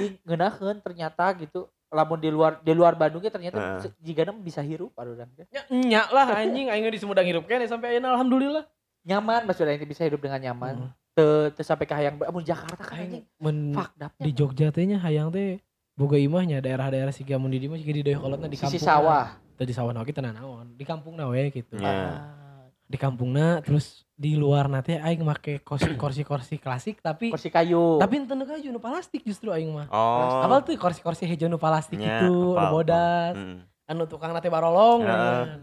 Ih, 0.00 0.16
ngeunaheun 0.24 0.80
ternyata 0.80 1.32
gitu. 1.36 1.68
Lamun 1.92 2.16
di 2.16 2.32
luar 2.32 2.56
di 2.64 2.72
luar 2.72 2.96
Bandungnya 2.96 3.28
ternyata 3.28 3.84
se- 3.84 3.92
jigana 4.00 4.32
bisa 4.32 4.64
hirup 4.64 4.96
aduh 4.96 5.12
Ya, 5.52 5.60
nyak 5.68 6.08
lah 6.08 6.40
anjing 6.40 6.72
aing 6.72 6.88
di 6.88 6.96
Sumedang 6.96 7.28
hirup 7.28 7.44
kene 7.44 7.68
sampai 7.68 7.92
ayeuna 7.92 8.16
alhamdulillah 8.16 8.64
Nyaman 9.04 9.44
maksudnya 9.44 9.76
ini 9.76 9.84
bisa 9.84 10.06
hidup 10.08 10.24
dengan 10.24 10.40
nyaman. 10.40 10.88
Hmm. 10.88 10.90
Teu 11.12 11.52
teu 11.52 11.60
sampai 11.60 11.84
ke 11.84 11.92
hayang 11.92 12.16
amun 12.24 12.40
Jakarta 12.40 12.80
kan 12.80 12.96
anjing 12.96 13.28
men 13.36 13.76
fuck 13.76 13.92
di 14.16 14.32
Jogja 14.32 14.72
teh 14.72 14.88
nya 14.88 14.96
hayang 15.04 15.28
teh 15.28 15.60
boga 15.92 16.16
imahnya 16.16 16.64
daerah-daerah 16.64 17.12
siga 17.12 17.36
mun 17.36 17.52
di 17.52 17.60
dieu 17.60 17.76
siga 17.76 17.92
di 17.92 18.00
Dayakolotna 18.00 18.48
di 18.48 18.56
kampung 18.56 18.80
sisi 18.80 18.88
sawah. 18.88 19.36
teu 19.60 19.68
di 19.68 19.76
sawah 19.76 19.92
kita 20.00 20.24
naon 20.24 20.72
di 20.72 20.88
kampung 20.88 21.20
we 21.28 21.52
gitu 21.52 21.76
Ya. 21.76 21.92
Ah. 21.92 22.64
di 22.88 22.96
kampungna 22.96 23.60
terus 23.60 24.08
di 24.22 24.38
luar 24.38 24.70
nanti 24.70 24.94
aing 24.94 25.26
make 25.26 25.66
kursi 25.66 25.98
kursi 25.98 26.22
kursi 26.22 26.54
klasik 26.54 27.02
tapi 27.02 27.34
kursi 27.34 27.50
kayu. 27.50 27.98
tapi 27.98 28.22
ente 28.22 28.30
nu 28.32 28.46
kayu 28.46 28.70
nu 28.70 28.78
plastik 28.78 29.26
justru 29.26 29.50
aing 29.50 29.74
mah 29.74 29.90
Oh. 29.90 30.46
Apal 30.46 30.62
tuh 30.62 30.78
kursi-kursi 30.78 31.26
hijau 31.26 31.50
nu 31.50 31.58
plastik 31.58 31.98
Nya, 31.98 32.22
itu, 32.22 32.30
nu 32.30 32.54
apal, 32.54 32.70
bodas, 32.70 33.34
Mm. 33.34 33.58
anu 33.90 34.02
tukang 34.06 34.30
nate 34.30 34.46
barolong. 34.46 35.02
Kan. 35.02 35.58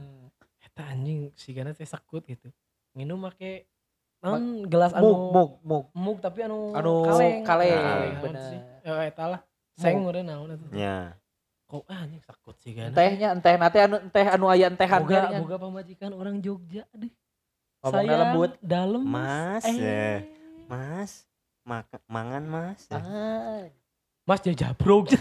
Eta 0.59 0.83
anjing 0.91 1.31
sigana 1.33 1.71
teh 1.71 1.87
sekut 1.87 2.27
gitu. 2.27 2.51
Minum 2.91 3.15
make 3.17 3.71
naon 4.19 4.67
gelas 4.67 4.91
anu 4.91 5.07
mug 5.07 5.19
mug 5.31 5.51
mug. 5.63 5.85
mug 5.95 6.17
tapi 6.19 6.43
anu 6.43 6.75
Anu 6.75 7.07
kaleng. 7.07 7.47
kaleng, 7.47 7.79
Kaleng, 7.79 8.15
bener. 8.19 8.51
Ya 8.83 8.93
eta 9.07 9.23
lah. 9.25 9.41
Seng 9.79 10.03
udah 10.03 10.19
naon 10.19 10.51
eta. 10.51 10.67
Ya. 10.75 10.97
Kok 11.63 11.87
ah, 11.87 12.03
anjing 12.03 12.19
sekut 12.19 12.59
sigana. 12.59 12.91
Entehnya 12.91 13.31
enteh 13.31 13.55
nate 13.55 13.79
anu 13.79 13.95
enteh 14.03 14.25
anu 14.27 14.45
aya 14.51 14.67
entehan 14.67 14.99
boga, 14.99 15.31
boga 15.39 15.55
pamajikan 15.57 16.11
orang 16.11 16.43
Jogja 16.43 16.83
aduh. 16.91 17.07
Ngomongnya 17.79 18.11
Sayang, 18.11 18.21
lembut. 18.27 18.51
Dalem. 18.59 19.03
Mas, 19.07 19.63
eh. 19.63 19.75
ya. 19.79 20.11
Mas, 20.67 21.11
maka, 21.63 21.97
mangan 22.11 22.43
mas. 22.43 22.83
Ya. 22.91 22.99
Ah. 22.99 23.63
Mas 24.27 24.39
jajabrog. 24.43 25.09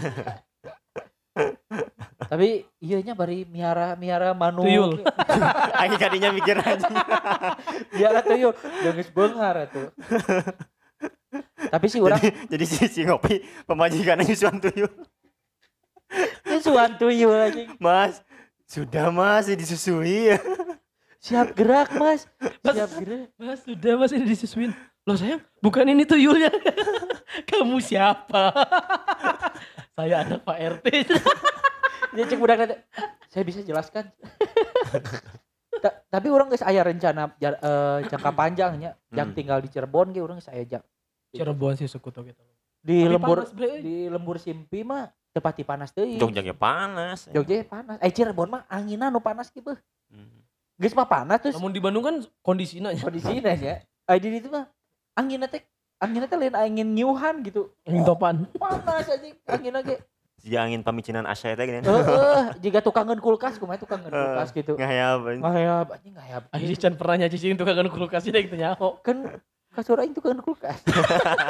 Tapi 2.29 2.67
iya 2.83 2.99
nya 3.01 3.15
bari 3.15 3.47
miara 3.47 3.95
miara 3.95 4.35
manu. 4.35 4.61
Tuyul. 4.67 5.01
Aing 5.81 5.95
kadinya 5.97 6.29
mikir 6.35 6.59
aja. 6.59 6.85
Miara 7.95 8.21
tuyul. 8.21 8.53
Geus 8.85 9.09
beunghar 9.09 9.65
atuh. 9.65 9.89
Tapi 11.71 11.85
sih 11.87 12.03
orang 12.03 12.19
Jadi 12.51 12.65
si, 12.67 12.85
si 12.91 13.01
ngopi 13.07 13.41
pemajikannya 13.65 14.27
nyusuan 14.27 14.59
tuyul. 14.59 14.91
suan 16.59 16.99
tuyul 16.99 17.33
lagi. 17.33 17.71
Mas, 17.79 18.19
sudah 18.67 19.09
mas 19.09 19.47
disusui 19.47 20.35
ya. 20.35 20.37
Siap 21.19 21.51
gerak, 21.51 21.91
Mas. 21.93 22.25
Siap 22.63 22.91
gerak. 22.97 23.27
Mas 23.35 23.59
sudah 23.61 23.93
mas 23.95 24.11
ini 24.11 24.25
disusuin. 24.25 24.71
Loh 25.03 25.15
sayang, 25.15 25.41
bukan 25.59 25.83
ini 25.85 26.03
tuyulnya. 26.03 26.47
Kamu 27.49 27.79
siapa? 27.79 28.51
Saya 29.95 30.23
anak 30.23 30.41
Pak 30.41 30.57
RT. 30.79 30.85
Dia 32.13 32.23
cek 32.25 32.37
budak 32.37 32.57
nanti. 32.57 32.75
Saya 33.27 33.43
bisa 33.43 33.59
jelaskan. 33.61 34.09
Ta- 35.79 35.97
tapi 36.09 36.27
orang 36.27 36.49
geus 36.49 36.61
aya 36.61 36.81
rencana 36.81 37.31
jar- 37.37 37.57
eh, 37.57 37.99
jangka 38.05 38.31
panjangnya 38.33 38.97
yang 39.09 39.29
Hmm. 39.29 39.37
tinggal 39.37 39.59
di 39.59 39.67
Cirebon 39.67 40.09
ge 40.09 40.19
urang 40.19 40.37
geus 40.37 40.47
aya 40.47 40.65
jak 40.65 40.83
Cirebon 41.29 41.75
sih 41.75 41.85
sekutu 41.85 42.23
gitu. 42.23 42.41
di 42.79 43.03
Tapi 43.03 43.11
lembur 43.11 43.37
panas, 43.39 43.51
bre. 43.51 43.71
di 43.79 44.07
lembur 44.07 44.37
Simpi 44.37 44.81
mah 44.81 45.03
tepati 45.29 45.61
panas 45.61 45.91
teuing. 45.91 46.15
Jogja 46.17 46.41
panas. 46.49 47.27
Jogja 47.29 47.59
panas. 47.61 47.99
Eh 47.99 48.09
Cirebon 48.09 48.49
mah 48.49 48.63
anginan 48.67 49.09
nu 49.09 49.19
panas 49.19 49.47
kieu. 49.47 49.63
Hmm. 50.07 50.38
Geus 50.79 50.95
mah 50.95 51.11
panas 51.11 51.43
terus 51.43 51.59
Namun 51.59 51.75
di 51.75 51.83
Bandung 51.83 52.07
kan 52.07 52.15
kondisinya 52.39 52.95
ya. 52.95 53.03
kondisinya 53.03 53.51
ya. 53.51 53.83
Ai 54.07 54.23
di 54.23 54.31
ditu 54.31 54.47
mah 54.47 54.63
angin 55.19 55.43
teh 55.51 55.59
angin 55.99 56.23
teh 56.23 56.37
lain 56.39 56.55
angin 56.55 56.87
nyuhan 56.95 57.43
gitu. 57.43 57.67
Angin 57.83 58.07
topan. 58.07 58.47
Panas 58.63 59.11
aja 59.11 59.27
angin 59.51 59.75
ge. 59.83 59.99
Jika 60.39 60.63
angin 60.63 60.79
pamicinan 60.79 61.27
Asya 61.27 61.51
eta 61.51 61.67
gini. 61.67 61.83
Heeh, 61.83 62.43
jika 62.63 62.79
tukangan 62.79 63.19
kulkas 63.19 63.59
kumaha 63.59 63.75
tukangan 63.75 64.07
kulkas 64.07 64.55
gitu. 64.55 64.79
Ngahayap. 64.79 65.43
Ngahayap 65.43 65.87
anjing 65.99 66.15
ngahayap. 66.15 66.43
Ayo 66.55 66.71
can 66.79 66.95
pernah 66.95 67.27
nyacicin 67.27 67.59
tukang 67.59 67.75
kulkas 67.91 68.23
ini 68.23 68.47
gitu 68.47 68.55
nyaho. 68.55 69.03
Kan 69.03 69.35
kasur 69.75 69.99
aing 69.99 70.15
tukangan 70.15 70.39
kulkas. 70.39 70.79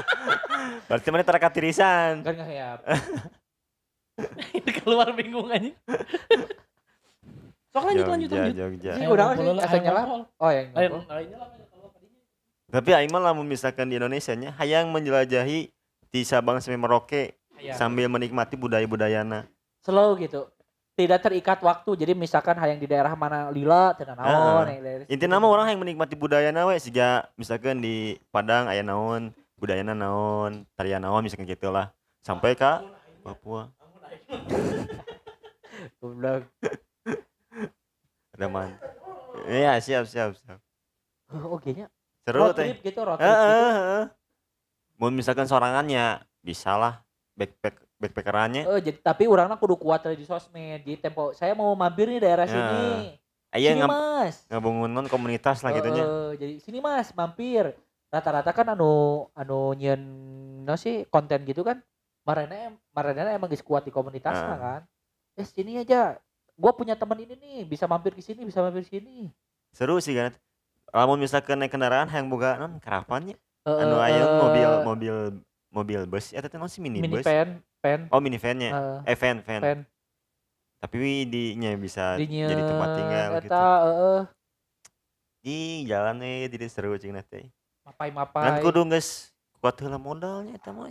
Berarti 0.89 1.07
mana 1.13 1.21
terakatirisan. 1.21 2.25
Kan. 2.25 2.33
Itu 4.57 4.69
keluar 4.83 5.13
bingung 5.13 5.53
aja. 5.53 5.69
Sok 7.69 7.83
lanjut 7.85 8.05
lanjut 8.09 8.29
Jogja, 8.33 8.43
lanjut. 8.49 8.57
Jogja. 8.57 8.91
Sih, 8.97 9.05
udah 9.05 9.25
sih, 9.37 9.79
nyala. 9.85 10.01
Oh 10.41 10.49
ya. 10.49 10.63
Lain 10.73 10.89
lainnya 11.05 11.37
lah. 11.37 11.49
Tapi 12.69 12.89
aing 12.93 13.09
mah 13.09 13.21
lamun 13.21 13.49
misalkan 13.49 13.89
di 13.89 13.97
Indonesia 13.97 14.33
nya 14.37 14.53
hayang 14.57 14.93
menjelajahi 14.93 15.73
di 16.09 16.21
Sabang 16.21 16.61
sampai 16.61 16.77
Merauke 16.77 17.37
sambil 17.73 18.09
menikmati 18.09 18.57
budaya-budayana. 18.57 19.49
Slow 19.81 20.17
gitu. 20.17 20.49
Tidak 20.97 21.17
terikat 21.21 21.61
waktu. 21.61 21.95
Jadi 21.97 22.13
misalkan 22.13 22.57
hayang 22.57 22.77
di 22.77 22.85
daerah 22.89 23.13
mana 23.17 23.49
lila 23.53 23.93
teu 23.97 24.05
naon 24.05 24.69
situ. 24.69 25.05
Intinya 25.09 25.41
mah 25.41 25.49
orang 25.49 25.73
yang 25.73 25.81
menikmati 25.81 26.13
budayana 26.17 26.69
we 26.69 26.77
siga 26.77 27.29
misalkan 27.37 27.81
di 27.81 28.17
Padang 28.33 28.69
aya 28.69 28.85
naon, 28.85 29.33
budayana 29.57 29.93
naon, 29.93 30.65
tarian 30.77 31.01
naon 31.01 31.25
misalkan 31.25 31.49
gitu 31.49 31.73
lah. 31.73 31.93
Sampai 32.21 32.53
ke 32.53 32.81
Papua. 33.25 33.69
goblok 35.99 36.45
Ada 38.39 38.47
man. 38.47 38.71
Iya, 39.51 39.75
siap 39.83 40.07
siap 40.07 40.31
siap. 40.31 40.63
oke 41.51 41.75
nya 41.75 41.91
Seru 42.23 42.39
road 42.39 42.55
teh. 42.55 42.71
trip 42.71 42.79
gitu 42.87 43.03
road 43.03 43.19
trip 43.19 43.27
gitu. 43.27 43.67
Mau 44.95 45.11
misalkan 45.11 45.43
sorangannya 45.43 46.23
bisa 46.39 46.79
lah 46.79 47.03
backpack 47.35 47.83
backpackerannya. 47.99 48.63
Eh, 48.63 48.79
jadi 48.79 48.97
tapi 49.03 49.27
orangnya 49.27 49.59
kudu 49.59 49.75
kuat 49.75 50.07
di 50.07 50.23
sosmed 50.23 50.87
di 50.87 50.95
tempo 50.95 51.35
saya 51.35 51.51
mau 51.51 51.75
mampir 51.75 52.07
nih 52.07 52.23
daerah 52.23 52.47
Ya. 52.47 52.55
sini 52.55 52.87
Aya 53.51 53.69
sini 53.75 53.79
ngab 53.83 53.89
mas 53.91 54.35
ngabungunon 54.47 55.07
komunitas 55.11 55.59
lah 55.59 55.75
gitu 55.75 55.91
nya. 55.91 56.03
Eh, 56.07 56.31
jadi 56.39 56.53
sini 56.63 56.79
mas 56.79 57.11
mampir 57.11 57.75
rata-rata 58.07 58.55
kan 58.55 58.71
anu 58.71 59.27
anu 59.35 59.75
nyen 59.75 59.99
no 60.63 60.79
sih 60.79 61.03
konten 61.11 61.43
gitu 61.43 61.59
kan 61.67 61.83
marana 62.23 62.71
marana 62.95 63.35
emang 63.35 63.51
kuat 63.59 63.83
di 63.83 63.91
komunitas 63.91 64.39
Ah. 64.39 64.55
kan 64.55 64.81
eh 65.35 65.43
sini 65.43 65.75
aja 65.75 66.15
gua 66.59 66.75
punya 66.75 66.93
teman 66.93 67.15
ini 67.17 67.33
nih 67.33 67.57
bisa 67.63 67.87
mampir 67.87 68.11
ke 68.11 68.19
sini 68.19 68.43
bisa 68.43 68.59
mampir 68.59 68.83
ke 68.83 68.91
sini 68.91 69.31
Seru 69.71 69.95
sih 69.97 70.11
kan. 70.11 70.33
Lamun 70.89 71.15
misalkan 71.15 71.55
naik 71.55 71.69
kendaraan 71.69 72.09
yang 72.09 72.25
boga 72.27 72.57
non 72.57 72.77
karavannya. 72.77 73.37
Eh, 73.63 73.69
Anu 73.77 73.95
eh, 73.95 74.03
aya 74.03 74.17
eh, 74.19 74.29
mobil 74.35 74.69
mobil 74.83 75.15
mobil 75.69 75.99
bus 76.03 76.33
eta 76.33 76.49
teh 76.49 76.57
naon 76.57 76.65
sih 76.67 76.81
mini 76.81 76.99
minibus. 76.99 77.21
van 77.21 77.61
van 77.79 77.99
Oh 78.09 78.17
minivannya. 78.17 78.69
eh, 79.05 79.13
Eh 79.13 79.15
van 79.15 79.37
van. 79.39 79.61
van 79.61 79.79
Tapi 80.79 80.97
di 81.23 81.53
nya 81.53 81.75
bisa 81.75 82.17
di 82.17 82.25
jadi 82.25 82.65
tempat 82.65 82.89
tinggal 82.91 83.29
gitu. 83.37 83.47
eta 83.47 83.63
heeh 83.85 84.21
Ih, 85.41 85.85
jalan 85.85 86.17
nih 86.17 86.49
jadi 86.49 86.65
seru 86.67 86.97
cing 86.97 87.13
teh. 87.23 87.45
mapai 87.85 88.09
Kan 88.09 88.17
mapai 88.17 88.59
kudu 88.59 88.81
geus 88.89 89.29
kuat 89.61 89.77
heula 89.77 89.95
modalnya 89.95 90.55
eta 90.55 90.73
mah. 90.73 90.89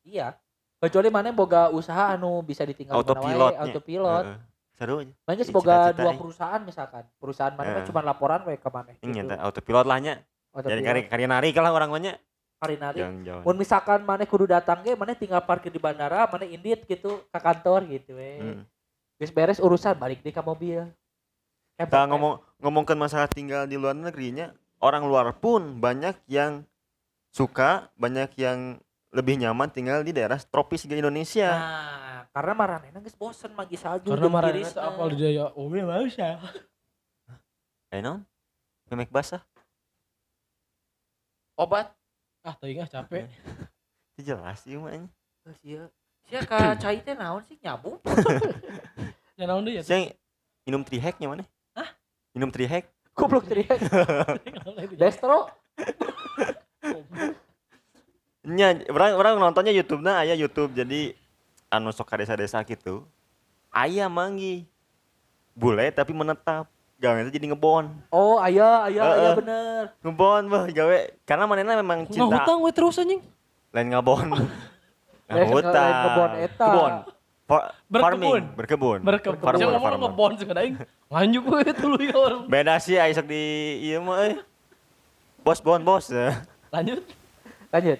iya 0.00 0.32
kecuali 0.80 1.08
mana 1.08 1.28
boga 1.30 1.68
usaha 1.68 2.12
anu 2.12 2.40
bisa 2.40 2.62
ditinggal 2.62 2.96
Autopilotnya. 2.96 3.60
autopilot 3.60 4.24
Heeh. 4.24 4.38
Seru 4.74 4.98
nya. 5.00 5.14
Makanya 5.22 5.40
Ih, 5.40 5.48
semoga 5.48 5.70
cita-cita, 5.86 5.98
dua 6.00 6.12
perusahaan 6.14 6.60
misalkan 6.60 7.04
perusahaan 7.16 7.54
mana 7.54 7.68
mah 7.70 7.82
Eh. 7.82 7.86
cuma 7.86 8.00
laporan 8.00 8.40
we 8.42 8.54
ke 8.54 8.68
mana 8.68 8.90
Ini 8.96 9.12
gitu. 9.16 9.34
autopilot 9.36 9.86
lah 9.86 9.98
nya. 9.98 10.14
Jadi 10.52 10.80
kari 10.82 11.00
kari 11.06 11.24
nari 11.24 11.50
lah 11.50 11.70
orang 11.70 11.90
mah 11.90 12.00
nya. 12.00 12.14
hari 12.56 12.80
nari 12.80 13.04
mun 13.44 13.56
misalkan 13.56 14.00
mana 14.00 14.24
kudu 14.24 14.48
datang 14.48 14.80
ge 14.80 14.96
mana 14.96 15.12
tinggal 15.12 15.44
parkir 15.44 15.68
di 15.68 15.76
bandara 15.76 16.24
mana 16.24 16.42
indit 16.42 16.80
gitu 16.84 17.20
ke 17.22 17.38
kantor 17.38 17.84
gitu 17.84 18.16
we 18.16 18.40
Hmm. 18.40 18.62
Geus 19.14 19.28
beres 19.30 19.60
urusan 19.60 19.92
balik 19.94 20.20
deh 20.20 20.32
ke 20.32 20.40
mobil 20.40 20.80
Eh, 20.80 20.88
Kita 21.76 21.90
pokoknya- 21.92 22.08
ngomong 22.08 22.32
ngomongkan 22.58 22.96
masalah 22.96 23.26
tinggal 23.26 23.66
di 23.66 23.74
luar 23.74 23.92
negerinya, 23.92 24.48
orang 24.78 25.02
luar 25.02 25.34
pun 25.34 25.76
banyak 25.76 26.14
yang 26.24 26.62
suka, 27.28 27.90
banyak 27.94 28.30
yang 28.36 28.78
lebih 29.10 29.36
nyaman 29.36 29.68
tinggal 29.68 30.00
di 30.00 30.10
daerah 30.10 30.38
tropis 30.40 30.82
di 30.84 30.94
Indonesia. 30.94 31.50
nah 31.50 32.13
karena 32.34 32.52
maranena 32.52 32.98
geus 32.98 33.14
bosen 33.14 33.54
magi 33.54 33.78
salju 33.78 34.10
Karena 34.10 34.42
tirisna. 34.50 34.74
tuh 34.74 34.82
apal 34.82 35.06
di 35.14 35.22
daya. 35.22 35.54
Oh, 35.54 35.70
ya 35.70 35.86
mau 35.86 36.02
sih. 36.10 36.18
Eh 37.94 38.02
non? 38.02 38.26
Memek 38.90 39.14
basah. 39.14 39.40
obat 41.54 41.94
Ah, 42.42 42.58
teuing 42.58 42.82
ah 42.82 42.90
capek. 42.90 43.30
Itu 44.18 44.34
jelas 44.34 44.66
sih 44.66 44.74
mah. 44.74 44.90
nya. 44.90 45.06
Geus 45.46 45.60
ieu 45.62 45.86
sia 46.26 46.42
ka 46.42 46.74
cai 46.82 46.98
teh 47.00 47.14
naon 47.14 47.46
sih 47.46 47.56
nyabu 47.62 48.02
Ya 49.38 49.46
naon 49.46 49.62
deui 49.62 49.78
ya. 49.78 50.12
Minum 50.66 50.82
triheknya 50.82 51.30
mana? 51.30 51.44
Hah? 51.78 51.88
Minum 52.34 52.50
trihek? 52.50 52.90
goblok 53.14 53.46
teriak 53.46 53.78
destro 55.00 55.46
Nya, 58.44 58.76
orang 58.92 59.16
orang 59.16 59.34
nontonnya 59.40 59.72
YouTube 59.72 60.04
nah 60.04 60.20
aya 60.20 60.36
YouTube 60.36 60.76
jadi 60.76 61.16
anu 61.74 61.90
sok 61.90 62.06
ka 62.06 62.16
desa-desa 62.16 62.62
gitu. 62.62 63.04
Aya 63.68 64.06
manggi. 64.06 64.64
Bule 65.52 65.90
tapi 65.90 66.10
menetap. 66.10 66.66
Gawe 66.94 67.20
itu 67.20 67.34
jadi 67.34 67.50
ngebon. 67.50 67.90
oh 68.08 68.38
aya 68.38 68.86
aya 68.86 69.02
aya 69.02 69.12
Heeh. 69.12 69.34
bener 69.34 69.82
Ngebon 70.00 70.42
bah 70.46 70.64
gawe 70.64 70.98
karena 71.26 71.44
manehna 71.44 71.74
memang 71.76 72.06
Nggak 72.06 72.14
cinta 72.14 72.38
hutang 72.38 72.58
we 72.62 72.70
terus 72.70 72.96
anjing. 72.96 73.20
lain 73.74 73.86
ngabon. 73.90 74.26
Lain 75.28 75.46
ngebon 75.50 75.64
eta. 76.38 76.64
Kebon. 76.64 76.92
Berkebun. 77.44 78.00
farming, 78.00 78.44
berkebun. 78.56 78.98
Berkebun. 79.04 79.36
Farmer, 79.42 79.60
Jangan 79.60 79.74
ngomong 79.76 80.00
ngebon 80.06 80.30
sih 80.38 80.46
aing. 80.48 80.74
Lanjut 81.10 81.42
we 81.44 81.72
tuluy 81.76 82.08
ya 82.08 82.16
orang. 82.16 82.42
Beda 82.48 82.78
sih 82.78 82.96
sok 82.96 83.26
di 83.26 83.42
ieu 83.84 84.00
mah 84.00 84.24
euy. 84.24 84.38
Bos 85.44 85.60
bon 85.60 85.82
bos. 85.82 86.08
Heeh, 86.08 86.32
Lanjut. 86.72 87.02
lanjut 87.74 87.98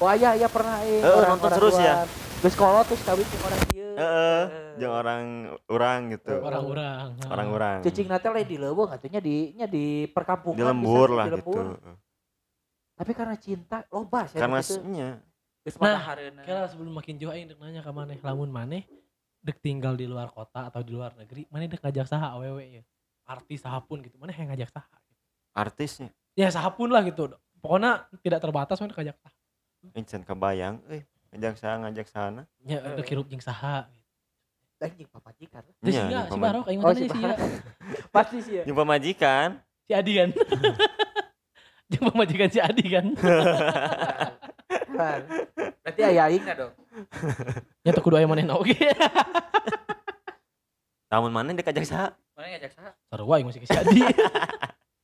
oh 0.00 0.08
aya 0.08 0.36
aya 0.36 0.48
pernah 0.50 0.80
eh 0.84 1.00
Heeh, 1.00 1.24
nonton 1.28 1.50
terus 1.56 1.76
ya? 1.80 2.04
Geus 2.44 2.52
kolot 2.52 2.84
terus 2.84 3.00
kawin 3.00 3.24
jeung 3.24 3.44
orang 3.48 3.60
ieu 3.72 3.90
Heeh, 3.96 4.42
jeung 4.76 4.92
orang 4.92 5.24
orang 5.72 6.00
gitu. 6.12 6.34
Orang-orang. 6.36 7.16
Orang-orang. 7.32 7.78
cicing 7.80 8.08
nate 8.12 8.28
lain 8.28 8.44
di 8.44 8.56
leuweung 8.60 8.92
atunya 8.92 9.20
di 9.24 9.56
nya 9.56 9.64
di 9.64 10.04
perkampungan 10.12 10.60
Di 10.60 10.64
lembur 10.68 11.08
lah 11.16 11.26
di 11.32 11.40
gitu. 11.40 11.80
tapi 12.96 13.12
karena 13.12 13.36
cinta 13.36 13.84
loba 13.92 14.28
sih 14.28 14.36
Karena 14.36 14.60
gitu. 14.60 14.84
nya 14.84 15.20
Geus 15.66 15.74
Nah. 15.82 15.98
Kira 16.46 16.70
sebelum 16.70 16.94
makin 16.94 17.18
jauh 17.18 17.34
aing 17.34 17.50
dek 17.50 17.58
nanya 17.58 17.82
ke 17.82 17.90
maneh, 17.90 18.22
lamun 18.22 18.46
maneh 18.54 18.86
dek 19.42 19.58
tinggal 19.58 19.98
di 19.98 20.06
luar 20.06 20.30
kota 20.30 20.70
atau 20.70 20.78
di 20.78 20.94
luar 20.94 21.10
negeri, 21.18 21.42
maneh 21.50 21.66
dek 21.66 21.82
ngajak 21.82 22.06
saha 22.06 22.38
awewe 22.38 22.78
ya. 22.78 22.82
Artis 23.26 23.66
sahapun 23.66 23.98
gitu, 24.06 24.14
maneh 24.22 24.30
yang 24.38 24.54
ngajak 24.54 24.70
saha. 24.70 24.96
artisnya. 25.56 26.14
Ya 26.38 26.46
sahapun 26.54 26.92
lah 26.94 27.02
gitu. 27.02 27.34
Pokoknya 27.58 28.06
tidak 28.22 28.38
terbatas 28.44 28.78
maneh 28.78 28.94
ngajak 28.94 29.18
saha. 29.18 29.34
Encen 29.94 30.26
kebayang 30.26 30.82
euy. 30.88 31.04
Ngajak 31.36 31.60
sana 31.60 31.76
ngajak 31.86 32.08
sana. 32.08 32.42
Ya 32.64 32.80
dek 32.80 33.06
hirup 33.06 33.28
jeung 33.28 33.44
saha. 33.44 33.86
anjing 34.76 35.08
Terus 35.08 35.72
Nya, 35.80 36.00
sih 36.04 36.08
jeung 36.12 36.28
si 36.28 36.38
Barok 36.40 36.66
aing 36.68 36.80
Oh, 36.84 36.92
si 36.92 37.08
sih 37.08 37.22
ya. 37.22 37.36
pasti 38.12 38.38
sih 38.44 38.52
ya 38.60 38.62
Jeung 38.68 38.76
pamajikan. 38.76 39.48
Si 39.88 39.92
Adi 39.96 40.12
kan. 40.20 40.28
Jeung 41.92 42.04
pemajikan 42.12 42.48
si 42.52 42.58
Adi 42.60 42.84
kan. 42.92 43.06
berarti 44.96 46.02
aya 46.02 46.32
aingna 46.32 46.52
dong 46.56 46.72
Ya 47.86 47.92
tuh 47.92 48.00
kudu 48.00 48.16
aya 48.16 48.26
maneh 48.28 48.48
oge. 48.48 48.76
Namun 51.12 51.30
mana 51.32 51.52
dek 51.56 51.68
ajak 51.72 51.86
saha? 51.86 52.08
mana 52.36 52.46
ngajak 52.56 52.72
saha 52.76 52.90
Seru 53.08 53.28
aing 53.32 53.46
masih 53.48 53.60
ke 53.64 53.68
si 53.68 53.76
Adi. 53.76 54.00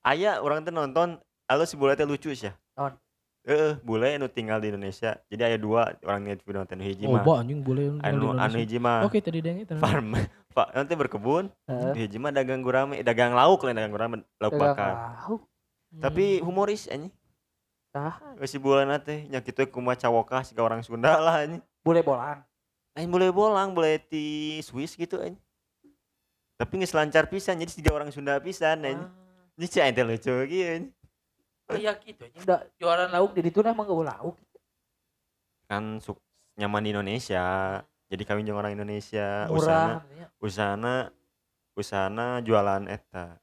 Aya 0.03 0.43
orang 0.43 0.67
teh 0.67 0.75
nonton, 0.75 1.23
alo 1.47 1.63
si 1.65 1.79
teh 1.79 2.07
lucu 2.09 2.35
sih 2.35 2.51
ya. 2.51 2.53
Naon? 2.75 2.93
Heeh, 3.43 3.75
bule 3.83 4.15
anu 4.15 4.31
tinggal 4.31 4.63
di 4.63 4.71
Indonesia. 4.71 5.19
Jadi 5.27 5.43
aya 5.43 5.59
dua 5.59 5.99
orang 6.07 6.31
nih 6.31 6.39
video 6.47 6.63
nonton 6.63 6.79
hiji 6.79 7.11
Oh, 7.11 7.19
mah. 7.19 7.27
ba 7.27 7.33
anjing 7.43 7.59
boleh 7.59 7.99
Anu 7.99 8.39
anu 8.39 8.55
hiji 8.55 8.79
mah 8.79 9.03
Oke 9.03 9.19
tadi 9.19 9.43
deng 9.43 9.67
itu. 9.67 9.75
farm. 9.83 10.15
Pak 10.55 10.77
nanti 10.77 10.93
berkebun, 10.95 11.51
Heeh. 11.67 12.07
hiji 12.07 12.23
mah 12.23 12.31
dagang 12.31 12.63
gurame, 12.63 13.03
dagang 13.03 13.35
lauk 13.35 13.67
lain 13.67 13.75
dagang 13.75 13.91
gurame, 13.91 14.15
lauk 14.39 14.53
Dagang 14.55 14.63
bakar. 14.79 14.93
lauk. 15.27 15.43
Tapi 15.99 16.39
humoris 16.39 16.87
anjing. 16.87 17.11
Saha? 17.91 18.39
Si 18.47 18.57
bule 18.63 18.87
teh 19.03 19.27
nya 19.27 19.43
kitu 19.43 19.67
kumaha 19.67 19.99
cawokah 19.99 20.47
siga 20.47 20.63
orang 20.63 20.81
Sunda 20.87 21.19
lah 21.19 21.43
anjing. 21.43 21.61
boleh 21.83 22.01
bolang 22.01 22.47
Lain 22.95 23.09
boleh 23.11 23.33
bolang, 23.35 23.75
boleh 23.75 23.99
ti 23.99 24.61
Swiss 24.63 24.95
gitu 24.95 25.19
anjing. 25.19 25.41
Tapi 26.57 26.79
geus 26.79 26.95
lancar 26.95 27.27
pisan 27.27 27.59
jadi 27.59 27.73
siga 27.75 27.91
orang 27.91 28.15
Sunda 28.15 28.39
pisan 28.39 28.87
anjing. 28.87 29.11
Si 29.59 29.83
aing 29.83 29.99
teh 29.99 30.07
lucu 30.07 30.31
gitu 30.47 30.63
anjing. 30.63 30.95
Oh 31.71 31.77
iya 31.79 31.93
gitu 32.01 32.25
da 32.43 32.67
jualan 32.81 33.11
lauk 33.13 33.31
di 33.37 33.41
ditu 33.47 33.63
emang 33.63 33.87
gak 33.87 34.09
lauk 34.17 34.37
kan 35.71 36.03
suk 36.03 36.19
nyaman 36.59 36.83
di 36.85 36.91
Indonesia 36.97 37.45
jadi 38.13 38.23
kawin 38.29 38.45
jeung 38.45 38.61
orang 38.61 38.77
Indonesia 38.77 39.49
usahana 39.49 39.57
murah 39.57 39.87
katanya. 40.05 40.27
usahana 40.43 40.95
usahana 41.73 42.27
jualan 42.45 42.83
eta 42.91 43.41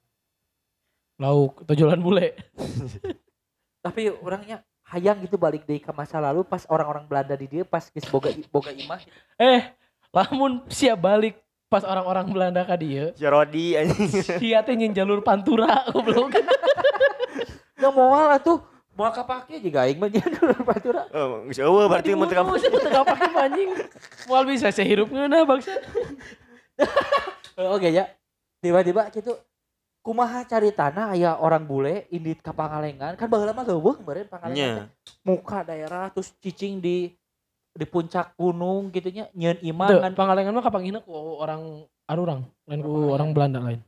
lauk 1.20 1.68
atau 1.68 1.76
jualan 1.76 2.00
bule. 2.00 2.32
tapi 3.86 4.08
orangnya 4.24 4.64
hayang 4.88 5.20
gitu 5.24 5.36
balik 5.36 5.68
deh 5.68 5.84
ke 5.84 5.92
masa 5.92 6.18
lalu 6.24 6.48
pas 6.48 6.64
orang-orang 6.72 7.06
Belanda 7.06 7.36
di 7.36 7.48
dia 7.48 7.64
pas 7.68 7.84
geus 7.92 8.08
boga 8.08 8.32
boga 8.50 8.72
imah 8.72 9.04
Eh, 9.36 9.76
lamun 10.16 10.64
siap 10.72 10.96
balik 11.00 11.36
pas 11.70 11.84
orang-orang 11.84 12.26
Belanda 12.32 12.64
ka 12.66 12.80
dieu. 12.80 13.12
si 13.14 13.26
Rodi 13.28 13.78
anjing 13.78 14.10
Sia 14.40 14.66
teh 14.66 14.74
jalur 14.96 15.22
pantura 15.22 15.86
goblok. 15.92 16.34
ya 17.80 17.90
moal 17.90 18.28
atuh 18.36 18.60
moal 18.94 19.12
kapake 19.16 19.64
juga 19.64 19.88
aing 19.88 19.96
mah 19.96 20.12
jadi 20.14 20.28
batura 20.60 21.08
oh 21.16 21.48
geus 21.48 21.60
eueuh 21.64 21.88
berarti 21.88 22.12
mun 22.14 22.28
teu 22.28 22.44
Mau 22.44 22.60
sih 22.60 22.68
teu 22.68 23.04
pake 23.08 23.28
anjing. 23.32 23.70
Moal 24.28 24.44
bisa 24.44 24.68
saya 24.76 24.84
hirup 24.84 25.08
ngeuna 25.08 25.48
bangsa. 25.48 25.80
oke 27.76 27.88
ya 27.88 28.12
tiba-tiba 28.60 29.08
gitu 29.16 29.36
kumaha 30.04 30.44
cari 30.48 30.72
tanah 30.72 31.16
aya 31.16 31.36
orang 31.40 31.64
bule 31.68 32.08
indit 32.12 32.40
ka 32.40 32.56
Pangalengan 32.56 33.16
kan 33.20 33.28
baheula 33.28 33.52
mah 33.52 33.68
leuweung 33.68 34.04
beureun 34.04 34.28
Pangalengan 34.28 34.56
nya 34.56 34.72
teh. 34.84 34.88
muka 35.28 35.64
daerah 35.64 36.08
terus 36.12 36.32
cicing 36.40 36.80
di 36.80 37.12
di 37.70 37.86
puncak 37.88 38.36
gunung 38.36 38.92
gitunya 38.92 39.32
nyeun 39.32 39.60
imah 39.64 39.88
Teu, 39.88 40.00
kan 40.04 40.14
pangalengan 40.16 40.52
mah 40.52 40.64
kapanggihna 40.64 41.00
ku 41.04 41.12
orang 41.16 41.88
arurang, 42.10 42.42
lain 42.66 42.82
ku 42.82 43.14
orang 43.14 43.30
Belanda 43.32 43.60
lain. 43.62 43.80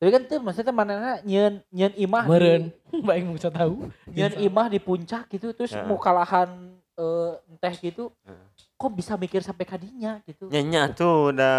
Tapi 0.00 0.10
kan 0.10 0.22
tuh 0.24 0.40
maksudnya 0.40 0.72
mana 0.72 1.20
nyeun 1.22 1.60
nyeun 1.68 1.92
imah 1.94 2.24
Meureun. 2.24 2.72
Baik 3.04 3.22
mau 3.22 3.36
tahu. 3.36 3.74
nyeun 4.08 4.34
imah 4.40 4.66
di 4.66 4.80
puncak 4.80 5.28
gitu 5.28 5.52
terus 5.52 5.70
Ya. 5.70 5.84
mau 5.84 6.00
kalahan 6.00 6.48
eh, 6.96 7.32
enteh 7.46 7.74
gitu 7.78 8.08
Heeh. 8.24 8.48
Kok 8.80 8.96
bisa 8.96 9.12
mikir 9.14 9.44
sampai 9.44 9.68
kadinya 9.68 10.24
gitu 10.24 10.48
Nyanya 10.48 10.88
tuh 10.90 11.28
udah 11.28 11.58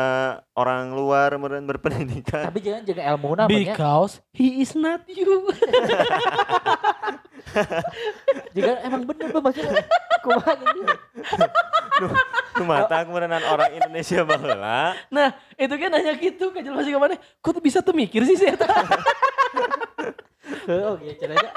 orang 0.57 0.89
luar 0.89 1.37
meren 1.37 1.69
berpendidikan. 1.69 2.49
tapi 2.49 2.65
jangan 2.65 2.81
jaga 2.81 3.01
ilmu 3.13 3.37
namanya 3.37 3.77
Because 3.77 4.25
he 4.33 4.57
is 4.57 4.73
not 4.73 5.05
you. 5.05 5.45
jika 8.55 8.81
emang 8.81 9.05
bener 9.05 9.29
Bang, 9.29 9.43
maksudnya 9.43 9.85
kumaha 10.19 10.53
gitu 10.57 10.81
Tuh 12.51 12.65
mata 12.65 13.05
aku 13.05 13.13
merenan 13.13 13.45
orang 13.45 13.69
Indonesia 13.71 14.25
baheula. 14.25 14.97
Nah, 15.07 15.29
itu 15.55 15.71
kan 15.71 15.89
nanya 15.89 16.17
gitu 16.17 16.49
ke 16.49 16.59
jelas 16.59 16.83
ke 16.83 16.97
mana? 16.97 17.15
Kok 17.37 17.51
tuh 17.53 17.63
bisa 17.63 17.79
tuh 17.79 17.93
mikir 17.93 18.25
sih 18.25 18.33
sih 18.35 18.49
eta? 18.49 18.65
oh 20.67 20.97
gitu 20.97 21.21
caranya 21.21 21.51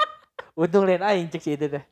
untung 0.53 0.85
lain 0.85 1.03
aing 1.03 1.27
cek 1.27 1.41
si 1.41 1.53
itu 1.53 1.67
teh 1.67 1.83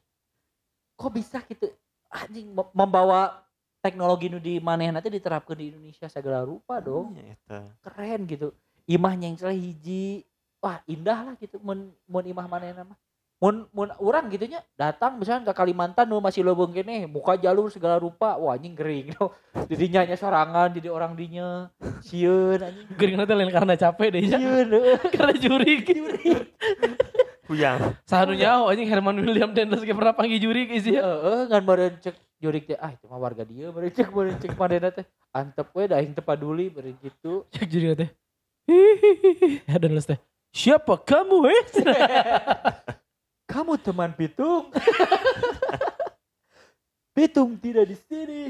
kok 0.94 1.12
bisa 1.12 1.42
gitu 1.46 1.68
anjing 2.10 2.48
mem- 2.50 2.72
membawa 2.72 3.44
teknologi 3.84 4.32
nu 4.32 4.40
di 4.40 4.64
mana 4.64 4.88
nanti 4.96 5.12
diterapkan 5.12 5.60
di 5.60 5.76
Indonesia 5.76 6.08
segala 6.08 6.48
rupa 6.48 6.80
dong 6.80 7.20
Nya 7.20 7.36
eta. 7.36 7.60
keren 7.84 8.24
gitu 8.24 8.56
imahnya 8.88 9.28
yang 9.28 9.36
salah 9.36 9.60
hiji 9.60 10.24
wah 10.64 10.80
indah 10.88 11.20
lah 11.28 11.36
gitu 11.36 11.60
mun 11.60 11.92
mun 12.08 12.24
imah 12.24 12.48
mana 12.48 12.72
nama 12.72 12.96
mun 13.44 13.68
mun 13.76 13.92
orang 14.00 14.32
gitunya 14.32 14.64
datang 14.80 15.20
misalnya 15.20 15.52
ke 15.52 15.54
Kalimantan 15.60 16.08
nu 16.08 16.24
masih 16.24 16.48
lobong 16.48 16.72
gini 16.72 17.04
muka 17.04 17.36
jalur 17.36 17.68
segala 17.68 18.00
rupa 18.00 18.40
wah 18.40 18.56
anjing 18.56 18.72
gering 18.72 19.12
no. 19.20 19.36
dirinya 19.68 20.08
nya 20.08 20.16
sorangan 20.16 20.72
jadi 20.72 20.88
orang 20.88 21.12
dinya 21.20 21.68
sieun 22.00 22.64
anjing 22.64 22.88
Gering 22.96 23.20
nanti 23.20 23.36
lain 23.36 23.52
karena 23.52 23.76
capek 23.76 24.08
deh 24.16 24.24
ya. 24.32 24.40
heuh. 24.40 24.96
Karena 25.16 25.36
juri. 25.36 25.84
Puyang. 27.54 27.94
Sahanunya 28.10 28.58
oh 28.58 28.74
anjing 28.74 28.90
Herman 28.90 29.22
William 29.22 29.54
Dendles 29.54 29.86
ge 29.86 29.94
pernah 29.94 30.18
panggil 30.18 30.42
juri 30.42 30.66
ke 30.66 30.82
isi. 30.82 30.98
Heeh, 30.98 31.46
ngan 31.46 31.62
beureun 31.62 31.94
cek 32.02 32.18
jurik 32.42 32.66
teh 32.66 32.78
ah 32.82 32.90
itu 32.90 33.06
mah 33.06 33.22
warga 33.22 33.46
dia 33.46 33.70
beureun 33.70 33.94
cek 33.94 34.10
beureun 34.10 34.38
cek 34.42 34.58
manehna 34.58 34.90
teh 34.90 35.06
antep 35.30 35.70
we 35.78 35.86
da 35.86 36.02
aing 36.02 36.18
teu 36.18 36.26
paduli 36.26 36.74
beureun 36.74 36.98
gitu 36.98 37.46
Cek 37.54 37.70
juri 37.70 37.94
teh. 37.94 38.10
Hihihi. 38.74 39.70
Ya 39.70 39.78
Dendles 39.78 40.10
teh. 40.10 40.18
Siapa 40.50 40.98
kamu 40.98 41.38
eh? 41.50 41.62
kamu 43.54 43.78
teman 43.82 44.12
Pitung 44.18 44.74
Pitung 47.18 47.58
tidak 47.62 47.86
di 47.90 47.98
sini 48.10 48.42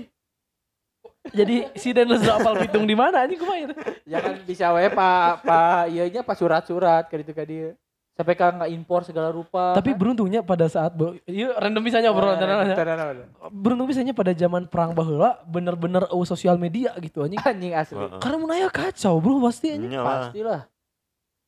Jadi 1.32 1.72
si 1.80 1.96
Dendles 1.96 2.24
udah 2.24 2.40
apal 2.40 2.56
pitung 2.60 2.84
di 2.84 2.96
mana 2.96 3.24
anjing 3.24 3.40
kumaha 3.40 3.68
itu? 3.68 3.76
jangan 4.04 4.36
bisa 4.44 4.68
we 4.76 4.92
pak 4.92 5.48
pak 5.48 5.84
iya 5.88 6.04
nya 6.12 6.22
pak 6.28 6.36
surat-surat 6.36 7.08
ka 7.08 7.16
ditu 7.16 7.32
ka 7.32 7.48
dia 7.48 7.72
sampai 8.14 8.34
ka 8.34 8.54
nggak 8.54 8.72
impor 8.72 9.02
segala 9.02 9.30
rupa 9.30 9.74
Tapi 9.74 9.92
beruntungnya 9.92 10.40
pada 10.40 10.66
saat 10.66 10.94
bo- 10.94 11.18
iya 11.26 11.50
random 11.58 11.82
bisa 11.82 11.98
bro. 12.06 12.30
Eh, 12.32 13.26
Beruntung 13.50 13.90
bisanya 13.90 14.14
pada 14.14 14.30
zaman 14.32 14.66
perang 14.66 14.94
baheula 14.94 15.42
bener-bener 15.44 16.06
eueuh 16.08 16.24
sosial 16.24 16.56
media 16.56 16.94
gitu 16.98 17.22
anjing. 17.22 17.42
anjing 17.42 17.74
asli 17.74 17.98
Heeh. 17.98 18.22
Karena 18.22 18.38
mun 18.38 18.52
aya 18.52 18.70
kacau 18.70 19.18
bro 19.18 19.42
pasti 19.42 19.74
anjing. 19.74 19.90
Nya 19.90 20.00
lah. 20.00 20.30
pastilah 20.30 20.62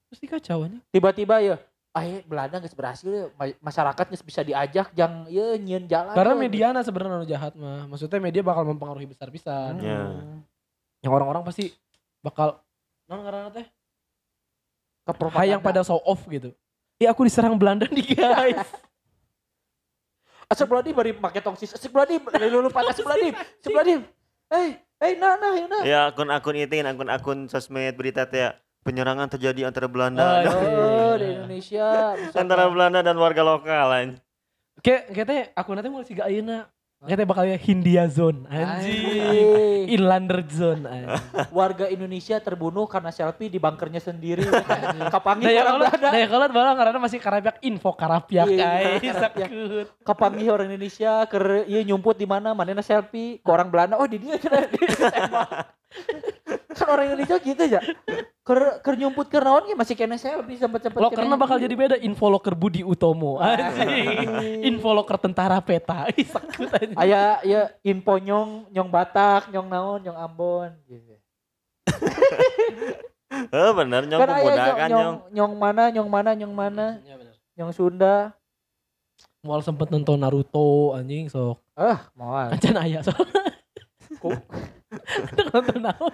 Pasti 0.07 0.26
kacau 0.26 0.57
anjing. 0.63 0.82
tiba-tiba 0.89 1.36
ya 1.39 1.55
ah 1.91 2.03
Belanda 2.24 2.59
geus 2.59 2.74
berhasil 2.74 3.07
ya 3.07 3.26
ma- 3.32 3.59
masyarakat 3.61 4.05
geus 4.09 4.20
bisa 4.20 4.41
diajak 4.41 4.91
jang 4.91 5.24
ya 5.28 5.55
nyieun 5.55 5.86
jalan 5.86 6.11
Karena 6.11 6.34
mediana 6.34 6.80
sebenarnya 6.82 7.24
jahat 7.30 7.53
mah. 7.53 7.86
Maksudnya 7.86 8.20
media 8.20 8.41
bakal 8.41 8.66
mempengaruhi 8.66 9.05
besar 9.05 9.30
pisan. 9.30 9.80
Ya. 9.80 10.01
Hmm. 10.11 10.41
Yang 10.99 11.13
orang-orang 11.13 11.45
pasti 11.45 11.70
bakal 12.20 12.57
non 13.05 13.22
karena 13.22 13.53
teh 13.53 13.66
hayang 15.32 15.62
pada 15.62 15.82
show 15.82 16.01
off 16.01 16.26
gitu. 16.26 16.49
Ya 16.97 17.12
aku 17.12 17.24
diserang 17.24 17.53
Belanda 17.56 17.86
nih 17.86 18.16
guys. 18.16 18.66
Asep 20.45 20.70
Bladim 20.70 20.93
bari 20.93 21.12
make 21.12 21.41
tongsis. 21.41 21.74
Asep 21.74 21.89
Bladim 21.89 22.22
dari 22.30 22.47
lulu 22.47 22.70
patah 22.70 22.93
Asep 22.93 23.01
Bladim. 23.01 23.34
Asep 23.34 23.72
Bladim. 23.72 24.01
Eh, 24.45 24.78
eh 25.01 25.14
nah 25.18 25.34
nah 25.36 25.51
ya 25.51 25.66
nah. 25.66 25.82
Ya 25.84 25.99
akun-akun 26.08 26.53
itu 26.56 26.70
kan 26.70 26.88
akun-akun 26.88 27.39
sosmed 27.49 27.97
berita 27.97 28.30
teh 28.30 28.45
ya, 28.45 28.49
penyerangan 28.86 29.26
terjadi 29.26 29.66
antara 29.66 29.89
Belanda 29.89 30.22
Oh, 30.22 30.38
dan- 30.45 30.53
Oh, 30.53 31.14
di 31.18 31.26
Indonesia. 31.34 32.14
antara 32.38 32.70
Pak. 32.70 32.74
Belanda 32.78 32.99
dan 33.01 33.18
warga 33.18 33.41
lokal 33.41 33.89
anjing. 33.89 34.22
Kayak 34.86 35.01
katanya 35.10 35.43
aku 35.58 35.70
nanti 35.74 35.89
mau 35.89 36.06
siga 36.06 36.30
ayeuna. 36.30 36.70
Katanya 37.04 37.28
bakal 37.28 37.43
Hindia 37.60 38.08
Zone 38.10 38.48
anjing. 38.50 39.86
Inlander 39.91 40.41
Zone 40.48 40.88
anjing. 40.89 41.22
Warga 41.54 41.86
Indonesia 41.91 42.39
terbunuh 42.41 42.88
karena 42.89 43.12
selfie 43.14 43.52
di 43.52 43.60
bunkernya 43.62 44.00
sendiri. 44.02 44.41
Kapangi 45.12 45.46
Daya 45.46 45.70
orang 45.70 45.86
Belanda. 45.86 46.08
daya 46.10 46.26
kolot 46.26 46.50
balang 46.56 46.74
karena 46.80 46.98
masih 46.98 47.20
karapiak 47.22 47.62
info 47.62 47.93
karapiak 47.93 48.48
Iya, 48.50 48.66
guys. 48.66 49.22
Kapangi 50.02 50.50
orang 50.50 50.66
Indonesia 50.72 51.22
ker 51.30 51.68
ieu 51.70 51.84
nyumput 51.86 52.18
di 52.18 52.26
mana? 52.26 52.58
Manehna 52.58 52.82
selfie 52.82 53.38
ke 53.38 53.50
orang 53.54 53.70
Belanda. 53.70 54.02
Oh, 54.02 54.10
di 54.10 54.18
dia 54.18 54.41
cenah. 54.41 54.66
Kan 56.76 56.88
orang 56.92 57.06
Indonesia 57.08 57.40
gitu 57.40 57.62
aja. 57.64 57.80
Ker, 58.46 58.84
ker 58.84 58.94
nyumput 59.00 59.32
ke 59.32 59.40
naon 59.42 59.66
masih 59.74 59.96
kena 59.98 60.20
selfie 60.20 60.60
sempet-sempet. 60.60 61.00
Lokernya 61.00 61.40
bakal 61.40 61.58
jadi 61.58 61.74
beda 61.74 61.96
info 61.98 62.28
loker 62.30 62.54
Budi 62.54 62.84
Utomo 62.86 63.40
anjing. 63.42 64.62
info 64.62 64.92
loker 64.92 65.18
tentara 65.18 65.58
peta. 65.64 66.06
Ih 66.20 66.28
sakut 66.28 66.70
anjing. 66.70 66.94
Aya 67.00 67.40
ya 67.42 67.72
info 67.82 68.20
nyong 68.20 68.70
nyong 68.70 68.90
Batak, 68.92 69.50
nyong 69.50 69.68
naon, 69.72 70.00
nyong 70.04 70.20
Ambon 70.20 70.72
gitu. 70.86 71.16
Eh 73.36 73.72
bener 73.76 74.08
nyong 74.08 74.22
kan 74.22 74.30
pemuda 74.32 74.56
nyong, 74.56 74.78
kan 74.78 74.90
nyong, 74.90 75.16
nyong. 75.34 75.54
mana, 75.60 75.84
nyong 75.92 76.10
mana, 76.10 76.30
nyong 76.38 76.54
mana, 76.56 76.86
Ya 77.04 77.16
bener. 77.20 77.36
nyong 77.58 77.72
Sunda. 77.76 78.16
Mual 79.44 79.60
sempet 79.66 79.90
nonton 79.92 80.16
Naruto 80.22 80.96
anjing 80.96 81.28
sok. 81.28 81.60
Ah, 81.76 82.08
moal. 82.16 82.54
Ancan 82.56 82.78
aya 82.80 83.04
sok. 83.04 83.26
Nonton 85.52 85.80
naon? 85.82 86.14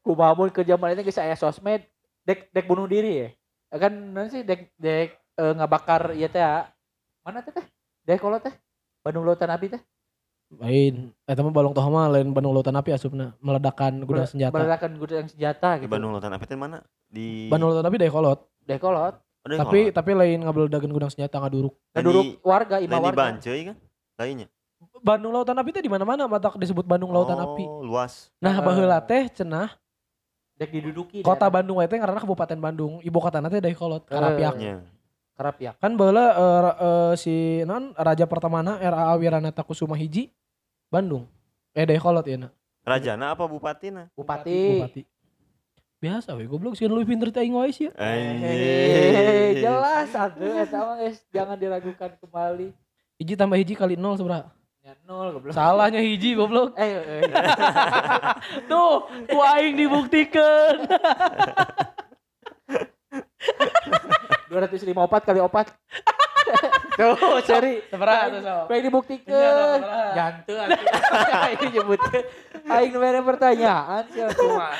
ku 0.00 0.14
bangun 0.14 0.48
ke 0.48 0.62
zaman 0.62 0.92
itu 0.92 1.02
geus 1.04 1.18
aya 1.18 1.34
sosmed 1.34 1.82
dek 2.22 2.48
dek 2.50 2.64
bunuh 2.64 2.86
diri 2.86 3.12
ya. 3.20 3.28
Kan 3.74 4.14
nanti 4.14 4.38
sih 4.38 4.42
dek 4.42 4.70
dek 4.74 5.08
eh, 5.14 5.52
ngabakar 5.52 6.14
ieu 6.14 6.26
teh 6.26 6.38
ya. 6.38 6.70
Mana 7.20 7.40
teh 7.40 7.50
teh? 7.50 7.66
Dek 8.02 8.18
kolot 8.18 8.40
teh. 8.40 8.54
Bandung 9.00 9.22
Lautan 9.22 9.50
Api 9.50 9.68
teh. 9.68 9.82
Lain. 10.54 11.10
Eh 11.24 11.34
teman 11.34 11.50
balong 11.50 11.72
toh 11.72 11.84
mah 11.84 12.06
lain 12.08 12.30
Bandung 12.30 12.54
Lautan 12.54 12.74
Api 12.74 12.92
asupna 12.92 13.34
meledakan 13.38 14.04
gudang 14.04 14.24
senjata. 14.24 14.54
Meledakan 14.54 14.92
gudang 14.94 15.26
senjata 15.26 15.68
Di 15.74 15.80
gitu. 15.82 15.90
Bandung 15.90 16.12
Lautan 16.14 16.32
Api 16.32 16.44
teh 16.44 16.54
mana? 16.54 16.78
Di 17.04 17.50
Bandung 17.50 17.72
Lautan 17.72 17.84
Api 17.84 17.96
deh 17.98 18.08
kolot. 18.08 18.40
Dek 18.62 18.78
kolot. 18.78 19.14
Oh, 19.44 19.48
di 19.52 19.60
Tapi 19.60 19.80
Kolot. 19.82 19.92
tapi 19.92 20.10
lain 20.14 20.38
ngabeledagan 20.40 20.88
gudang 20.88 21.10
senjata 21.12 21.36
ngaduruk. 21.36 21.76
Lain 21.92 22.00
Ngeduruk 22.00 22.24
di- 22.24 22.36
warga, 22.40 22.76
imah 22.80 22.88
lain 22.88 23.02
di 23.02 23.04
warga. 23.04 23.20
Banceuy 23.20 23.60
kan? 23.68 23.76
Lainnya. 24.16 24.48
Bandung 25.00 25.32
Lautan 25.32 25.56
Api 25.56 25.70
teh 25.72 25.82
di 25.82 25.90
mana-mana 25.90 26.24
mata 26.24 26.48
disebut 26.54 26.84
Bandung 26.84 27.12
Lautan 27.12 27.36
oh, 27.38 27.44
Api. 27.52 27.64
luas. 27.84 28.32
Nah, 28.40 28.56
Eh. 28.56 28.62
baheula 28.62 28.98
teh 29.00 29.28
cenah 29.30 29.74
Dek 30.54 30.70
diduduki. 30.70 31.20
kota 31.20 31.46
daerah 31.46 31.54
Bandung 31.60 31.78
teh 31.84 31.98
karena 31.98 32.18
Kabupaten 32.20 32.58
Bandung. 32.58 32.92
Ibu 33.02 33.18
kotana 33.18 33.50
teh 33.50 33.58
dari 33.58 33.74
kolot, 33.74 34.06
Karapiak. 34.06 34.54
Nya. 34.56 34.80
Karapiak. 35.34 35.74
Kan 35.82 35.98
baheula 35.98 36.26
eh, 36.30 36.58
ra- 36.62 36.78
eh, 36.78 37.12
si 37.18 37.34
non 37.66 37.90
Raja 37.98 38.24
Pertamana 38.24 38.78
RA 38.78 39.10
Wiranata 39.18 39.66
Kusuma 39.66 39.98
hiji 39.98 40.30
Bandung. 40.88 41.26
Eh 41.74 41.82
dari 41.82 41.98
kolot 41.98 42.22
ya 42.22 42.46
Rajana 42.84 43.32
apa 43.34 43.48
bupatina? 43.48 44.12
Bupati. 44.14 44.78
Bupati. 44.78 45.02
Biasa 45.98 46.36
we 46.36 46.44
goblok 46.44 46.76
sih 46.76 46.84
lebih 46.84 47.16
pinter 47.16 47.32
teh 47.32 47.40
aing 47.40 47.56
wae 47.56 47.72
sih. 47.72 47.88
ya. 47.88 49.56
Jelas 49.56 50.12
atuh 50.12 50.52
eta 50.60 50.78
mah 50.84 51.00
jangan 51.32 51.56
diragukan 51.56 52.12
kembali. 52.20 52.76
Hiji 53.16 53.34
tambah 53.34 53.56
hiji 53.56 53.72
kali 53.72 53.96
nol 53.96 54.14
seberapa? 54.14 54.52
Ya 54.84 54.92
nol 55.08 55.32
goblok. 55.32 55.56
Salahnya 55.56 55.96
hiji 55.96 56.36
goblok. 56.36 56.76
Eh, 56.76 56.84
eh, 56.84 57.24
eh. 57.24 57.32
Tuh, 58.68 59.08
ku 59.32 59.40
aing 59.40 59.80
dibuktikan. 59.80 60.84
254 64.52 64.92
kali 65.24 65.40
opat. 65.40 65.72
Tuh, 67.00 67.16
sorry. 67.48 67.80
Seberapa 67.88 68.28
tuh, 68.28 68.44
so? 68.44 68.68
Baik 68.68 68.76
Iya, 68.76 68.84
dibuktikan. 68.86 69.76
seberapa? 69.80 70.12
Jantu 70.14 70.52
atuh. 70.52 70.84
Aing 71.32 71.72
nyebutkeun. 71.72 72.24
Aing 72.68 72.92
nu 72.92 73.00
mere 73.00 73.24
pertanyaan 73.24 74.04
sia 74.12 74.28
kumaha. 74.30 74.76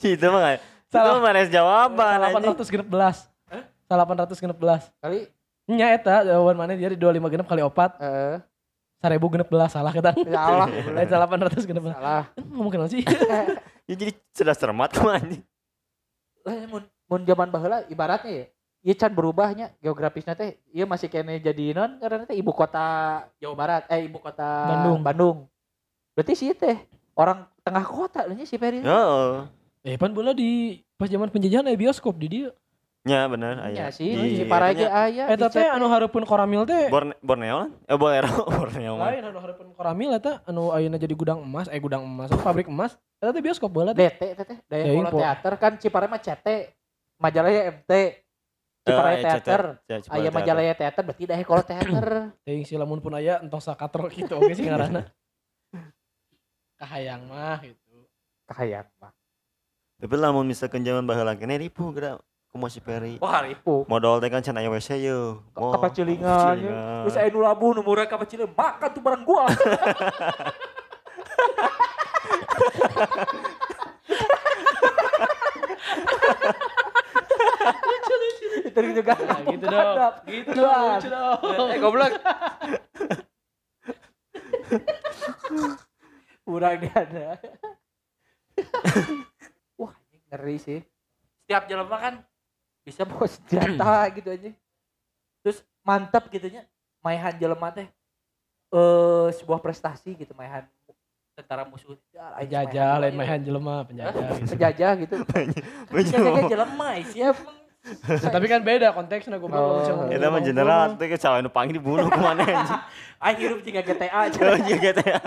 Itu 0.00 0.26
mah 0.32 0.56
Salah. 0.90 1.12
Itu 1.12 1.20
mah 1.20 1.32
res 1.36 1.52
jawaban 1.52 2.24
anjing. 2.24 2.56
800 2.56 2.72
genep 2.72 2.88
belas. 2.88 3.28
Salah 3.84 4.08
800 4.08 4.32
genep 4.42 4.56
belas. 4.56 4.88
Kali 4.98 5.28
Nya 5.70 5.94
eta 5.94 6.26
jawaban 6.26 6.58
mana 6.58 6.74
dia 6.74 6.90
25 6.90 6.98
genep 7.30 7.46
kali 7.46 7.62
opat. 7.62 7.94
eh 8.02 8.42
Sarebu 9.02 9.26
genep 9.34 9.50
belas 9.50 9.74
salah 9.74 9.90
kita. 9.90 10.14
salah. 10.14 10.70
Lain 10.70 11.08
salah 11.10 11.26
800 11.26 11.66
genep 11.66 11.82
belas. 11.82 11.98
Salah. 11.98 12.24
Ngomong 12.38 12.70
kenal 12.70 12.88
sih? 12.88 13.02
Ya 13.90 13.98
jadi 13.98 14.14
sudah 14.30 14.54
cermat 14.54 14.94
mah 15.02 15.18
anjing. 15.18 15.42
Lah 16.46 16.54
mun 16.70 16.86
mun 17.10 17.20
zaman 17.26 17.50
baheula 17.50 17.82
ibaratnya 17.90 18.30
ya 18.30 18.46
Ieu 18.82 18.94
can 18.98 19.10
berubahnya 19.10 19.74
geografisnya 19.78 20.34
teh 20.34 20.58
ieu 20.74 20.86
masih 20.86 21.06
kene 21.06 21.42
jadi 21.42 21.74
non 21.74 21.98
karena 22.02 22.26
teh 22.26 22.34
ibu 22.34 22.54
kota 22.54 22.82
Jawa 23.42 23.54
Barat 23.58 23.82
eh 23.90 24.06
ibu 24.06 24.22
kota 24.22 24.46
Bandung. 24.70 25.00
Bandung. 25.02 25.36
Berarti 26.14 26.34
sih 26.38 26.54
teh 26.54 26.78
orang 27.18 27.46
tengah 27.66 27.82
kota 27.86 28.26
nya 28.30 28.46
si 28.46 28.54
Peri. 28.54 28.82
Heeh. 28.82 29.30
Eh 29.82 29.98
pan 29.98 30.14
bola 30.14 30.30
di 30.30 30.78
pas 30.94 31.10
zaman 31.10 31.30
penjajahan 31.30 31.66
ada 31.66 31.78
bioskop 31.78 32.14
di 32.18 32.26
dia. 32.30 32.50
Ya 33.02 33.26
bener 33.26 33.58
Iya 33.74 33.90
aya. 33.90 33.90
sih, 33.90 34.14
Di- 34.14 34.38
si 34.38 34.44
Parah 34.46 34.70
ge 34.70 34.86
nya 34.86 34.94
aya. 34.94 35.24
Eta 35.26 35.50
teh 35.50 35.66
anu 35.66 35.90
hareupeun 35.90 36.22
koramil 36.22 36.62
teh 36.62 36.86
Borne- 36.86 37.18
Borneo 37.18 37.66
kan? 37.66 37.70
Eh 37.82 37.98
Bolero, 37.98 38.30
Borneo 38.62 38.94
lain 38.94 39.26
anu 39.26 39.42
hareupeun 39.42 39.74
koramil 39.74 40.14
eta 40.14 40.38
anu 40.46 40.70
ayeuna 40.70 40.96
jadi 40.96 41.10
gudang 41.10 41.42
emas, 41.42 41.66
eh 41.66 41.82
gudang 41.82 42.06
emas, 42.06 42.30
pabrik 42.30 42.70
emas. 42.70 42.94
Eta 43.18 43.34
teh 43.34 43.42
bioskop 43.42 43.74
baheula 43.74 43.90
teh. 43.90 44.06
DT 44.06 44.22
teteh, 44.38 44.56
Daya 44.64 44.82
Daya 44.84 44.94
Pola 44.94 45.10
Info. 45.10 45.18
Teater 45.18 45.54
kan 45.58 45.72
Ciparai 45.76 46.06
mah 46.06 46.20
CT. 46.20 46.46
Majalaya 47.18 47.60
MT. 47.74 47.90
Ciparai 48.82 49.10
Eh, 49.10 49.18
aya 49.18 49.24
Teater. 49.34 49.62
Ya, 49.82 49.96
Ciparai 49.98 50.14
Aya 50.14 50.22
Teater. 50.22 50.36
Majalaya 50.38 50.72
Teater 50.78 51.02
berarti 51.02 51.24
Daya 51.26 51.42
Pola 51.42 51.62
Teater. 51.64 52.06
Teuing 52.46 52.62
si 52.62 52.74
lamun 52.74 52.98
pun 52.98 53.14
aya 53.14 53.42
entos 53.42 53.66
sakatro 53.66 54.06
gitu 54.08 54.38
oge 54.38 54.54
sih 54.54 54.62
ngaranna. 54.62 55.10
Kahayang 56.78 57.26
mah 57.26 57.58
gitu. 57.62 58.06
Kahayang 58.46 58.86
mah. 58.98 59.10
Tapi 59.98 60.14
lamun 60.14 60.46
misalkan 60.46 60.82
zaman 60.82 61.02
baheula 61.02 61.34
kene 61.34 61.58
ribu 61.58 61.90
geura 61.90 62.18
kumaha 62.52 62.68
si 62.68 62.84
Peri. 62.84 63.16
Wah, 63.16 63.40
ribu. 63.40 63.88
Modal 63.88 64.20
teh 64.20 64.28
kan 64.28 64.44
can 64.44 64.60
aya 64.60 64.68
WC 64.68 65.00
ye. 65.00 65.16
Mo- 65.56 65.72
Kapacilingan. 65.72 66.20
kapacilingan. 66.20 67.02
Terus 67.02 67.16
aya 67.16 67.28
nu 67.32 67.40
labuh 67.40 67.72
nu 67.72 67.80
murah 67.80 68.04
kapacilingan. 68.04 68.52
Makan 68.52 68.88
tuh 68.92 69.00
barang 69.00 69.24
gua. 69.24 69.48
Itu 78.62 78.80
juga 78.94 79.12
Nah, 79.18 79.40
gitu 79.44 79.66
dong. 79.66 79.96
Gitu 80.26 80.50
dong. 80.52 80.86
Lucu 80.92 81.08
dong. 81.08 81.38
Eh 81.68 81.78
goblok. 81.78 82.12
Kurang 86.42 86.76
dia 86.80 86.92
ada. 86.94 87.26
Wah, 89.78 89.94
ngeri 90.30 90.56
sih. 90.58 90.80
Setiap 91.44 91.68
jalan 91.68 91.86
makan 91.86 92.12
bisa 92.82 93.06
bawa 93.06 93.26
senjata 93.34 93.94
gitu 94.14 94.28
aja. 94.30 94.50
Terus 95.42 95.58
mantap 95.82 96.26
gitu 96.30 96.46
nya. 96.50 96.66
Maihan 97.02 97.34
jelema 97.34 97.74
teh 97.74 97.90
eh 98.72 99.28
sebuah 99.36 99.58
prestasi 99.58 100.14
gitu 100.14 100.32
maihan 100.38 100.64
tentara 101.34 101.66
musuh. 101.66 101.98
Ya, 102.14 102.30
lain 102.38 102.46
Penjajah 102.46 102.92
lain 103.02 103.14
maihan 103.18 103.40
jelema 103.42 103.74
penjajah 103.88 104.12
gitu. 104.38 104.52
penjajah 104.54 104.92
gitu. 105.02 105.14
Penjajah 105.92 106.42
jelema 106.46 106.88
siap. 107.10 107.36
Tapi 108.22 108.46
kan 108.46 108.62
beda 108.62 108.94
konteksnya 108.94 109.42
gue 109.42 109.50
Oh. 109.50 110.06
Eta 110.06 110.30
mah 110.30 110.38
general 110.38 110.94
ke 110.94 111.18
cawai 111.18 111.42
nu 111.42 111.50
panggil 111.50 111.82
dibunuh 111.82 112.06
ku 112.06 112.20
mana 112.22 112.46
anjing. 112.46 112.80
Aing 113.18 113.38
hirup 113.42 113.60
juga 113.66 113.82
GTA 113.82 114.30
aja. 114.30 114.38
Oh 114.38 114.54
ya. 114.54 115.18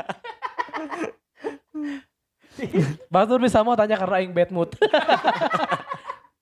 Batur 3.12 3.44
bisa 3.44 3.60
mau 3.60 3.76
tanya 3.76 4.00
karena 4.00 4.24
aing 4.24 4.32
bad 4.32 4.50
mood. 4.56 4.72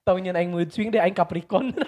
Taunya 0.03 0.35
aing 0.35 0.51
mood 0.51 0.69
swing 0.71 0.91
deh 0.91 0.99
aing 0.99 1.15
Capricorn. 1.15 1.71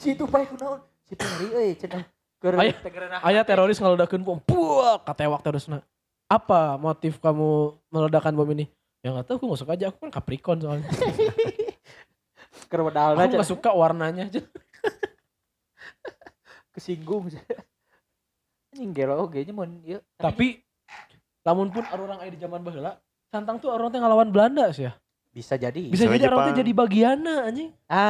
Si 0.00 0.18
itu 0.18 0.24
bae 0.26 0.42
kunaon? 0.48 0.80
Si 1.06 1.14
Peri 1.14 1.46
euy 1.52 1.78
cenah. 1.78 2.02
Ayah 3.22 3.46
teroris 3.46 3.78
ngeledakin 3.78 4.26
bom. 4.26 4.42
Puak 4.42 5.06
katewak 5.06 5.46
terusna. 5.46 5.78
Apa 6.26 6.74
motif 6.74 7.22
kamu 7.22 7.78
meledakan 7.92 8.34
bom 8.34 8.48
ini? 8.50 8.66
Ya 9.02 9.14
nggak 9.14 9.30
tahu, 9.30 9.50
aku 9.50 9.58
suka 9.58 9.78
aja. 9.78 9.90
Aku 9.90 10.02
kan 10.02 10.10
Capricorn 10.10 10.58
soalnya. 10.58 10.90
Keur 12.70 12.82
wedalna 12.88 13.22
Aku 13.22 13.38
nggak 13.38 13.50
suka 13.50 13.70
warnanya 13.70 14.26
aja. 14.26 14.42
kesinggung. 16.74 17.30
Anjing 18.72 18.90
gelo 18.96 19.22
oge 19.22 19.44
nya 19.44 19.52
mun. 19.52 19.82
Tapi, 20.16 20.62
lamun 21.44 21.68
pun 21.68 21.84
orang 21.92 22.24
aya 22.24 22.32
di 22.32 22.40
zaman 22.40 22.64
baheula, 22.64 22.98
Santang 23.32 23.56
tuh 23.56 23.72
orang 23.72 23.88
teh 23.88 23.96
ngelawan 23.96 24.28
Belanda 24.28 24.68
sih 24.70 24.84
ya. 24.84 24.92
bisa 25.32 25.56
jadi. 25.56 25.88
Bisa 25.88 26.04
Sampai 26.04 26.20
jadi 26.20 26.28
orang 26.28 26.52
Jepang. 26.52 26.58
jadi 26.60 26.72
bagianna 26.76 27.34
anjing. 27.48 27.72
Ah. 27.88 28.04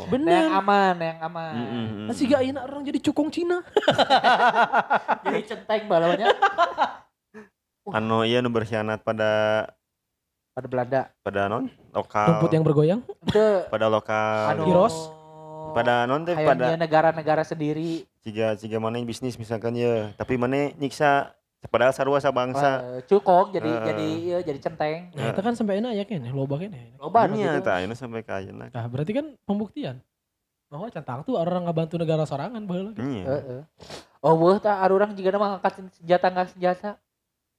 Oh. 0.00 0.08
Bener. 0.08 0.32
Nah, 0.32 0.40
yang 0.40 0.56
aman, 0.56 0.94
yang 0.96 1.18
aman. 1.20 1.52
Mm-mm. 1.52 1.84
Masih 2.08 2.24
gak 2.26 2.40
enak 2.42 2.62
orang 2.64 2.82
jadi 2.82 2.98
cukong 3.04 3.28
Cina. 3.28 3.60
Jadi 5.24 5.40
centeng 5.44 5.84
balanya 5.84 6.32
Anu 7.96 8.24
iya 8.24 8.40
nu 8.40 8.48
berkhianat 8.48 9.04
pada 9.04 9.64
pada 10.50 10.66
Belanda. 10.66 11.00
pada 11.20 11.44
non 11.44 11.68
lokal. 11.92 12.40
Rumput 12.40 12.50
yang 12.50 12.64
bergoyang. 12.64 13.00
Pada 13.72 13.86
lokal. 13.86 14.56
anu 14.56 14.64
Heroes. 14.64 14.96
pada 15.74 16.06
non 16.06 16.22
teh 16.22 16.32
pada 16.32 16.78
negara-negara 16.78 17.42
sendiri 17.42 18.06
jika 18.22 18.54
jika 18.54 18.78
mana 18.78 18.94
yang 18.94 19.04
bisnis 19.04 19.34
misalkan 19.34 19.74
ya 19.74 20.14
tapi 20.14 20.38
mana 20.38 20.70
nyiksa 20.72 21.34
padahal 21.68 21.92
sarua 21.92 22.18
sabangsa 22.20 23.00
eh, 23.00 23.00
cukong 23.08 23.54
jadi 23.54 23.70
Eh. 23.70 23.82
jadi 23.86 24.06
iya, 24.20 24.38
jadi 24.44 24.58
centeng. 24.60 25.12
Nah, 25.14 25.32
itu 25.32 25.40
kan 25.40 25.54
sampai 25.56 25.80
enak 25.80 25.92
ya 25.96 26.04
kan, 26.04 26.20
loba 26.30 26.54
kan 26.60 26.70
ya. 26.70 26.84
Loba 27.00 27.20
Iya, 27.30 27.58
gitu. 27.58 27.64
tak 27.64 27.74
ayeuna 27.80 27.94
sampai 27.96 28.20
ka 28.22 28.40
ayeuna. 28.40 28.68
Nah, 28.68 28.86
berarti 28.88 29.12
kan 29.16 29.26
pembuktian 29.48 29.96
bahwa 30.68 30.90
Cantang 30.90 31.22
tuh 31.22 31.38
orang 31.38 31.64
nggak 31.64 31.76
bantu 31.76 31.94
negara 32.00 32.24
sorangan 32.26 32.62
baheula. 32.66 32.92
Iya. 32.98 33.24
Heeh. 33.24 33.60
Oh, 34.24 34.34
weuh 34.40 34.56
tah 34.56 34.80
orang 34.82 35.12
juga 35.12 35.36
mah 35.36 35.60
ngangkat 35.60 35.72
senjata 36.00 36.26
nggak 36.32 36.48
senjata. 36.56 36.90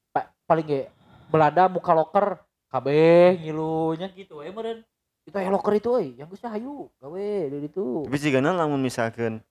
Pa, 0.10 0.34
paling 0.50 0.66
ge 0.66 0.82
Belanda 1.30 1.70
muka 1.70 1.94
loker 1.94 2.42
kabeh 2.70 3.40
ngilunya 3.40 4.10
gitu 4.12 4.42
we 4.42 4.50
meureun. 4.52 4.82
Itu 5.26 5.36
aya 5.42 5.50
loker 5.50 5.74
itu 5.74 5.90
euy, 5.90 6.14
yang 6.22 6.30
geus 6.30 6.46
hayu 6.46 6.86
gawe 7.02 7.28
di 7.50 7.58
ditu. 7.66 8.06
Tapi 8.06 8.18
jika 8.22 8.38
lamun 8.42 8.78
misalkan 8.78 9.42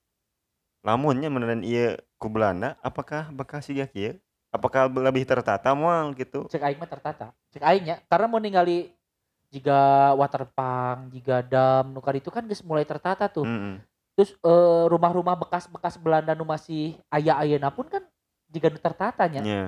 lamunnya 0.84 1.32
beneran 1.32 1.64
iya 1.66 1.98
ku 2.20 2.30
Belanda, 2.30 2.76
apakah 2.78 3.32
bekas 3.34 3.66
siga 3.66 3.88
kieu? 3.88 4.14
Apakah 4.54 4.86
lebih 4.86 5.26
tertata 5.26 5.74
moal 5.74 6.14
gitu? 6.14 6.46
Cek 6.46 6.62
aing 6.62 6.78
mah 6.78 6.86
tertata. 6.86 7.34
Cek 7.50 7.58
aing 7.58 7.84
nya 7.90 7.96
karena 8.06 8.30
mau 8.30 8.38
ningali 8.38 8.94
jika 9.50 10.14
waterpark, 10.14 11.10
jika 11.10 11.42
dam, 11.42 11.90
nukar 11.90 12.14
itu 12.14 12.30
kan 12.30 12.46
geus 12.46 12.62
mulai 12.62 12.86
tertata 12.86 13.26
tuh. 13.26 13.42
Heeh. 13.42 13.82
Terus 14.14 14.30
eh, 14.38 14.84
rumah-rumah 14.86 15.34
bekas-bekas 15.34 15.98
Belanda 15.98 16.38
nu 16.38 16.46
masih 16.46 16.94
aya 17.10 17.34
ayeuna 17.42 17.74
pun 17.74 17.90
kan 17.90 18.06
jika 18.46 18.70
nu 18.70 18.78
tertata 18.78 19.26
nya. 19.26 19.42
Nya. 19.42 19.64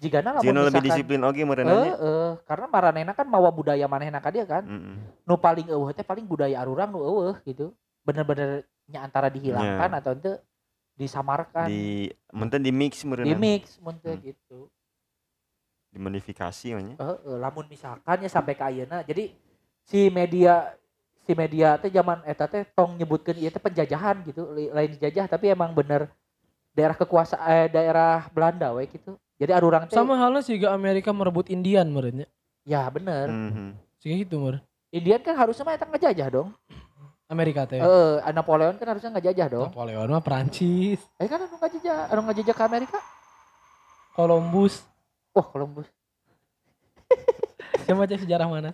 Jika 0.00 0.24
na 0.24 0.40
Jika 0.40 0.48
lamun 0.48 0.64
lebih 0.72 0.82
disiplin 0.88 1.20
oge 1.20 1.44
Eh, 1.44 1.46
meureunnya. 1.46 1.92
eh, 2.00 2.32
karena 2.48 2.66
maranehna 2.72 3.12
kan 3.12 3.28
mawa 3.28 3.52
budaya 3.52 3.84
manehna 3.84 4.24
ka 4.24 4.32
dia 4.32 4.48
kan. 4.48 4.64
Heeh. 4.64 4.96
Nu 5.28 5.36
paling 5.36 5.68
eueuh 5.68 5.92
teh 5.92 6.08
paling 6.08 6.24
budaya 6.24 6.56
arurang 6.64 6.88
nu 6.88 7.04
eueuh 7.04 7.36
gitu. 7.44 7.76
Bener-bener 8.00 8.64
nya 8.88 9.04
antara 9.04 9.28
dihilangkan 9.28 9.92
atau 10.00 10.16
ente 10.16 10.40
disamarkan, 10.96 11.68
di, 11.68 12.08
Di 12.08 12.34
menten 12.34 12.60
di 12.60 12.72
mix 12.72 13.04
meureunna. 13.04 13.36
mix 13.36 13.76
mun 13.78 13.94
teh 13.96 14.16
Hmm. 14.16 14.24
gitu. 14.24 14.58
Dimodifikasi 15.92 16.66
nya. 16.76 16.96
Heeh, 16.96 17.36
lamun 17.38 17.64
misalkan 17.66 18.20
ya 18.20 18.28
sampai 18.28 18.52
ke 18.52 18.64
ayeuna. 18.64 19.00
Jadi 19.00 19.32
si 19.80 20.08
media 20.08 20.72
si 21.24 21.32
media 21.32 21.76
teh 21.76 21.88
zaman 21.88 22.20
eta 22.24 22.44
teh 22.44 22.64
tong 22.68 22.96
nyebutkeun 22.96 23.36
ieu 23.36 23.48
teh 23.48 23.60
penjajahan 23.60 24.20
gitu, 24.22 24.44
lain 24.52 24.90
dijajah 24.92 25.26
tapi 25.26 25.48
emang 25.48 25.72
bener 25.72 26.08
daerah 26.70 26.92
kekuasaan 26.92 27.48
eh, 27.48 27.68
daerah 27.68 28.28
Belanda 28.28 28.72
we 28.72 28.84
gitu. 28.86 29.16
Jadi 29.36 29.52
arurang 29.52 29.88
teh 29.88 29.96
Sama 29.96 30.16
halnya 30.16 30.40
sih 30.40 30.56
gak 30.56 30.72
Amerika 30.72 31.12
merebut 31.12 31.48
Indian 31.48 31.86
menurutnya. 31.86 32.28
ya 32.62 32.84
bener. 32.88 33.30
Mhm. 33.30 33.78
Sih 33.96 34.12
gitu 34.20 34.36
menurut. 34.36 34.60
Indian 34.90 35.20
kan 35.20 35.34
harusnya 35.34 35.62
mah 35.62 35.74
eta 35.74 35.86
ngejajah 35.86 36.28
dong. 36.30 36.50
Amerika 37.26 37.66
teh. 37.66 37.82
Eh, 37.82 38.16
Napoleon 38.30 38.78
kan 38.78 38.86
harusnya 38.86 39.10
ngejajah 39.18 39.46
dong. 39.50 39.68
Napoleon 39.70 40.06
mah 40.06 40.22
Perancis, 40.22 41.02
Eh 41.18 41.26
kan 41.26 41.42
anu 41.42 41.58
ngajajah, 41.58 41.98
anu 42.14 42.20
ngajajah 42.30 42.54
ke 42.54 42.62
Amerika. 42.62 42.98
Columbus. 44.14 44.86
Wah, 45.34 45.46
Columbus. 45.50 45.90
Siapa 47.84 48.06
aja 48.06 48.16
sejarah 48.16 48.46
mana? 48.46 48.70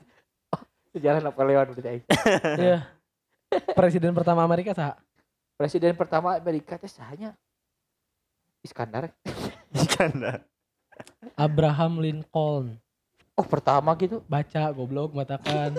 Sejarah 0.93 1.25
Napoleon 1.25 1.73
udah 1.73 1.83
aing. 1.89 2.05
Iya. 2.61 2.79
Presiden 3.73 4.13
pertama 4.13 4.45
Amerika 4.45 4.77
sah. 4.77 4.97
Presiden 5.57 5.97
pertama 5.97 6.37
Amerika 6.37 6.77
teh 6.77 6.89
sahanya 6.89 7.33
Iskandar. 8.61 9.11
Iskandar. 9.77 10.45
Abraham 11.35 11.99
Lincoln. 12.05 12.77
Oh, 13.33 13.47
pertama 13.49 13.97
gitu. 13.97 14.21
Baca 14.29 14.69
goblok 14.77 15.17
matakan. 15.17 15.73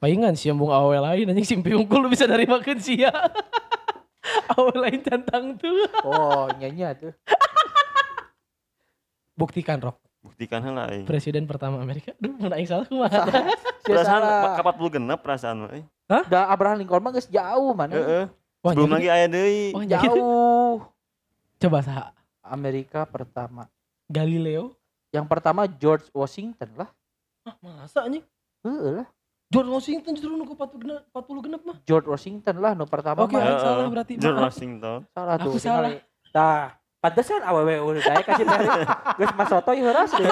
Palingan 0.00 0.32
si 0.32 0.48
embung 0.48 0.72
awe 0.72 0.96
lain 0.96 1.28
anjing 1.28 1.44
simpi 1.44 1.76
unggul 1.76 2.00
lu 2.00 2.08
bisa 2.08 2.24
dari 2.24 2.48
makan 2.48 2.80
sia. 2.80 3.12
awe 4.56 4.72
lain 4.72 5.04
cantang 5.04 5.60
tuh. 5.60 5.84
Oh, 6.02 6.48
nyanyi 6.56 6.88
tuh. 6.96 7.12
Buktikan 9.40 9.76
Rok. 9.76 10.00
Buktikan 10.20 10.60
heula 10.60 10.88
aing. 10.88 11.04
Presiden 11.04 11.44
pertama 11.44 11.80
Amerika. 11.80 12.16
Duh, 12.16 12.32
mana 12.32 12.56
yang 12.56 12.68
salah 12.68 12.86
kumaha? 12.88 13.28
Perasaan 13.84 14.20
salah. 14.20 14.56
ka 14.56 14.62
40 14.72 14.96
genep 14.96 15.20
perasaan 15.20 15.56
mah. 15.64 15.70
euy. 15.72 15.84
Da 16.28 16.48
Abraham 16.48 16.80
Lincoln 16.80 17.00
mah 17.00 17.12
geus 17.12 17.28
jauh 17.28 17.72
mana. 17.72 17.92
Heeh. 17.92 18.24
Wah, 18.60 18.72
Belum 18.76 18.88
jadi- 18.88 18.96
lagi 19.00 19.08
aya 19.08 19.26
deui. 19.28 19.64
Wah, 19.72 19.84
jadi- 19.84 20.04
Jauh. 20.12 20.76
Coba 21.56 21.78
sah. 21.80 22.12
Amerika 22.40 23.04
pertama. 23.04 23.68
Galileo. 24.08 24.76
Yang 25.12 25.26
pertama 25.28 25.68
George 25.68 26.08
Washington 26.12 26.68
lah. 26.76 26.88
Ah, 27.44 27.56
masa 27.60 28.04
anjing? 28.04 28.24
Heeh 28.60 29.00
lah. 29.00 29.08
George 29.50 29.66
Washington 29.66 30.14
justru 30.14 30.38
nu 30.38 30.46
ke 30.46 30.54
40 30.54 30.78
genep, 30.78 31.02
40 31.10 31.42
genep 31.42 31.66
mah. 31.66 31.74
George 31.82 32.06
Washington 32.06 32.62
lah 32.62 32.70
nu 32.78 32.86
pertama 32.86 33.26
Oke, 33.26 33.34
mah. 33.34 33.42
Aing 33.42 33.58
salah 33.58 33.90
berarti. 33.90 34.14
George 34.14 34.38
Maaf. 34.38 34.54
Washington. 34.54 34.98
Salah 35.10 35.34
tuh. 35.42 35.50
Aku 35.50 35.58
salah. 35.58 35.90
Tah, 36.30 36.78
pantesan 37.02 37.42
awewe 37.42 37.82
udah 37.82 38.02
saya 38.06 38.22
kasih 38.22 38.46
dari 38.46 38.70
geus 39.18 39.34
masoto 39.34 39.74
ieu 39.74 39.90
heuras. 39.90 40.14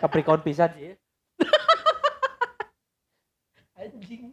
Capricorn 0.00 0.40
pisan 0.40 0.72
sih. 0.80 0.96
Anjing. 3.76 4.32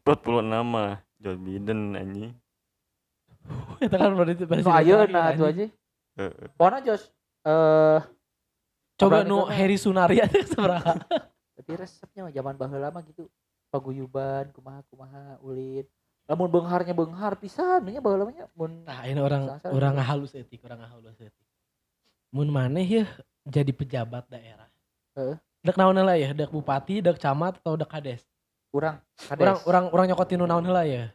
46 0.00 0.64
mah 0.64 1.04
Joe 1.20 1.36
Biden 1.36 1.92
anjing. 1.92 2.32
Itu 3.84 3.96
kan 4.00 4.16
baru 4.16 4.32
itu 4.32 4.48
Nu 4.48 4.72
ayeuna 4.72 5.20
atuh 5.34 5.52
aja. 5.52 5.68
Heeh. 6.16 6.80
Jos 6.88 7.12
eh 7.44 8.00
Coba 8.96 9.22
nu. 9.22 9.44
Heri 9.46 9.76
Sunari 9.76 10.24
aja 10.24 10.40
seberapa. 10.50 10.96
tapi 11.56 11.72
resepnya 11.76 12.28
mah 12.28 12.32
zaman 12.32 12.54
baheula 12.56 12.88
mah 12.90 13.02
gitu. 13.04 13.28
Paguyuban 13.68 14.48
kumaha 14.56 14.80
kumaha 14.88 15.36
ulin. 15.40 15.84
Lamun 16.26 16.50
beungharnya 16.50 16.90
beunghar 16.90 17.38
pisan 17.38 17.86
nya 17.86 18.00
baheula 18.00 18.24
mah 18.26 18.34
nya 18.34 18.46
mun 18.56 18.82
Nah, 18.82 19.04
ini 19.04 19.20
orang 19.20 19.46
Sasar. 19.46 19.70
orang 19.70 19.92
ngahalus 20.00 20.32
etik, 20.34 20.60
orang 20.64 20.80
ngahalus 20.82 21.18
etik. 21.20 21.46
Mun 22.32 22.48
maneh 22.50 22.86
ya 22.86 23.04
jadi 23.44 23.70
pejabat 23.70 24.26
daerah. 24.26 24.68
Heeh. 25.14 25.36
Dek 25.62 25.76
naon 25.76 25.96
heula 25.98 26.14
ya? 26.16 26.30
Dek 26.32 26.50
bupati, 26.50 27.02
dek 27.02 27.18
camat 27.18 27.58
atau 27.60 27.76
dek 27.76 27.90
kades? 27.90 28.22
urang 28.74 29.00
kades. 29.16 29.40
Orang 29.40 29.56
orang 29.64 29.84
orang 29.92 30.06
nyokotin 30.12 30.40
naon 30.40 30.64
heula 30.64 30.84
ya? 30.84 31.10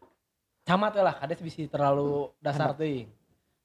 Camat 0.62 0.94
lah, 0.94 1.14
kades 1.18 1.42
bisa 1.42 1.66
terlalu 1.68 2.30
dasar 2.38 2.74
teuing. 2.78 3.10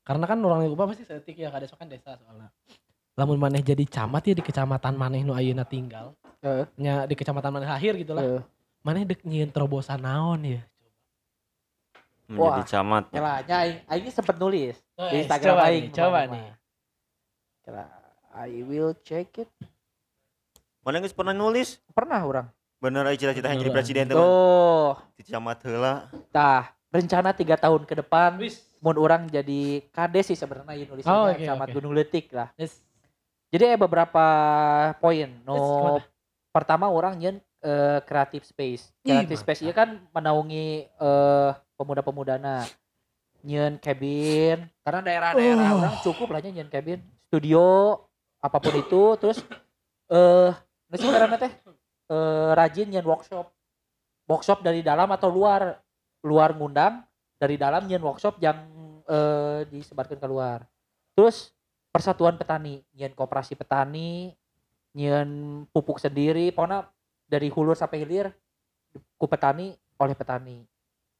Karena 0.01 0.25
kan 0.25 0.39
orang 0.39 0.65
lupa 0.65 0.87
pasti 0.87 1.03
seetik 1.05 1.37
ya 1.37 1.51
kades 1.51 1.73
kan 1.75 1.91
desa 1.91 2.15
soalnya. 2.17 2.49
Lamun 3.17 3.41
maneh 3.41 3.65
jadi 3.65 3.81
camat 3.83 4.29
ya 4.29 4.35
di 4.37 4.45
kecamatan 4.45 4.93
maneh 4.93 5.25
nu 5.25 5.33
ayeuna 5.33 5.65
tinggal. 5.65 6.13
Heeh. 6.45 6.69
Nya 6.77 7.09
di 7.09 7.17
kecamatan 7.17 7.49
maneh 7.49 7.65
lahir 7.65 7.97
gitu 7.97 8.13
lah. 8.13 8.21
Heeh. 8.23 8.43
Maneh 8.85 9.03
dek 9.03 9.25
nyieun 9.25 9.49
terobosan 9.49 10.05
naon 10.05 10.45
ya? 10.45 10.61
Menjadi 12.29 12.61
Wah. 12.61 12.69
camat. 12.69 13.05
Nyala, 13.11 13.35
nya 13.43 13.57
aing 13.65 13.79
aing 13.89 14.13
sempet 14.13 14.37
nulis 14.37 14.77
Oh, 14.95 15.09
di 15.09 15.25
Instagram 15.25 15.55
coba 15.55 15.65
aing. 15.65 15.83
nih, 15.83 15.93
coba 15.95 16.19
nih. 16.29 16.47
Kira 17.63 17.85
I 18.37 18.61
will 18.63 18.93
check 19.01 19.33
it. 19.41 19.49
Mana 20.85 21.01
geus 21.01 21.17
pernah 21.17 21.33
nulis? 21.33 21.81
Pernah 21.91 22.21
orang. 22.21 22.47
Bener 22.77 23.03
aya 23.03 23.17
cita-cita 23.17 23.49
yang 23.49 23.59
jadi 23.59 23.73
presiden 23.73 24.05
teman. 24.07 24.21
Tuh, 24.21 24.93
Di 25.17 25.25
camat 25.25 25.59
heula. 25.65 26.13
tah 26.29 26.77
rencana 26.93 27.33
tiga 27.33 27.57
tahun 27.57 27.83
ke 27.83 27.97
depan 27.97 28.37
Wis. 28.37 28.61
mun 28.79 28.95
orang 28.97 29.25
jadi 29.27 29.81
kades 29.89 30.29
sih 30.29 30.37
sebenarnya 30.37 30.77
ieu 30.77 30.87
nulisnya 30.87 31.09
Oh, 31.09 31.27
oke, 31.27 31.41
camat 31.41 31.67
oke. 31.67 31.75
Gunung 31.75 31.97
Letik 31.97 32.29
lah. 32.31 32.53
Wis. 32.55 32.85
Jadi 33.51 33.63
ada 33.73 33.79
beberapa 33.79 34.25
poin. 34.99 35.31
No, 35.47 35.99
pertama 36.51 36.91
orang 36.91 37.15
nyen 37.17 37.37
eh, 37.63 37.99
creative 38.03 38.43
space. 38.43 38.91
Ih, 39.07 39.15
Creative 39.23 39.39
space 39.39 39.61
ieu 39.63 39.75
kan 39.75 40.03
menaungi 40.11 40.87
eh 40.91 41.51
pemuda-pemudana. 41.79 42.67
Nyen 43.47 43.79
cabin 43.79 44.67
karena 44.83 45.01
daerah-daerah 45.07 45.69
Oh. 45.71 45.79
orang 45.79 45.97
cukup 46.03 46.29
lah 46.35 46.41
nyen 46.43 46.67
cabin. 46.67 46.99
Studio 47.31 47.63
apa 48.43 48.59
pun 48.59 48.75
itu 48.75 49.03
terus 49.23 49.39
eh 50.11 50.51
nasi 50.91 51.07
karena 51.07 51.39
teh 51.39 51.53
eh 52.11 52.51
rajin 52.55 52.91
nyen 52.91 53.07
workshop. 53.07 53.47
Workshop 54.27 54.67
dari 54.67 54.83
dalam 54.83 55.07
atau 55.15 55.31
luar. 55.31 55.79
Luar 56.27 56.51
ngundang 56.59 57.07
dari 57.39 57.55
dalam 57.55 57.87
nyen 57.87 58.03
workshop 58.03 58.43
yang 58.43 58.59
eh 59.07 59.63
disebarkan 59.71 60.19
keluar. 60.19 60.67
Terus 61.15 61.55
persatuan 61.97 62.37
petani, 62.37 62.85
nyen 62.93 63.17
koperasi 63.17 63.57
petani, 63.57 64.37
nyen 64.93 65.65
pupuk 65.73 65.97
sendiri, 65.97 66.53
pokoknya 66.53 66.85
dari 67.25 67.49
hulu 67.49 67.73
sampai 67.73 68.05
hilir 68.05 68.29
ku 69.17 69.25
petani 69.25 69.73
oleh 69.97 70.13
petani. 70.13 70.61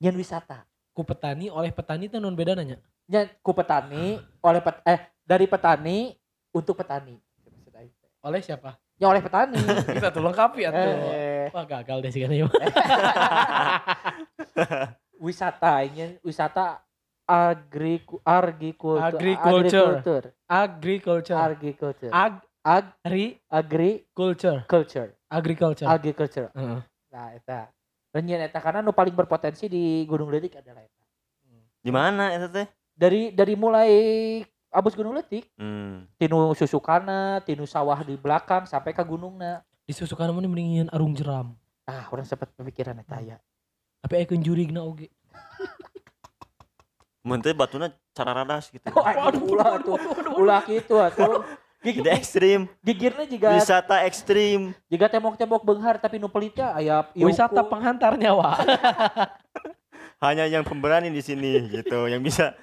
Nyen 0.05 0.13
wisata. 0.13 0.69
Ku 0.93 1.01
petani 1.01 1.49
oleh 1.49 1.73
petani 1.73 2.13
itu 2.13 2.21
non 2.21 2.37
beda 2.37 2.53
nanya. 2.53 2.77
Nyen 3.09 3.33
ku 3.41 3.57
petani 3.57 4.21
oleh 4.45 4.61
pet, 4.61 4.85
eh 4.85 5.01
dari 5.25 5.49
petani 5.49 6.13
untuk 6.53 6.77
petani. 6.77 7.17
Oleh 8.21 8.45
siapa? 8.45 8.77
Ya 9.01 9.09
oleh 9.09 9.25
petani. 9.25 9.57
Kita 9.97 10.13
tuh 10.13 10.21
lengkapi 10.21 10.61
ya 10.67 10.71
tuh. 10.77 10.93
eh, 11.09 11.49
Wah 11.57 11.65
gagal 11.65 12.05
deh 12.05 12.11
sih 12.13 12.21
kan 12.21 12.37
ya. 12.37 12.45
wisata, 15.25 15.81
nyen 15.89 16.21
wisata 16.21 16.85
agrikultur, 17.27 18.23
Agriculture. 18.23 19.35
agrikultur, 19.37 20.23
Agriculture. 20.47 21.37
agrikultur, 21.37 22.11
Ag 22.11 22.35
ag, 22.63 22.87
ri 23.05 23.39
agriculture, 23.47 24.63
culture. 24.65 25.11
Agriculture. 25.29 25.87
agriculture. 25.87 26.49
Heeh. 26.51 26.81
Nah, 27.11 27.29
eta. 27.33 27.71
Dan 28.11 28.25
nyen 28.25 28.43
eta 28.43 28.59
karena 28.59 28.81
nu 28.81 28.91
paling 28.91 29.13
berpotensi 29.13 29.67
di 29.67 30.03
Gunung 30.05 30.29
Letik 30.29 30.57
adalah 30.57 30.81
eta. 30.81 31.05
Di 31.79 31.91
mana 31.91 32.31
eta 32.31 32.47
teh? 32.49 32.67
Dari 32.91 33.31
dari 33.31 33.55
mulai 33.55 33.91
abus 34.69 34.95
Gunung 34.95 35.15
Letik, 35.15 35.51
Hmm. 35.55 36.07
tinu 36.17 36.51
susukana, 36.53 37.39
tinu 37.41 37.65
sawah 37.65 38.01
di 38.01 38.15
belakang 38.15 38.65
sampai 38.65 38.91
ke 38.91 39.03
gunungna. 39.03 39.63
Disusukan 39.85 40.27
mana 40.29 40.45
mendingin 40.45 40.91
arung 40.91 41.13
jeram. 41.13 41.55
Ah, 41.85 42.11
orang 42.11 42.25
sempat 42.25 42.51
pemikiran 42.53 42.99
eta 42.99 43.21
ya. 43.21 43.37
Tapi 44.01 44.15
ayeuna 44.17 44.43
jurigna 44.43 44.81
oge. 44.83 45.07
Mun 47.27 47.43
teh 47.43 47.51
batuna 47.51 47.91
cara 48.15 48.31
radas 48.31 48.71
gitu. 48.71 48.87
Oh, 48.95 49.03
anjing 49.03 49.43
ulah 49.51 49.83
tuh. 49.83 49.99
Ulah 50.39 50.63
gitu 50.63 50.95
atuh. 51.03 51.43
Jadi 51.83 52.03
Gigir, 52.03 52.13
ekstrim, 52.19 52.61
gigirnya 52.83 53.27
juga 53.31 53.49
wisata 53.55 54.03
ekstrim. 54.09 54.75
juga 54.91 55.07
tembok-tembok 55.07 55.63
benghar 55.63 56.03
tapi 56.03 56.19
nu 56.19 56.27
pelitnya 56.27 56.75
aya 56.75 57.07
iuku. 57.15 57.31
Wisata 57.31 57.63
penghantar 57.63 58.19
nyawa. 58.19 58.59
Hanya 60.25 60.51
yang 60.51 60.67
pemberani 60.67 61.13
di 61.13 61.23
sini 61.23 61.63
gitu, 61.71 62.09
yang 62.11 62.25
bisa 62.25 62.57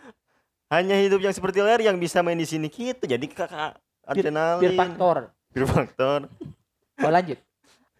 hanya 0.73 0.97
hidup 0.97 1.21
yang 1.21 1.29
seperti 1.29 1.61
ler 1.61 1.85
yang 1.85 1.95
bisa 2.01 2.25
main 2.25 2.35
di 2.35 2.49
sini 2.49 2.65
gitu. 2.65 3.05
Jadi 3.05 3.29
kakak 3.29 3.77
adrenalin. 4.09 4.65
Pir 4.65 4.73
faktor. 4.73 5.17
Pir 5.53 5.65
faktor. 5.69 6.19
Oh, 6.97 7.11
lanjut. 7.13 7.37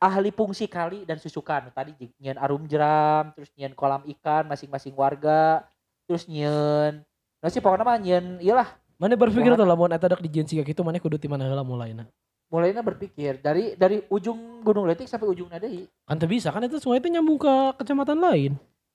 Ahli 0.02 0.34
fungsi 0.34 0.66
kali 0.66 1.06
dan 1.06 1.22
susukan. 1.22 1.70
Tadi 1.70 1.94
nyen 2.18 2.42
arum 2.42 2.66
jeram, 2.66 3.30
terus 3.38 3.54
nyen 3.54 3.78
kolam 3.78 4.02
ikan 4.18 4.50
masing-masing 4.50 4.98
warga, 4.98 5.62
terus 6.06 6.28
nyen 6.28 7.04
Nah 7.44 7.52
sih 7.52 7.60
pokoknya 7.60 7.84
mah 7.84 8.00
nyen 8.00 8.40
iyalah 8.40 8.72
Mana 8.96 9.20
berpikir 9.20 9.52
tuh 9.54 9.68
lamun 9.68 9.92
eta 9.92 10.08
dak 10.08 10.24
di 10.24 10.32
jensi 10.32 10.56
kayak 10.56 10.72
gitu 10.72 10.80
mana 10.80 10.96
kudu 10.96 11.20
ti 11.20 11.28
mana 11.28 11.44
heula 11.44 11.66
mulainya. 11.66 12.08
mulainya 12.48 12.80
berpikir 12.80 13.42
dari 13.42 13.74
dari 13.74 14.00
ujung 14.08 14.62
Gunung 14.62 14.86
Letik 14.86 15.10
sampai 15.10 15.26
ujung 15.28 15.50
Nadei. 15.50 15.90
Kan 16.06 16.16
teu 16.22 16.30
bisa 16.30 16.54
kan 16.54 16.62
itu 16.64 16.78
sungai 16.80 17.02
itu 17.02 17.10
nyambung 17.10 17.36
ke 17.42 17.52
kecamatan 17.82 18.16
lain. 18.16 18.52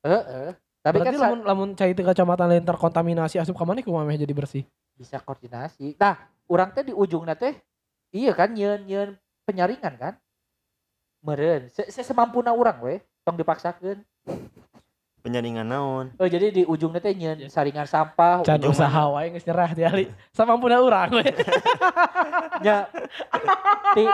Heeh. 0.06 0.54
Tapi 0.80 0.96
Berarti 1.02 1.18
kan 1.18 1.22
lamun 1.26 1.40
lamun 1.44 1.68
cai 1.74 1.92
teu 1.92 2.06
kecamatan 2.06 2.46
lain 2.48 2.64
terkontaminasi 2.64 3.36
asup 3.36 3.58
ka 3.58 3.66
mana 3.66 3.82
kumaha 3.82 4.06
meh 4.06 4.16
jadi 4.16 4.30
bersih. 4.32 4.62
bisa 4.94 5.18
koordinasi. 5.20 5.98
Nah, 5.98 6.16
orang 6.46 6.70
teh 6.72 6.86
di 6.86 6.94
ujung 6.94 7.26
teh 7.34 7.52
iya 8.14 8.30
kan 8.32 8.54
nyen 8.54 8.86
nyen 8.86 9.08
penyaringan 9.44 9.94
kan. 9.98 10.14
Meren, 11.20 11.66
se 11.68 11.90
se- 11.90 12.06
semampuna 12.06 12.54
orang 12.54 12.78
we, 12.80 12.94
tong 13.26 13.34
dipaksakeun. 13.36 13.98
Penyaringan 15.28 15.68
naon. 15.68 16.06
Oh, 16.16 16.24
jadi 16.24 16.48
di 16.48 16.64
ujung 16.64 16.96
teh 16.96 17.12
nyen 17.12 17.52
saringan 17.52 17.84
sampah. 17.84 18.40
Can 18.40 18.64
usaha 18.64 19.12
wae 19.12 19.28
geus 19.28 19.44
nyerah 19.44 19.76
ti 19.76 19.84
ali. 19.84 20.08
Samampuna 20.32 20.80
urang 20.80 21.12
we. 21.12 21.28
nya 22.64 22.88
ti 23.96 24.08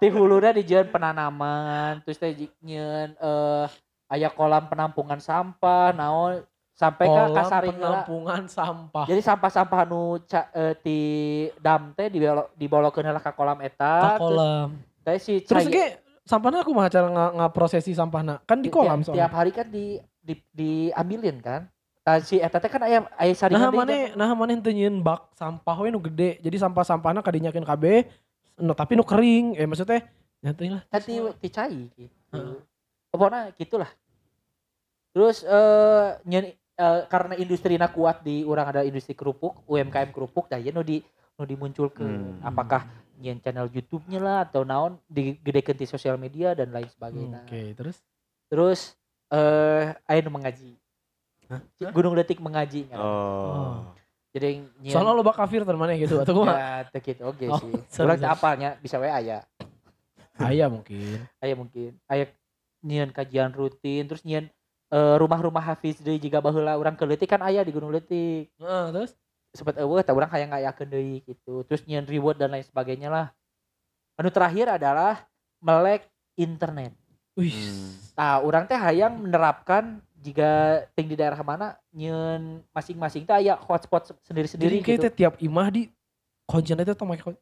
ti 0.00 0.06
huluna 0.08 0.56
dijieun 0.56 0.88
penanaman, 0.88 2.00
terus 2.00 2.16
teh 2.16 2.32
nyen 2.64 3.12
eh 3.12 3.66
aya 4.08 4.32
kolam 4.32 4.64
penampungan 4.64 5.20
sampah, 5.20 5.92
naon 5.92 6.40
sampai 6.72 7.04
ke 7.04 7.12
heula. 7.12 7.60
penampungan 7.60 8.42
sampah. 8.48 9.04
Jadi 9.04 9.20
sampah-sampah 9.20 9.80
nu 9.84 10.16
ca, 10.24 10.48
eh, 10.50 10.72
ti 10.80 10.98
dam 11.60 11.92
teh 11.92 12.08
dibolo 12.08 12.48
dibolokeun 12.56 13.04
heula 13.04 13.20
ka 13.20 13.36
kolam 13.36 13.60
Ka 13.60 13.68
eta. 13.68 13.96
terus 14.16 14.40
kolam. 14.40 14.68
teh 15.04 15.18
si 15.20 15.34
Terus 15.40 15.60
cai- 15.62 15.72
ge 15.72 15.86
sampahna 16.26 16.66
aku 16.66 16.74
mah 16.74 16.90
cara 16.90 17.08
nga, 17.08 17.26
ngaprosesi 17.38 17.94
sampahna. 17.94 18.42
Kan 18.44 18.60
di 18.60 18.68
kolam 18.68 19.00
tiap, 19.00 19.14
soalnya. 19.14 19.18
tiap 19.24 19.32
hari 19.32 19.50
kan 19.54 19.66
di, 19.70 20.02
di 20.20 20.34
diambilin 20.50 21.38
kan. 21.38 21.70
Nah, 22.06 22.22
si 22.22 22.38
eta 22.38 22.62
teh 22.62 22.70
kan 22.70 22.82
aya 22.86 23.02
aya 23.18 23.34
Nah 23.34 23.38
saringan 23.38 23.70
deui 23.74 23.78
mana 23.82 23.96
nah 24.14 24.30
mana 24.34 24.54
henteu 24.54 24.70
nyieun 24.70 25.02
bak 25.02 25.34
sampah 25.34 25.76
we 25.82 25.90
nu 25.90 26.02
gede. 26.02 26.38
Jadi 26.38 26.56
sampah-sampahna 26.58 27.22
kadinyakeun 27.22 27.66
kabeh. 27.66 28.06
No, 28.62 28.74
tapi 28.74 28.94
nu 28.94 29.02
kering. 29.02 29.58
Eh 29.58 29.66
maksudnya 29.66 30.06
ya 30.42 30.54
teuing 30.54 30.78
lah. 30.78 30.82
kan 30.86 31.02
ti, 31.02 31.18
ti 31.42 31.48
cai 31.50 31.90
gitu. 31.98 32.14
Heeh. 32.30 32.58
Pokoknya 33.10 33.50
gitulah. 33.58 33.90
Terus 35.10 35.42
eh 35.42 36.08
nyen 36.30 36.54
eh, 36.54 37.00
karena 37.10 37.34
industri 37.34 37.74
kuat 37.74 38.22
di 38.22 38.46
orang 38.46 38.66
ada 38.70 38.82
industri 38.86 39.18
kerupuk, 39.18 39.66
UMKM 39.66 40.14
kerupuk, 40.14 40.46
dah 40.46 40.62
ya 40.62 40.70
nu 40.70 40.86
di 40.86 41.02
nu 41.36 41.44
dimunculkeun. 41.44 42.40
Hmm. 42.40 42.40
Apakah 42.40 42.88
nyen 43.16 43.40
channel 43.40 43.68
YouTube-nya 43.72 44.20
lah 44.20 44.38
atau 44.44 44.64
naon 44.64 45.00
digedekeun 45.08 45.76
di 45.76 45.86
sosial 45.88 46.16
media 46.16 46.52
dan 46.52 46.72
lain 46.72 46.88
sebagainya. 46.88 47.44
Oke, 47.44 47.72
terus 47.76 47.96
Terus 48.46 48.94
eh 49.26 49.90
aya 50.06 50.20
nu 50.22 50.30
mengaji. 50.30 50.78
Hah? 51.50 51.60
Gunung 51.90 52.14
Letik 52.14 52.38
mengaji 52.38 52.86
kan. 52.86 52.98
Oh. 52.98 53.90
Jadi 54.30 54.62
nyen 54.84 54.92
soalnya 54.92 55.16
lo 55.16 55.24
kafir 55.32 55.64
teman 55.64 55.80
mana 55.80 55.96
gitu 55.96 56.20
atau 56.20 56.36
kumaha? 56.36 56.54
Ya, 56.54 56.70
teu 56.92 57.00
kitu 57.00 57.24
oge 57.24 57.48
Oh, 57.48 57.56
sih. 57.58 57.72
sorry, 57.88 58.06
Urang 58.12 58.18
teh 58.20 58.28
sorry. 58.28 58.36
apalnya 58.36 58.68
bisa 58.78 59.00
we 59.00 59.08
aya. 59.08 59.42
Aya 60.36 60.68
mungkin. 60.68 61.24
Aya 61.40 61.54
mungkin. 61.56 61.96
Aya 62.06 62.28
nyian 62.84 63.10
kajian 63.10 63.50
rutin 63.56 64.04
terus 64.06 64.22
nyian 64.22 64.46
eh, 64.92 65.16
rumah-rumah 65.18 65.64
hafiz 65.64 65.98
deui 65.98 66.20
jiga 66.20 66.38
baheula 66.38 66.76
urang 66.78 66.94
ke 66.94 67.02
leutik 67.08 67.26
kan 67.32 67.42
aya 67.42 67.64
di 67.66 67.72
Gunung 67.74 67.90
Leutik. 67.90 68.52
Heeh, 68.60 68.84
terus 68.94 69.16
Sempat 69.56 69.80
eueuh 69.80 70.04
tah 70.04 70.12
urang 70.12 70.30
hayang 70.30 70.52
ngayakeun 70.52 70.88
deui 70.92 71.24
gitu. 71.24 71.64
Terus 71.64 71.82
nyian 71.88 72.04
reward 72.04 72.36
dan 72.36 72.52
lain 72.52 72.64
sebagainya 72.64 73.08
lah. 73.08 73.28
anu 74.16 74.32
terakhir 74.32 74.80
adalah 74.80 75.28
melek 75.60 76.08
internet 76.40 76.96
Wih. 77.36 77.52
Hmm. 77.52 77.92
Nah, 78.16 78.40
orang 78.40 78.64
teh 78.64 78.80
hayang 78.80 79.12
menerapkan 79.20 80.00
jika 80.24 80.82
ting 80.96 81.04
di 81.04 81.20
daerah 81.20 81.36
mana 81.44 81.76
nyen 81.92 82.64
masing-masing 82.72 83.28
teh 83.28 83.36
aya 83.36 83.60
hotspot 83.60 84.08
se- 84.08 84.16
Jadi 84.16 84.24
sendiri-sendiri 84.24 84.76
kayak 84.80 84.88
gitu. 84.96 85.04
teh 85.04 85.12
tiap 85.12 85.36
imah 85.36 85.68
di 85.68 85.92
kuncian 86.48 86.80
itu 86.80 86.96
tuh 86.96 87.04
pakai 87.04 87.36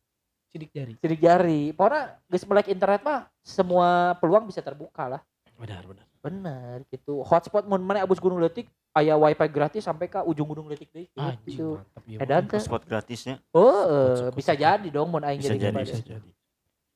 sidik 0.50 0.70
jari. 0.74 0.92
Sidik 0.98 1.20
jari. 1.22 1.70
Pokoknya 1.70 2.18
geus 2.26 2.42
melek 2.42 2.74
internet 2.74 3.06
mah 3.06 3.30
semua 3.46 4.18
peluang 4.18 4.50
bisa 4.50 4.58
terbuka 4.58 5.06
lah. 5.06 5.22
Benar, 5.54 5.86
benar. 5.86 6.06
Bener 6.24 6.80
gitu. 6.88 7.20
Hotspot 7.20 7.68
mun 7.68 7.78
mana 7.78 8.00
abus 8.00 8.16
Gunung 8.16 8.40
Letik 8.40 8.64
aya 8.90 9.12
wifi 9.14 9.44
gratis 9.46 9.84
sampai 9.84 10.08
ke 10.08 10.16
ujung 10.18 10.48
Gunung 10.48 10.64
Letik 10.64 10.88
deh. 10.88 11.04
Anjing, 11.12 11.44
Gitu. 11.44 11.76
mantap 11.76 12.02
ya. 12.02 12.18
Edan 12.18 12.42
teh. 12.48 12.56
spot 12.58 12.82
gratisnya 12.82 13.44
Oh, 13.50 13.84
eh, 13.84 14.08
Hotspot, 14.10 14.32
bisa 14.32 14.50
hotspot. 14.50 14.64
jadi 14.64 14.88
dong 14.88 15.08
mun 15.10 15.20
aing 15.20 15.38
Bisa 15.38 15.52
jadi. 15.52 15.76
Bisa 15.76 16.00
jadi. 16.00 16.28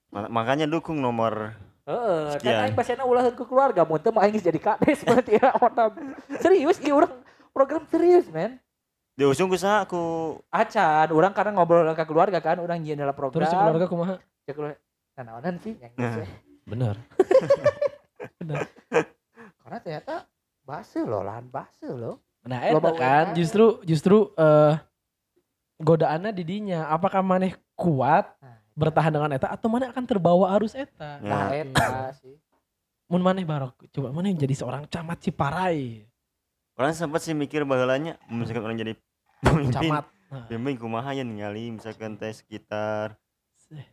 Ma- 0.08 0.32
makanya 0.32 0.64
dukung 0.64 0.96
nomor 0.96 1.52
Heeh, 1.84 2.20
kan 2.30 2.40
Sekian. 2.40 2.60
aing 2.62 2.72
pasena 2.74 3.04
ulah 3.04 3.28
ke 3.28 3.44
keluarga 3.44 3.80
mun 3.82 3.96
teu 3.96 4.08
mah 4.08 4.24
aing 4.24 4.32
geus 4.32 4.42
jadi 4.42 4.56
kades 4.58 5.00
berarti 5.02 5.36
ya 5.36 5.52
orang. 5.54 5.92
Serius 6.38 6.80
ieu 6.80 6.96
urang 6.96 7.12
program 7.50 7.84
serius 7.84 8.28
men. 8.28 8.56
diusung 9.12 9.50
ku 9.50 9.56
saha 9.56 9.82
ku 9.82 9.98
Acan, 10.48 11.10
orang 11.10 11.34
karena 11.34 11.50
ngobrol 11.50 11.84
ke 11.90 12.06
keluarga 12.06 12.38
kan, 12.38 12.56
orang 12.56 12.78
nyian 12.78 12.96
dalam 12.96 13.10
program. 13.12 13.42
Terus 13.42 13.50
keluarga 13.50 13.84
kumaha? 13.84 14.14
Cek 14.46 14.54
keluarga. 14.54 14.78
Nah, 15.12 15.22
naonan 15.26 15.58
sih 15.58 15.74
yang 15.74 15.92
Nah. 15.92 16.04
gitu. 16.06 16.20
Benar. 16.64 16.94
Karena 19.68 19.84
ternyata 19.84 20.14
base 20.64 21.04
loh, 21.04 21.20
lahan 21.20 21.44
base 21.44 21.84
loh. 21.84 22.24
Nah, 22.48 22.64
eta 22.64 22.80
kan 22.96 23.24
UMKM. 23.28 23.36
justru 23.36 23.64
justru 23.84 24.32
eh 24.34 24.80
godaannya 25.76 26.32
didinya. 26.32 26.88
Apakah 26.88 27.20
maneh 27.20 27.52
kuat 27.76 28.32
Nah, 28.40 28.56
bertahan 28.72 29.12
dengan 29.12 29.36
eta 29.36 29.52
atau 29.52 29.68
maneh 29.68 29.92
akan 29.92 30.04
terbawa 30.08 30.56
arus 30.56 30.72
eta? 30.72 31.20
Ya. 31.20 31.28
nah 31.28 31.52
eta 31.52 32.16
sih. 32.16 32.40
Mun 33.12 33.20
maneh 33.20 33.44
barok 33.44 33.76
coba 33.92 34.08
maneh 34.08 34.32
jadi 34.32 34.56
seorang 34.56 34.88
camat 34.88 35.20
Ciparai. 35.20 36.08
orang 36.78 36.94
sempat 36.94 37.20
sih 37.20 37.34
mikir 37.34 37.66
baheulanya 37.66 38.16
misalkan 38.30 38.62
orang 38.62 38.78
jadi 38.78 38.94
pemimpin 39.42 39.74
Camat. 39.74 40.04
Nah, 40.30 40.46
pemimpin 40.46 40.78
kumaha 40.78 41.10
ya 41.10 41.26
ningali 41.26 41.74
misalkan 41.74 42.14
teh 42.14 42.30
sekitar 42.30 43.18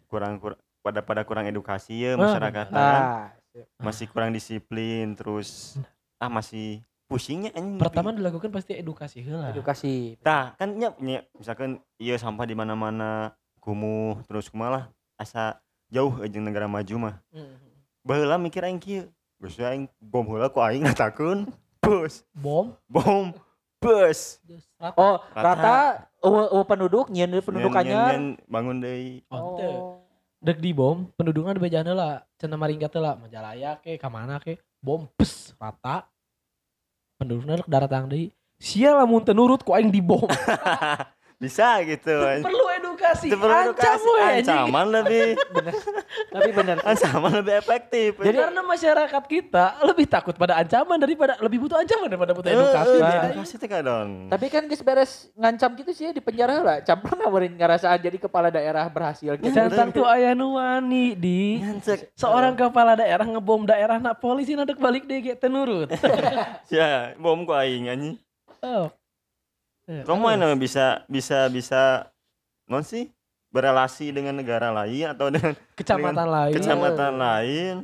kurang 0.06 0.38
kur 0.38 0.54
pada 0.80 1.02
pada 1.02 1.26
kurang 1.26 1.50
edukasi 1.50 1.98
ya 2.00 2.14
Ah, 2.14 2.22
masyarakat 2.22 2.66
Nah, 2.70 3.34
masih 3.78 4.06
kurang 4.08 4.32
disiplin 4.32 5.14
terus 5.14 5.80
ah 6.16 6.28
masih 6.28 6.80
pusingnya 7.06 7.54
anjing 7.54 7.78
pertama 7.78 8.10
dilakukan 8.10 8.50
pasti 8.50 8.74
edukasi 8.74 9.22
heula. 9.22 9.54
edukasi. 9.54 10.18
Tah, 10.20 10.58
kan 10.58 10.74
nya, 10.74 10.90
nya 10.98 11.22
misalkan 11.32 11.78
iya 11.96 12.18
sampah 12.18 12.44
di 12.44 12.54
mana-mana 12.54 13.32
kumuh 13.62 14.20
terus 14.26 14.50
kumalah 14.50 14.90
asa 15.16 15.62
jauh 15.88 16.18
aja 16.20 16.40
negara 16.42 16.66
maju 16.66 16.96
mah. 17.00 17.16
Hmm. 17.30 17.56
Baheula 18.02 18.38
mikir 18.38 18.66
aing 18.66 18.82
kieu. 18.82 19.06
Geus 19.38 19.56
we 19.56 19.64
aing 19.64 19.86
bom 20.00 20.26
heula 20.26 20.50
ku 20.50 20.60
aing 20.60 20.82
ngatakeun 20.82 21.46
bus, 21.78 22.26
Bom. 22.44 22.74
bom, 22.90 23.30
bus. 23.78 24.42
Oh, 24.98 25.22
Rata. 25.38 25.46
rata 25.46 25.76
eueuh 26.20 26.50
eueuh 26.50 26.66
penduduk 26.66 27.14
nyian 27.14 27.30
penduduk 27.38 27.70
Nyen- 27.70 27.86
nyen- 27.86 28.02
anyar. 28.34 28.50
bangun 28.50 28.78
deui. 28.82 29.22
Teu. 29.30 29.70
Oh. 29.70 30.05
Dek 30.46 30.62
di 30.62 30.78
bom, 30.78 31.10
pendudukan 31.18 31.58
di 31.58 31.62
bejana 31.66 31.90
lah. 31.98 32.14
Cenah 32.38 32.54
maringkat 32.54 32.94
lah, 33.02 33.18
Majalaya 33.18 33.82
ke, 33.82 33.98
kamana 33.98 34.38
ke, 34.38 34.62
bom, 34.78 35.10
pes, 35.18 35.58
rata. 35.58 36.06
Penduduknya 37.18 37.58
rek 37.58 37.66
daratang 37.66 38.06
deui. 38.06 38.30
Sia 38.62 38.94
lamun 38.94 39.26
teu 39.26 39.34
nurut 39.34 39.66
ku 39.66 39.74
aing 39.74 39.90
di 39.90 40.06
bom. 40.06 40.30
Bisa 41.42 41.82
gitu. 41.82 42.14
Perlu 42.46 42.66
edukasi. 42.96 43.28
Itu 43.28 43.36
perlu 43.36 43.52
Ancam 43.52 43.76
edukasi. 43.76 44.12
Ancaman 44.40 44.86
lebih 44.90 45.26
Tapi 46.32 46.50
bener 46.50 46.76
sih. 46.78 46.88
ancaman 46.88 47.32
lebih 47.36 47.54
efektif. 47.56 48.10
Jadi 48.18 48.38
karena 48.40 48.62
masyarakat 48.62 49.24
kita 49.26 49.66
lebih 49.84 50.06
takut 50.06 50.34
pada 50.34 50.56
ancaman 50.56 50.96
daripada 50.96 51.36
lebih 51.38 51.60
butuh 51.60 51.78
ancaman 51.78 52.08
daripada 52.08 52.32
butuh 52.32 52.48
Eh, 52.48 52.56
edukasi. 52.56 52.96
eh, 52.96 53.02
Nah, 53.02 53.24
edukasi 53.28 53.54
teh 53.58 53.68
kadon. 53.68 54.08
Tapi 54.28 54.46
kan 54.48 54.64
geus 54.66 54.80
beres 54.80 55.12
ngancam 55.34 55.70
gitu 55.76 55.92
sih 55.92 56.10
di 56.10 56.20
penjara 56.20 56.56
lah. 56.58 56.78
Campur 56.80 57.14
ngamurin 57.14 57.54
ngerasaan 57.54 58.00
jadi 58.00 58.18
kepala 58.18 58.48
daerah 58.48 58.88
berhasil 58.88 59.36
gitu. 59.36 59.52
Centang 59.52 59.92
tuh 59.92 60.06
aya 60.06 60.32
nu 60.32 60.56
wani 60.56 61.14
di 61.14 61.60
seorang 62.14 62.56
kepala 62.56 62.96
daerah 62.96 63.26
ngebom 63.26 63.64
daerah 63.64 63.98
nak 63.98 64.18
polisi 64.18 64.56
nadek 64.56 64.78
balik 64.78 65.04
deh 65.04 65.20
ge 65.22 65.34
teu 65.36 65.52
nurut. 65.52 65.92
Ya, 66.68 67.14
bom 67.16 67.44
ku 67.44 67.52
aing 67.52 67.88
anjing. 67.88 68.16
Oh. 68.60 68.88
Kamu 69.86 70.26
yang 70.28 70.58
bisa 70.58 71.06
bisa 71.06 71.46
bisa 71.46 72.10
non 72.66 72.82
sih 72.82 73.14
berelasi 73.54 74.12
dengan 74.12 74.36
negara 74.36 74.74
lain 74.74 75.16
atau 75.16 75.32
dengan 75.32 75.54
kecamatan 75.80 76.28
lain. 76.28 76.54
kecamatan 76.60 77.14
lain 77.16 77.76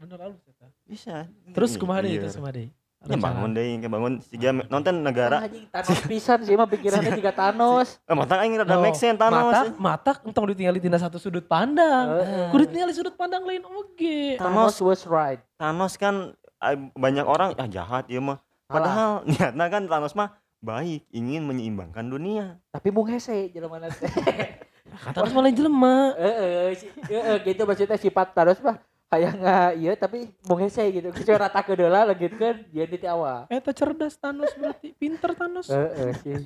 Bener 0.00 0.18
halus 0.18 0.42
eta. 0.48 0.66
bisa. 0.88 1.28
Terus 1.52 1.76
Iya, 1.76 2.08
iya. 2.08 2.20
terus 2.24 2.36
kumaha 2.36 2.52
deui? 2.56 2.68
Ya 3.00 3.16
bangun 3.16 3.56
deh, 3.56 3.64
kayak 3.80 3.92
bangun 3.96 4.12
siga 4.20 4.52
nonton 4.68 5.00
Kan 5.00 5.00
negara. 5.00 5.48
Thanos 5.72 6.04
pisan 6.04 6.44
sih 6.44 6.52
mah 6.52 6.68
pikirannya 6.68 7.16
juga 7.16 7.32
Thanos. 7.32 7.96
Eh, 8.04 8.12
mata 8.12 8.44
aing 8.44 8.60
rada 8.60 8.76
Oh, 8.76 8.84
make 8.84 8.92
sense 8.92 9.16
Thanos. 9.16 9.40
Mata, 9.40 9.60
mata 9.80 10.12
entong 10.20 10.52
ditinggali 10.52 10.84
tina 10.84 11.00
satu 11.00 11.16
sudut 11.16 11.48
pandang. 11.48 12.12
Heeh. 12.20 12.52
Kudu 12.52 12.68
ditinggali 12.68 12.92
sudut 12.92 13.16
pandang 13.16 13.40
lain 13.48 13.64
oge. 13.64 14.36
Thanos 14.36 14.76
was 14.84 15.08
right. 15.08 15.40
Thanos 15.56 15.96
kan 15.96 16.36
eh, 16.60 16.76
banyak 16.92 17.24
orang 17.24 17.56
ah 17.56 17.64
jahat 17.64 18.04
ya 18.04 18.20
mah. 18.20 18.36
Padahal 18.68 19.24
niatnya 19.32 19.66
kan 19.72 19.82
Thanos 19.88 20.12
mah 20.12 20.36
baik, 20.60 21.08
ingin 21.10 21.42
menyeimbangkan 21.48 22.04
dunia. 22.04 22.60
Tapi 22.68 22.92
mung 22.92 23.08
hese 23.08 23.48
jelema 23.50 23.80
teh. 23.88 24.08
Kata 25.04 25.24
harus 25.24 25.32
malah 25.32 25.52
jelema. 25.52 26.12
Heeh, 26.20 26.76
si- 26.76 26.92
heeh 27.08 27.36
gitu 27.48 27.64
maksudnya 27.64 27.96
sifat 27.96 28.36
Thanos 28.36 28.60
mah 28.60 28.76
kayak 29.10 29.32
nggak 29.40 29.70
iya 29.80 29.92
tapi 29.96 30.28
mung 30.44 30.60
hese 30.60 30.84
gitu. 30.92 31.08
Kecuali 31.10 31.40
rata 31.40 31.60
ke 31.64 31.72
deula 31.72 32.04
legitkeun 32.12 32.68
dia 32.68 32.84
di 32.84 33.08
awal. 33.08 33.48
Eta 33.48 33.72
cerdas 33.72 34.20
Thanos 34.20 34.52
berarti, 34.54 34.92
pinter 34.94 35.32
Thanos. 35.32 35.66
Heeh 35.72 36.12
sih. 36.20 36.36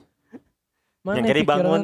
Mana 1.04 1.20
yang 1.20 1.26
kiri 1.28 1.42
pikiran 1.44 1.60
bangun 1.60 1.82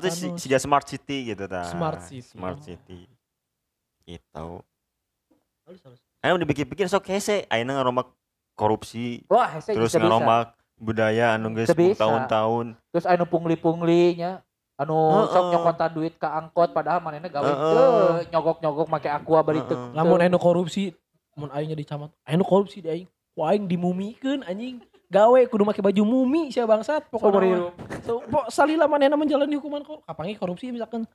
Thanos? 0.00 0.14
si, 0.14 0.26
siga 0.40 0.56
smart 0.62 0.86
city 0.88 1.34
gitu 1.34 1.44
ta. 1.50 1.68
Smart 1.68 2.00
city. 2.06 2.24
Smart 2.32 2.58
city. 2.62 3.10
Gitu. 4.06 4.48
Ayo 6.24 6.40
dipikir-pikir 6.40 6.88
sok 6.88 7.08
hese, 7.12 7.44
ayeuna 7.52 7.80
ngarombak 7.80 8.08
korupsi, 8.56 9.24
Wah 9.28 9.48
hese 9.50 9.76
terus 9.76 9.92
ngarombak 9.92 10.56
budaya 10.78 11.38
anu 11.38 11.54
geus 11.54 11.70
tahun-tahun. 11.72 12.74
Terus 12.90 13.06
anu 13.06 13.24
pungli-pungli 13.26 14.18
nya 14.18 14.42
anu 14.74 14.94
Heeh. 14.94 15.30
sok 15.30 15.44
nyokotan 15.54 15.90
duit 15.94 16.14
ke 16.18 16.26
angkot 16.26 16.74
padahal 16.74 16.98
manehna 16.98 17.30
gawe 17.30 17.46
Heeh. 17.46 17.58
teu 17.58 18.34
nyogok-nyogok 18.34 18.88
make 18.90 19.08
aqua 19.10 19.40
bari 19.46 19.62
teu. 19.64 19.78
Heeh. 19.78 19.94
Lamun 19.94 20.18
anu 20.18 20.38
korupsi, 20.38 20.90
mun 21.38 21.50
aing 21.54 21.70
jadi 21.70 21.84
camat, 21.94 22.10
anu 22.26 22.42
korupsi 22.42 22.82
di 22.82 22.88
aing. 22.90 23.08
Ku 23.34 23.42
aing 23.46 23.66
dimumikeun 23.70 24.42
anjing. 24.46 24.82
Gawe 25.10 25.40
kudu 25.46 25.62
make 25.62 25.78
baju 25.78 26.02
mumi 26.02 26.50
sia 26.50 26.66
bangsat 26.66 27.06
pokoknya. 27.06 27.70
hidup. 27.70 27.74
So, 28.02 28.24
po, 28.26 28.50
salila 28.50 28.90
manehna 28.90 29.14
menjalani 29.14 29.54
hukuman 29.54 29.86
kok. 29.86 30.02
Kapangi 30.02 30.34
korupsi 30.34 30.74
misalkan 30.74 31.06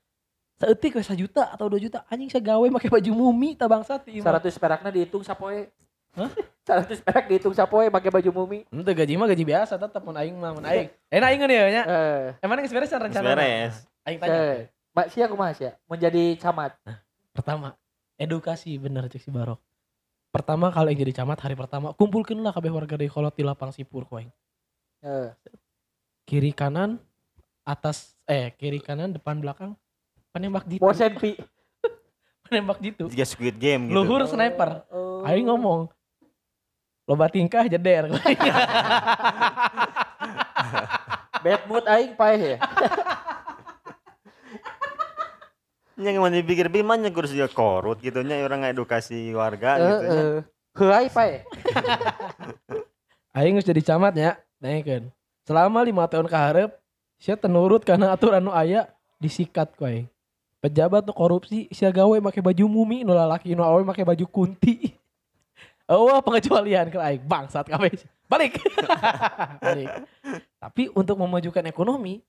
seetik 0.59 0.95
we 0.95 1.03
1 1.03 1.19
juta 1.19 1.51
atau 1.51 1.67
2 1.67 1.83
juta 1.83 2.07
anjing 2.07 2.31
saya 2.31 2.55
gawe 2.55 2.63
make 2.71 2.87
baju 2.87 3.11
mumi 3.11 3.59
ta 3.59 3.67
bangsat 3.67 4.07
di 4.07 4.23
imah. 4.23 4.39
100 4.39 4.55
perakna 4.55 4.87
dihitung 4.87 5.23
sapoe. 5.23 5.67
Hah? 6.15 6.31
100 6.69 7.01
perak 7.01 7.25
dihitung 7.25 7.51
sapoe 7.51 7.89
pakai 7.89 8.13
baju 8.13 8.29
mumi. 8.31 8.59
Henteu 8.69 8.93
gaji 8.93 9.13
mah 9.17 9.25
gaji 9.25 9.43
biasa 9.43 9.73
tetep 9.75 10.01
mun 10.01 10.13
aing 10.13 10.37
mah 10.37 10.53
mun 10.53 10.63
aing. 10.63 10.87
Eh 11.09 11.17
aing 11.17 11.41
nya 11.41 11.47
nya. 11.67 11.83
Eh, 11.83 12.25
Emang 12.39 12.61
geus 12.61 12.69
beres 12.69 12.87
Geus 12.87 13.01
rencana? 13.01 13.33
beres. 13.33 13.89
Aing 14.05 14.21
tanya. 14.21 14.37
eh. 14.53 14.61
Mak 14.93 15.07
sia 15.09 15.25
kumaha 15.25 15.51
sia? 15.51 15.73
Menjadi 15.85 16.37
camat. 16.37 16.77
Pertama, 17.33 17.73
edukasi 18.15 18.77
bener 18.77 19.09
cek 19.09 19.17
si 19.19 19.29
Barok. 19.29 19.57
Pertama 20.29 20.69
kalau 20.69 20.93
yang 20.93 21.01
jadi 21.01 21.25
camat 21.25 21.41
hari 21.41 21.57
pertama 21.57 21.89
kumpulkeunlah 21.97 22.53
kabeh 22.53 22.69
warga 22.69 22.93
deui 22.93 23.09
kolot 23.09 23.33
di 23.33 23.41
lapang 23.41 23.73
sipur 23.73 24.05
ku 24.05 24.21
aing. 24.21 24.29
Eh, 25.01 25.33
Kiri 26.23 26.53
kanan 26.53 27.01
atas 27.65 28.13
eh 28.23 28.53
kiri 28.53 28.77
kanan 28.77 29.09
depan 29.09 29.41
belakang 29.41 29.73
penembak 30.29 30.69
jitu. 30.69 30.85
Motion 30.85 31.17
pi. 31.17 31.33
Penembak 32.45 32.77
jitu. 32.77 33.09
Siga 33.09 33.25
Squid 33.25 33.57
Game 33.57 33.89
gitu. 33.89 33.97
Luhur 33.97 34.21
sniper. 34.25 34.85
Oh. 34.89 35.25
Aing 35.25 35.49
ngomong 35.49 35.89
loba 37.09 37.25
tingkah 37.25 37.65
jeder 37.65 38.05
Bad 41.39 41.61
mood 41.71 41.87
aing 41.87 42.13
paeh 42.19 42.55
ya. 42.55 42.57
Nya 45.99 46.15
mau 46.15 46.31
dipikir 46.31 46.71
bi 46.71 46.79
mah 46.79 46.95
nya 46.95 47.11
kurus 47.11 47.35
dia 47.35 47.51
korut 47.51 47.99
gitu 47.99 48.23
nya 48.23 48.39
orang 48.43 48.63
ngedukasi 48.63 49.35
warga 49.35 49.75
gitu 49.79 50.03
nya. 50.03 50.15
Heeh. 50.15 50.39
Heuai 50.79 51.07
paeh. 51.11 51.43
aing 53.39 53.55
geus 53.55 53.67
jadi 53.67 53.81
camat 53.83 54.13
nya 54.15 54.35
naikeun 54.59 55.11
selama 55.47 55.79
lima 55.83 56.07
tahun 56.11 56.27
ke 56.27 56.35
hareup 56.35 56.71
sia 57.19 57.39
teu 57.39 57.47
nurut 57.51 57.83
karena 57.83 58.11
aturan 58.11 58.43
nu 58.43 58.51
aya 58.51 58.91
disikat 59.19 59.71
ku 59.79 59.87
aing 59.87 60.07
pejabat 60.59 61.07
nu 61.07 61.15
korupsi 61.15 61.71
sia 61.71 61.91
gawe 61.91 62.19
make 62.19 62.43
baju 62.43 62.65
mumi 62.67 63.07
nu 63.07 63.15
lalaki 63.15 63.55
nu 63.55 63.63
awe 63.63 63.79
make 63.83 64.03
baju 64.03 64.25
kunti 64.27 64.98
Oh, 65.89 66.21
pengecualian 66.21 66.93
ke 66.93 67.01
aing 67.01 67.25
bangsat 67.25 67.65
kabeh. 67.65 67.89
Balik. 68.29 68.61
Balik. 69.65 69.89
Tapi 70.61 70.93
untuk 70.93 71.17
memajukan 71.17 71.65
ekonomi, 71.65 72.21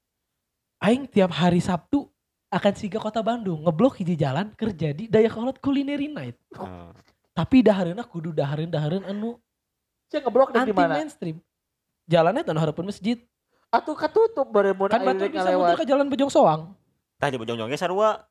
aing 0.80 1.04
tiap 1.04 1.28
hari 1.36 1.61
Sabtu 1.61 2.08
akan 2.48 2.72
siga 2.72 2.96
kota 2.96 3.20
Bandung 3.20 3.62
ngeblok 3.68 4.00
hiji 4.00 4.16
jalan 4.16 4.50
kerja 4.56 4.96
di 4.96 5.12
daya 5.12 5.28
kolot 5.28 5.61
culinary 5.61 6.08
night. 6.08 6.40
Oh. 6.56 6.88
Tapi 7.36 7.61
dahareuna 7.61 8.00
kudu 8.00 8.32
dahareun 8.32 8.72
dahareun 8.72 9.04
anu 9.04 9.36
Cek 10.11 10.26
ngeblok 10.26 10.50
di 10.50 10.58
anti 10.58 10.72
mana? 10.74 10.98
mainstream. 10.98 11.36
Jalannya 12.08 12.42
tanah 12.42 12.64
harapan 12.64 12.90
masjid. 12.90 13.20
Atuh 13.70 13.94
katutup 13.94 14.50
bare 14.50 14.74
mun 14.74 14.90
Kan 14.90 15.06
batu 15.06 15.30
bisa 15.30 15.52
muter 15.54 15.78
ke 15.78 15.86
jalan 15.86 16.11
Bojong 16.11 16.32
Soang. 16.32 16.74
Tah 17.20 17.30
di 17.30 17.38
Bojong-Jongnya 17.38 17.78
sarua. 17.78 18.24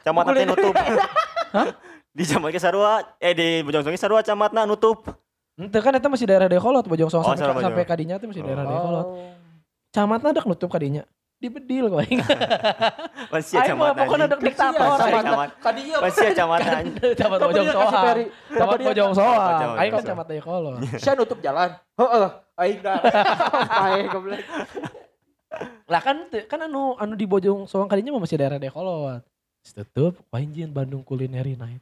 Camatna 0.00 0.32
teh 0.32 0.46
nutup. 0.48 0.72
Di 2.10 2.26
Camat 2.26 2.50
ge 2.50 2.58
sarua, 2.58 3.06
eh 3.22 3.32
di 3.38 3.62
Bojong-Jongnya 3.62 4.00
sarua 4.00 4.20
camatna 4.26 4.66
nutup. 4.66 5.06
Ente 5.54 5.78
kan 5.78 5.94
itu 5.94 6.08
masih 6.10 6.26
daerah 6.26 6.48
Dekolot 6.50 6.82
Bojong 6.88 7.12
Soang 7.12 7.22
Oh, 7.22 7.36
sampai, 7.36 7.46
sarua 7.52 7.62
sampai 7.62 7.84
kadinya 7.86 8.16
itu 8.18 8.26
masih 8.26 8.42
daerah 8.42 8.64
Oh. 8.64 8.70
Dekolot. 8.72 9.06
Camatna 9.94 10.28
ada 10.34 10.42
nutup 10.42 10.70
kadinya. 10.72 11.04
Dibedil 11.40 11.88
kok 11.88 12.04
aing. 12.04 12.20
Masih 13.32 13.56
Aing 13.56 13.72
mah 13.72 13.96
camat 13.96 14.04
pokoknya 14.04 14.24
ada 14.28 14.36
diktator. 14.36 14.76
Masih 14.76 15.08
aing. 15.08 15.24
camat. 15.24 15.48
Kadinya 15.56 15.96
Masih 16.04 16.28
camat. 16.36 16.60
Camat 17.16 17.38
Kamu 17.40 17.48
Bojong. 17.48 17.66
Camat 18.52 18.78
Bojong 18.84 19.10
Oh, 19.16 19.78
Aing 19.80 19.92
kan 19.96 20.04
camat 20.04 20.26
Dekolot. 20.28 20.78
Saya 21.02 21.14
nutup 21.16 21.40
jalan. 21.40 21.70
Heeh. 21.96 22.26
Aing 22.60 22.80
dah. 22.84 22.98
Pae 23.72 24.00
goblok. 24.12 24.40
Lah 25.88 26.02
kan 26.04 26.28
kan 26.28 26.60
anu 26.68 26.92
anu 27.00 27.16
di 27.16 27.24
Bojong 27.24 27.64
Soang 27.64 27.88
kadinya 27.88 28.12
mah 28.12 28.20
masih 28.20 28.36
daerah 28.36 28.60
Dekolot. 28.60 29.24
Tutup, 29.64 30.20
wainjin 30.28 30.68
Bandung 30.72 31.00
Culinary 31.00 31.56
Night. 31.56 31.80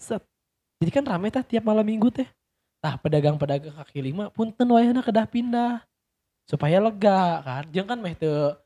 Set. 0.00 0.24
Jadi 0.80 0.90
kan 0.90 1.04
rame 1.04 1.28
tah 1.28 1.44
tiap 1.44 1.60
malam 1.60 1.84
minggu 1.84 2.08
teh. 2.08 2.26
Tah 2.80 2.96
pedagang-pedagang 2.96 3.76
kaki 3.76 4.00
lima 4.00 4.32
punten 4.32 4.64
wayahna 4.64 5.04
kedah 5.04 5.28
pindah. 5.28 5.84
Supaya 6.48 6.80
lega 6.80 7.44
kan. 7.44 7.64
Jeung 7.68 7.84
kan 7.84 8.00
meh 8.00 8.16
teu 8.16 8.56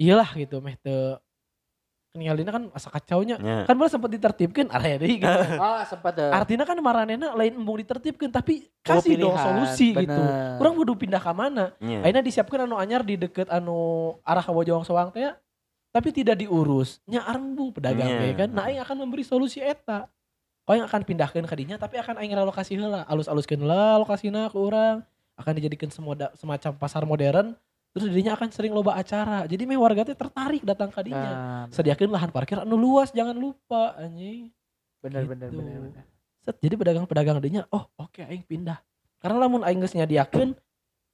iyalah 0.00 0.32
gitu 0.32 0.64
meh 0.64 0.80
teu 0.80 1.20
Keningalina 2.08 2.48
kan 2.48 2.64
asa 2.72 2.88
kacaunya. 2.88 3.36
Nya. 3.36 3.68
Kan 3.68 3.76
boleh 3.76 3.92
sempat 3.92 4.08
ditertibkan 4.08 4.72
arah 4.72 4.96
deui 4.96 5.20
gitu. 5.20 5.28
Ah, 5.60 5.84
sempat 5.84 6.16
deh. 6.16 6.32
Artinya 6.32 6.64
kan 6.64 6.80
maranena 6.80 7.36
lain 7.36 7.60
embung 7.60 7.76
ditertibkan 7.76 8.32
tapi 8.32 8.64
kasih 8.80 9.20
dong 9.20 9.36
solusi 9.36 9.92
gitu. 9.92 10.22
Orang 10.56 10.72
kudu 10.80 10.96
pindah 10.96 11.20
ke 11.20 11.32
mana? 11.36 11.76
Nya. 11.84 12.00
Akhirnya 12.00 12.24
disiapkan 12.24 12.64
anu 12.64 12.80
anyar 12.80 13.04
di 13.04 13.20
deket 13.20 13.52
anu 13.52 14.16
arah 14.24 14.40
ke 14.40 14.48
Bojong 14.48 14.88
Soang 14.88 15.12
teh 15.12 15.28
tapi 15.92 16.08
tidak 16.08 16.40
diurus. 16.40 17.04
Nya 17.04 17.28
arembung 17.28 17.76
pedagang 17.76 18.08
Nya. 18.08 18.24
we 18.24 18.32
kan. 18.32 18.48
Nah 18.56 18.72
aing 18.72 18.80
akan 18.80 18.96
memberi 19.04 19.22
solusi 19.28 19.60
eta. 19.60 20.08
Oh 20.68 20.76
yang 20.76 20.84
akan 20.84 21.00
pindahkan 21.00 21.48
ke 21.48 21.54
dinya 21.56 21.80
tapi 21.80 21.96
akan 21.96 22.20
aing 22.20 22.36
relokasi 22.36 22.76
heula. 22.76 23.08
Alus-aluskeun 23.08 23.64
heula 23.64 23.96
lokasina 23.96 24.52
ke 24.52 24.56
urang. 24.60 25.00
Akan 25.32 25.56
dijadikan 25.56 25.88
semoda, 25.88 26.28
semacam 26.36 26.76
pasar 26.76 27.08
modern. 27.08 27.56
Terus 27.96 28.12
dinya 28.12 28.36
akan 28.36 28.52
sering 28.52 28.76
loba 28.76 29.00
acara. 29.00 29.48
Jadi 29.48 29.64
meh 29.64 29.80
warga 29.80 30.04
teh 30.04 30.12
tertarik 30.12 30.60
datang 30.60 30.92
ke 30.92 31.00
dinya. 31.08 31.64
Nah, 31.64 31.64
Sediakan 31.72 32.12
lahan 32.12 32.28
parkir 32.28 32.60
anu 32.60 32.76
luas 32.76 33.08
jangan 33.16 33.32
lupa 33.32 33.96
anjing. 33.96 34.52
bener 35.00 35.24
bener 35.24 35.48
Gitu. 35.48 35.62
bener. 35.62 35.78
bener. 35.88 36.04
Set, 36.42 36.58
jadi 36.58 36.74
pedagang-pedagang 36.74 37.38
dinya, 37.38 37.62
oh 37.70 37.86
oke 37.96 38.18
aing 38.18 38.42
pindah. 38.44 38.82
Karena 39.22 39.46
lamun 39.46 39.62
aing 39.64 39.78
geus 39.80 39.94
nyadiakeun 39.96 40.52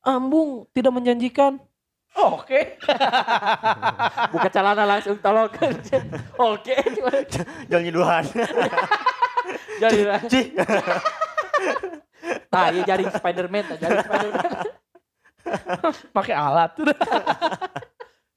ambung 0.02 0.66
tidak 0.74 0.90
menjanjikan. 0.90 1.62
Oh, 2.14 2.38
oke. 2.38 2.60
Buka 4.32 4.46
celana 4.46 4.86
langsung 4.86 5.18
tolong. 5.18 5.50
Oke. 6.54 6.78
Jangan 7.66 7.82
nyiduhan. 7.82 8.22
Jadi 9.82 9.98
Cih. 10.30 10.46
Nah, 12.48 12.70
iya 12.70 12.82
jaring 12.86 13.10
Spiderman, 13.10 13.64
jaring 13.76 14.00
Spiderman. 14.06 14.44
Pakai 16.14 16.34
alat. 16.34 16.72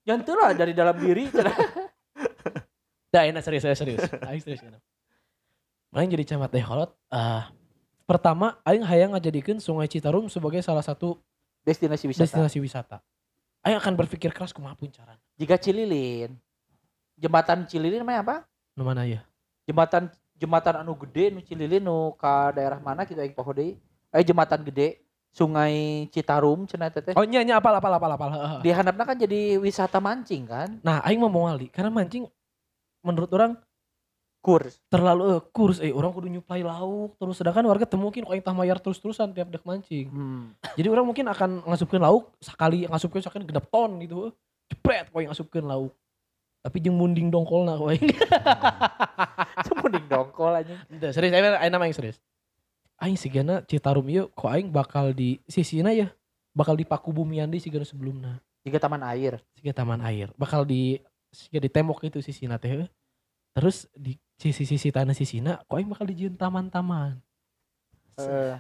Nyantu 0.03 0.33
lah 0.35 0.51
dari 0.57 0.73
dalam 0.73 0.97
diri. 0.97 1.29
Dah 3.07 3.23
enak 3.23 3.45
serius 3.45 3.63
serius 3.63 3.79
serius. 3.79 4.01
Aing 4.27 4.41
serius. 4.43 4.61
Aing 5.95 6.09
jadi 6.11 6.35
camat 6.35 6.51
Deholot. 6.51 6.91
ah 7.07 7.47
pertama 8.07 8.55
aing 8.63 8.83
hayang 8.87 9.11
ngajadikeun 9.15 9.59
Sungai 9.59 9.87
Citarum 9.91 10.27
sebagai 10.31 10.63
salah 10.63 10.83
satu 10.83 11.19
Destinasi 11.63 12.07
wisata. 12.07 12.23
destinasi 12.23 12.57
wisata. 12.63 12.97
Aing 13.63 13.75
akan 13.79 13.93
berpikir 13.99 14.31
keras 14.31 14.55
kumaha 14.55 14.75
pun 14.79 14.87
carana. 14.87 15.19
Jika 15.35 15.59
Cililin, 15.59 16.31
jembatan 17.19 17.67
Cililin 17.67 17.99
namanya 18.03 18.19
apa? 18.23 18.35
Nu 18.75 18.87
mana 18.87 19.03
ya? 19.03 19.23
Jembatan 19.67 20.07
jembatan 20.37 20.85
anu 20.85 20.93
gede 20.95 21.33
nu 21.33 21.41
Cililin 21.41 21.83
nu 21.83 22.13
ka 22.15 22.53
daerah 22.53 22.77
mana 22.79 23.03
gitu 23.03 23.19
aing 23.19 23.33
poho 23.33 23.51
deui. 23.53 23.75
Eh 24.13 24.23
jembatan 24.23 24.63
gede 24.63 25.01
Sungai 25.37 26.07
Citarum 26.09 26.65
cenah 26.65 26.89
teh. 26.89 27.13
Oh 27.13 27.21
nya 27.21 27.45
nya 27.45 27.61
apal 27.61 27.75
apal 27.75 27.93
apal 27.93 28.11
apal. 28.17 28.29
Heeh. 28.33 28.53
Di 28.65 28.69
handapna 28.73 29.05
kan 29.05 29.17
jadi 29.19 29.61
wisata 29.61 30.01
mancing 30.01 30.49
kan? 30.49 30.81
Nah, 30.81 31.03
aing 31.05 31.21
mau 31.21 31.29
wali 31.45 31.69
karena 31.69 31.93
mancing 31.93 32.25
menurut 33.05 33.29
orang 33.33 33.53
Kurs. 34.37 34.79
terlalu 34.87 35.23
eh, 35.35 35.41
kurs 35.51 35.77
eh 35.83 35.91
orang 35.91 36.13
kudu 36.15 36.31
nyuplai 36.31 36.63
lauk 36.63 37.19
terus 37.19 37.35
sedangkan 37.35 37.67
warga 37.67 37.83
teu 37.83 37.99
mungkin 37.99 38.23
aing 38.31 38.39
tah 38.39 38.55
mayar 38.55 38.79
terus-terusan 38.79 39.35
tiap 39.35 39.51
dek 39.51 39.65
mancing. 39.67 40.07
Hmm. 40.07 40.55
Jadi 40.79 40.87
orang 40.87 41.03
mungkin 41.03 41.27
akan 41.27 41.67
ngasupkeun 41.67 41.99
lauk 41.99 42.31
sekali 42.39 42.87
ngasupkeun 42.87 43.27
sekali 43.27 43.43
genep 43.43 43.67
ton 43.67 43.99
gitu. 43.99 44.31
Jepret 44.71 45.11
kok 45.11 45.19
aing 45.19 45.29
ngasupkeun 45.35 45.65
lauk. 45.67 45.91
Tapi 46.63 46.77
jeung 46.79 46.95
munding 46.95 47.27
dongkolna 47.27 47.75
kok 47.75 47.89
aing. 47.91 48.07
Mending 49.85 50.05
dongkol 50.07 50.53
anjing. 50.53 50.79
Teu, 50.97 51.11
serius 51.13 51.33
aing 51.33 51.45
aing 51.57 51.71
nama 51.71 51.83
aing 51.85 51.95
serius. 51.95 52.17
Aing 52.97 53.17
sigana 53.17 53.61
Citarum 53.61 54.05
ieu 54.09 54.25
kok 54.33 54.49
aing 54.49 54.73
bakal 54.73 55.13
di 55.13 55.37
sisina 55.45 55.93
ya 55.93 56.09
bakal 56.51 56.73
dipaku 56.73 57.13
bumian 57.13 57.45
di 57.45 57.61
sigana 57.61 57.85
sebelumna. 57.85 58.41
Jika 58.65 58.81
taman 58.81 59.05
air. 59.05 59.39
Siga 59.53 59.71
taman 59.71 60.01
air. 60.01 60.33
Bakal 60.35 60.65
di 60.65 60.97
siga 61.29 61.61
di 61.61 61.69
tembok 61.69 62.03
itu 62.03 62.19
sisina 62.19 62.57
teh. 62.57 62.89
Terus 63.53 63.85
di 63.93 64.17
sisi-sisi 64.37 64.89
tanah 64.89 65.13
sisina 65.13 65.61
kok 65.63 65.77
aing 65.77 65.89
bakal 65.89 66.05
dijieun 66.05 66.35
taman-taman. 66.35 67.17
Eh, 68.17 68.57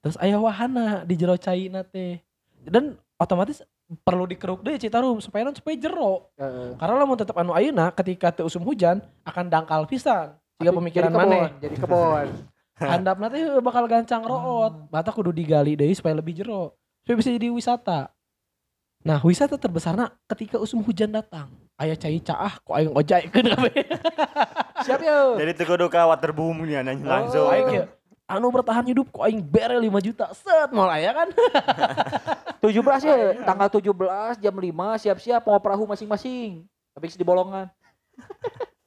Terus 0.00 0.16
ayah 0.22 0.40
wahana 0.40 1.04
di 1.04 1.14
jero 1.14 1.36
caina 1.36 1.84
teh. 1.84 2.20
Dan 2.64 2.96
otomatis 3.20 3.60
perlu 4.02 4.26
dikeruk 4.26 4.66
deh 4.66 4.80
Citarum 4.80 5.22
supaya 5.22 5.46
non 5.46 5.54
supaya 5.54 5.76
jero. 5.78 6.32
eh. 6.36 6.74
Karena 6.74 6.94
lamun 6.98 7.14
tetap 7.14 7.36
anu 7.36 7.54
ayeuna 7.54 7.92
ketika 7.94 8.34
teu 8.34 8.48
usum 8.48 8.64
hujan 8.64 8.98
akan 9.22 9.46
dangkal 9.46 9.86
pisan. 9.86 10.34
Jika 10.56 10.72
Tapi 10.72 10.78
pemikiran 10.80 11.10
jadi 11.12 11.16
kebon, 11.16 11.28
maneh. 11.32 11.46
Jadi 11.60 11.76
kebon. 11.76 12.26
Handapna 12.76 13.26
teh 13.32 13.42
bakal 13.60 13.84
gancang 13.88 14.22
root. 14.24 14.72
Mata 14.92 15.10
kudu 15.12 15.32
digali 15.32 15.76
deui 15.76 15.96
supaya 15.96 16.16
lebih 16.16 16.36
jero. 16.36 16.76
Supaya 17.04 17.16
bisa 17.20 17.30
jadi 17.32 17.48
wisata. 17.52 18.12
Nah, 19.06 19.22
wisata 19.22 19.54
terbesarna 19.56 20.12
ketika 20.28 20.58
usum 20.58 20.82
hujan 20.82 21.12
datang. 21.12 21.52
Aya 21.76 21.92
cai 21.92 22.16
caah 22.24 22.56
kok 22.56 22.72
aing 22.72 22.92
ojaikeun 22.92 23.46
kabeh. 23.52 23.84
Siap 24.80 25.00
yo. 25.04 25.36
Jadi 25.36 25.52
teu 25.56 25.68
kudu 25.68 25.86
ka 25.92 26.08
waterboom 26.08 26.64
nya 26.64 26.80
nanya 26.80 27.04
langsung. 27.04 27.48
Oh, 27.52 27.84
anu 28.26 28.50
bertahan 28.50 28.82
hidup 28.88 29.12
kok 29.12 29.24
aing 29.28 29.44
bere 29.44 29.76
5 29.76 29.92
juta. 30.00 30.32
Set 30.32 30.72
moal 30.72 30.88
aya 30.88 31.12
kan. 31.12 31.28
17 32.64 32.82
ya, 33.04 33.16
tanggal 33.46 33.68
17 33.70 34.42
jam 34.42 34.54
5 34.56 35.02
siap-siap 35.04 35.42
mau 35.44 35.60
perahu 35.60 35.84
masing-masing. 35.86 36.64
Tapi 36.96 37.12
di 37.12 37.24
bolongan. 37.28 37.68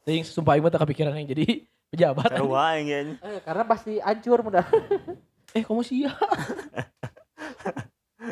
Teuing 0.10 0.26
sumpah 0.26 0.52
aing 0.52 0.64
mah 0.64 0.72
teu 0.72 0.80
kepikiran 0.80 1.14
aing 1.16 1.30
jadi 1.30 1.46
pejabat. 1.88 2.30
Sarua 2.32 2.74
aing 2.74 2.86
ge. 2.86 3.00
Eh, 3.20 3.40
karena 3.40 3.64
pasti 3.64 3.94
hancur 4.00 4.42
mudah. 4.42 4.66
Eh, 5.50 5.62
kamu 5.62 5.82
sia. 5.82 6.14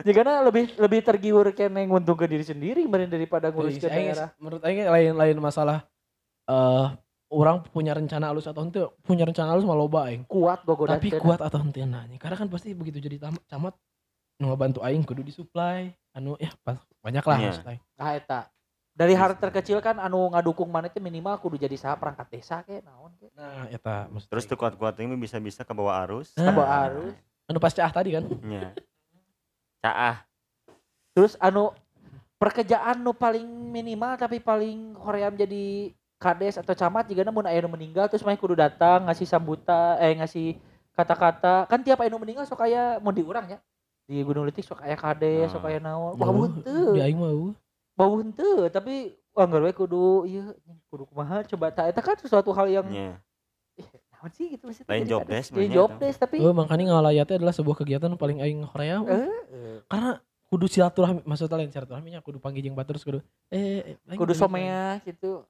Jika 0.03 0.21
lebih 0.43 0.75
lebih 0.75 0.99
tergiur 1.01 1.47
kene 1.51 1.87
nguntungkan 1.87 2.27
diri 2.27 2.43
sendiri 2.43 2.83
mending 2.85 3.09
daripada 3.09 3.49
ngurus 3.49 3.75
ke 3.75 3.87
Aing- 3.87 4.13
daerah. 4.13 4.29
menurut 4.37 4.61
aing 4.61 4.85
lain-lain 4.85 5.37
masalah 5.39 5.87
eh 6.45 6.87
orang 7.27 7.63
punya 7.65 7.91
rencana 7.91 8.29
halus 8.29 8.45
atau 8.45 8.61
ente 8.61 8.79
punya 9.01 9.23
rencana 9.23 9.51
halus 9.51 9.63
mah 9.63 9.73
loba 9.73 10.07
aing 10.07 10.23
Kuat 10.25 10.61
gogodan 10.61 10.95
tapi 10.95 11.09
teh. 11.09 11.17
kuat 11.17 11.39
atau 11.39 11.59
ente 11.59 11.81
nanya 11.81 12.15
karena 12.15 12.35
kan 12.35 12.47
pasti 12.47 12.71
begitu 12.71 12.99
jadi 12.99 13.17
tamat 13.19 13.41
camat 13.47 13.73
nu 14.37 14.53
bantu 14.53 14.79
aing 14.79 15.01
kudu 15.01 15.23
disuplai 15.23 15.89
anu 16.13 16.37
ya 16.37 16.53
pas 16.61 16.77
banyak 17.01 17.23
lah 17.23 17.35
Iya. 17.35 17.47
maksud 17.49 17.65
aing 17.65 17.81
Nah, 17.95 18.11
eta. 18.13 18.39
Dari 18.97 19.13
hal 19.13 19.37
terkecil 19.37 19.77
kan 19.77 20.01
anu 20.01 20.33
ngadukung 20.33 20.73
mana 20.73 20.89
teh 20.89 20.97
minimal 20.97 21.37
kudu 21.37 21.61
jadi 21.61 21.77
saha 21.77 21.93
perangkat 22.01 22.33
desa 22.33 22.65
ke 22.65 22.81
naon 22.81 23.13
ke. 23.21 23.29
nah 23.37 23.69
eta 23.69 24.09
maksud 24.09 24.25
Terus 24.25 24.49
tuh 24.49 24.57
kuat-kuat 24.57 24.97
ini 25.05 25.13
bisa-bisa 25.13 25.61
ke 25.61 25.69
bawah 25.69 26.01
arus. 26.01 26.33
Nah. 26.33 26.49
Ke 26.49 26.51
bawah 26.57 26.71
arus. 26.89 27.13
anu 27.45 27.61
pas 27.61 27.71
caah 27.77 27.93
tadi 27.93 28.17
kan 28.17 28.25
Nya. 28.41 28.73
Caah. 29.85 30.25
Terus 31.13 31.37
anu 31.37 31.77
pekerjaan 32.41 33.01
nu 33.01 33.13
paling 33.13 33.45
minimal 33.45 34.17
tapi 34.17 34.41
paling 34.41 34.97
hoream 34.97 35.33
jadi 35.37 35.93
kades 36.17 36.57
atau 36.57 36.73
camat 36.73 37.05
jika 37.05 37.21
namun 37.21 37.45
aya 37.45 37.61
nu 37.61 37.69
meninggal 37.69 38.09
terus 38.09 38.25
main 38.25 38.37
kudu 38.37 38.57
datang 38.57 39.05
ngasih 39.05 39.29
sambutan 39.29 39.97
eh 40.01 40.17
ngasih 40.17 40.57
kata-kata 40.97 41.69
kan 41.69 41.81
tiap 41.81 42.01
aya 42.01 42.09
nu 42.09 42.21
meninggal 42.21 42.45
sok 42.45 42.65
aya 42.65 42.97
mau 42.97 43.13
diurang 43.13 43.45
ya 43.45 43.61
di 44.09 44.25
Gunung 44.25 44.49
Letik 44.49 44.65
sok 44.65 44.81
aya 44.81 44.97
kades 44.97 45.53
sok 45.53 45.69
aya 45.69 45.77
naon 45.77 46.17
wah 46.17 46.29
Bau, 46.29 46.45
henteu 46.49 46.97
di 46.97 47.01
aing 47.01 47.17
mah 47.17 47.29
uh. 47.29 47.53
Bau 47.97 48.13
henteu 48.15 48.69
tapi 48.69 49.17
anggar 49.33 49.59
we 49.59 49.71
kudu 49.71 50.01
ieu 50.23 50.53
kudu 50.87 51.03
kumaha 51.05 51.41
coba 51.43 51.69
ta 51.69 51.85
eta 51.85 51.97
kan 51.97 52.13
sesuatu 52.15 52.49
hal 52.51 52.65
yang 52.67 52.85
Nya. 52.85 53.17
naon 54.11 54.31
sih 54.31 54.49
gitu 54.49 54.65
maksudnya 54.65 54.89
Lain 54.89 55.05
job 55.05 55.21
desk 55.23 55.49
mah 55.51 55.65
job 55.67 55.89
desk 55.97 56.17
tapi 56.19 56.37
Oh, 56.39 56.49
makanya 56.51 56.89
ngalayatnya 56.91 57.37
adalah 57.37 57.51
sebuah 57.51 57.73
kegiatan 57.75 58.09
paling 58.15 58.37
aing 58.39 58.61
hoream. 58.63 59.05
Eh, 59.05 59.29
karena 59.85 60.17
kudu 60.47 60.65
silaturahmi 60.65 61.21
maksudnya 61.21 61.53
lain 61.55 61.69
silaturahminya 61.69 62.19
kudu 62.19 62.37
panggil 62.37 62.63
jeung 62.63 62.73
batur 62.73 62.95
terus 62.95 63.03
kudu 63.03 63.19
eh, 63.49 63.93
eh 63.93 64.05
aing 64.07 64.17
kudu 64.17 64.33
kudu- 64.33 64.39
somea 64.39 64.97
gitu. 65.01 65.45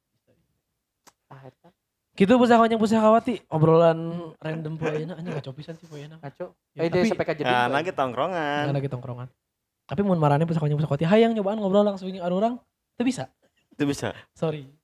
Ah 1.27 1.43
eta 1.43 1.71
Gitu 2.11 2.33
pusakanya 2.33 2.75
pusakawati 2.75 3.45
obrolan 3.45 3.99
random 4.35 4.73
poe 4.75 4.89
ayeuna 4.89 5.15
anjing 5.15 5.31
ngaco 5.31 5.53
pisan 5.53 5.77
sih 5.77 5.85
poe 5.85 6.01
ayeuna. 6.01 6.17
ngaco. 6.17 6.49
Ya, 6.73 6.81
eh 6.81 6.89
dia 6.89 6.99
tapi- 6.99 7.11
sampai 7.13 7.25
ka 7.25 7.33
jadi 7.35 7.45
Nah, 7.45 7.69
lagi 7.69 7.91
tongkrongan. 7.93 8.63
Nggak 8.65 8.75
lagi 8.75 8.89
tongkrongan. 8.89 9.27
Tapi 9.87 10.03
mun 10.03 10.19
marane 10.19 10.43
pusakanya 10.43 10.75
pusakawati 10.75 11.07
hayang 11.07 11.31
nyobaan 11.31 11.63
ngobrol 11.63 11.87
langsung 11.87 12.11
jeung 12.11 12.21
anu 12.21 12.43
orang 12.43 12.53
teu 12.99 13.07
bisa. 13.07 13.31
Itu 13.71 13.87
bisa. 13.87 14.11
Sorry. 14.35 14.76